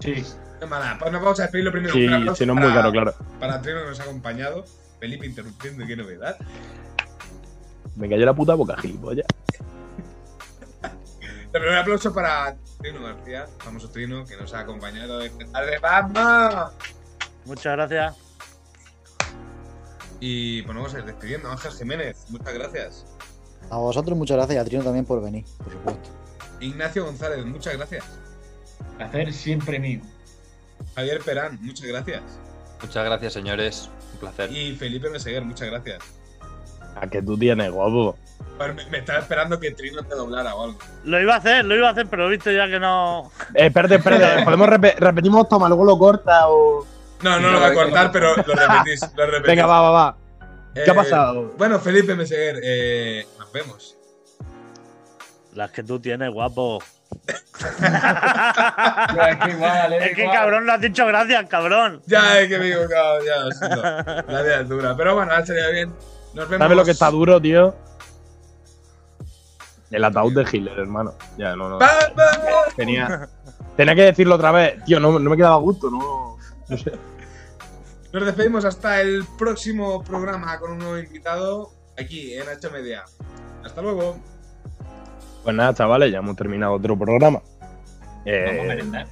Sí. 0.00 0.24
No, 0.60 0.66
nada, 0.68 0.96
pues 0.98 1.12
nos 1.12 1.22
vamos 1.22 1.38
a 1.40 1.42
despedir 1.42 1.64
lo 1.64 1.72
primero. 1.72 1.92
Sí, 1.92 2.08
si 2.36 2.46
no 2.46 2.54
es 2.54 2.60
muy 2.60 2.72
caro, 2.72 2.90
claro. 2.90 3.14
Para 3.38 3.60
Trino 3.60 3.82
que 3.82 3.90
nos 3.90 4.00
ha 4.00 4.04
acompañado. 4.04 4.64
Felipe 4.98 5.26
interrumpiendo, 5.26 5.86
qué 5.86 5.96
novedad. 5.96 6.36
Me 7.96 8.08
cayó 8.08 8.24
la 8.24 8.32
puta 8.32 8.54
boca, 8.54 8.76
gilipollas. 8.76 9.26
Pero 11.54 11.70
un 11.70 11.76
aplauso 11.76 12.12
para 12.12 12.56
Trino 12.80 13.00
García, 13.00 13.46
famoso 13.58 13.88
Trino, 13.88 14.26
que 14.26 14.36
nos 14.36 14.52
ha 14.54 14.58
acompañado 14.58 15.20
esta 15.20 15.46
tarde. 15.52 15.78
¡Vamos! 15.80 16.72
Muchas 17.44 17.76
gracias. 17.76 18.16
Y 20.18 20.62
pues 20.62 20.76
vamos 20.76 20.92
a 20.94 20.98
ir 20.98 21.04
despidiendo. 21.04 21.48
Ángel 21.48 21.70
Jiménez, 21.70 22.26
muchas 22.30 22.54
gracias. 22.54 23.06
A 23.70 23.76
vosotros 23.76 24.18
muchas 24.18 24.36
gracias 24.36 24.56
y 24.56 24.58
a 24.58 24.64
Trino 24.64 24.82
también 24.82 25.04
por 25.04 25.22
venir, 25.22 25.44
por 25.58 25.72
supuesto. 25.72 26.10
Ignacio 26.58 27.04
González, 27.04 27.46
muchas 27.46 27.76
gracias. 27.76 28.04
Hacer 28.98 29.32
siempre 29.32 29.78
mío. 29.78 30.00
Javier 30.96 31.20
Perán, 31.20 31.60
muchas 31.62 31.86
gracias. 31.86 32.22
Muchas 32.82 33.04
gracias, 33.04 33.32
señores. 33.32 33.90
Un 34.14 34.18
placer. 34.18 34.50
Y 34.50 34.74
Felipe 34.74 35.08
Meseguer, 35.08 35.44
muchas 35.44 35.68
gracias. 35.68 36.02
A 37.00 37.06
que 37.08 37.22
tú 37.22 37.36
tienes, 37.36 37.70
guapo. 37.70 38.16
Me, 38.58 38.72
me 38.88 38.98
estaba 38.98 39.18
esperando 39.18 39.58
que 39.58 39.72
Trino 39.72 40.02
te 40.04 40.14
doblara 40.14 40.54
o 40.54 40.64
algo. 40.64 40.78
Lo 41.04 41.20
iba 41.20 41.34
a 41.34 41.38
hacer, 41.38 41.64
lo 41.64 41.74
iba 41.76 41.88
a 41.88 41.92
hacer, 41.92 42.06
pero 42.06 42.26
he 42.26 42.30
visto 42.30 42.50
ya 42.52 42.68
que 42.68 42.78
no. 42.78 43.32
Eh, 43.54 43.66
espérate, 43.66 43.96
espérate. 43.96 44.42
¿Podemos 44.44 44.68
repe- 44.68 44.94
repetimos, 44.96 45.48
toma, 45.48 45.68
luego 45.68 45.84
lo 45.84 45.98
corta 45.98 46.48
o. 46.48 46.86
No, 47.22 47.40
no 47.40 47.40
No, 47.40 47.50
lo 47.52 47.60
voy 47.60 47.70
a 47.70 47.74
cortar, 47.74 48.12
pero 48.12 48.36
lo 48.36 48.42
repetís. 48.42 49.00
Lo 49.16 49.26
repetís. 49.26 49.46
Venga, 49.46 49.66
va, 49.66 49.80
va, 49.80 49.90
va. 49.90 50.16
¿Qué 50.74 50.82
ha 50.82 50.92
Eh, 50.92 50.96
pasado? 50.96 51.52
Bueno, 51.56 51.78
Felipe 51.80 52.14
Meseguer, 52.14 52.60
eh, 52.62 53.26
nos 53.38 53.50
vemos. 53.52 53.96
Las 55.54 55.70
que 55.70 55.82
tú 55.82 55.98
tienes, 56.00 56.30
guapo. 56.30 56.82
Es 57.24 57.42
que 59.38 59.50
igual, 59.50 59.92
es 59.92 60.02
Es 60.02 60.14
que 60.16 60.22
igual. 60.22 60.36
cabrón, 60.36 60.66
no 60.66 60.72
has 60.72 60.80
dicho 60.80 61.06
gracias, 61.06 61.46
cabrón. 61.48 62.02
Ya, 62.06 62.40
es 62.40 62.48
que 62.48 62.58
me 62.58 62.66
he 62.66 62.70
equivocado, 62.72 63.24
ya 63.24 63.36
lo 63.40 63.50
siento. 63.52 63.82
La 64.32 64.42
vida 64.42 64.60
es 64.60 64.68
dura. 64.68 64.96
Pero 64.96 65.14
bueno, 65.14 65.32
ha 65.32 65.44
salido 65.46 65.70
bien. 65.72 65.92
Nos 66.34 66.48
vemos. 66.48 66.58
¿Sabes 66.64 66.76
lo 66.76 66.84
que 66.84 66.90
está 66.90 67.10
duro, 67.10 67.40
tío? 67.40 67.74
El 69.90 70.04
ataúd 70.04 70.34
de 70.34 70.42
Hitler, 70.42 70.78
hermano. 70.78 71.14
Ya, 71.38 71.54
no, 71.54 71.68
no. 71.68 71.78
¡Vamos! 71.78 72.74
Tenía, 72.76 73.28
tenía 73.76 73.94
que 73.94 74.02
decirlo 74.02 74.34
otra 74.34 74.50
vez. 74.50 74.82
Tío, 74.84 74.98
no, 74.98 75.18
no 75.18 75.30
me 75.30 75.36
quedaba 75.36 75.56
gusto, 75.56 75.90
no. 75.90 76.36
No 76.68 76.78
sé. 76.78 76.92
Nos 78.12 78.24
despedimos 78.24 78.64
hasta 78.64 79.00
el 79.00 79.24
próximo 79.38 80.02
programa 80.02 80.58
con 80.58 80.72
un 80.72 80.78
nuevo 80.78 80.98
invitado 80.98 81.70
aquí 81.98 82.34
en 82.34 82.48
H 82.48 82.70
Media. 82.70 83.04
Hasta 83.64 83.82
luego. 83.82 84.16
Pues 85.42 85.54
nada, 85.54 85.74
chavales, 85.74 86.10
ya 86.10 86.18
hemos 86.18 86.36
terminado 86.36 86.72
otro 86.74 86.98
programa. 86.98 87.42
Eh, 88.24 88.44
Vamos 88.46 88.64
a 88.64 88.68
merendar. 88.68 89.06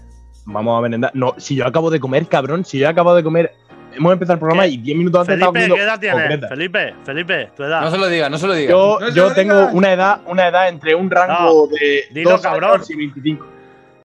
vamos 0.47 0.79
a 0.79 0.81
merendar. 0.83 1.11
No, 1.15 1.35
si 1.37 1.55
yo 1.57 1.67
acabo 1.67 1.91
de 1.91 2.01
comer, 2.01 2.27
cabrón, 2.27 2.65
si 2.65 2.79
yo 2.79 2.89
acabo 2.89 3.15
de 3.15 3.23
comer. 3.23 3.55
Hemos 3.95 4.13
empezado 4.13 4.35
el 4.35 4.39
programa 4.41 4.63
¿Qué? 4.65 4.69
y 4.71 4.77
10 4.79 4.99
minutos 4.99 5.21
antes 5.29 5.39
Felipe, 5.47 5.75
¿qué 5.75 5.83
edad 5.83 6.01
tienes? 6.01 6.49
Felipe, 6.49 6.95
Felipe, 7.05 7.51
tu 7.57 7.63
edad. 7.65 7.81
No 7.83 7.91
se 7.91 7.99
lo 7.99 8.09
diga, 8.09 8.29
no 8.31 8.39
se 8.39 8.47
lo 8.47 8.55
diga. 8.55 8.71
Yo, 8.71 8.99
No 9.01 9.09
yo 9.11 9.29
lo 9.29 9.35
tengo 9.35 9.67
una 9.73 9.93
edad, 9.93 10.21
una 10.27 10.49
edad 10.49 10.69
entre 10.69 10.95
un 10.95 11.11
rango 11.11 11.69
de 11.69 12.05
dilo, 12.13 12.31
2 12.33 12.41
cabrón. 12.41 12.71
años 12.75 12.91
y 12.91 12.97
25. 12.97 13.47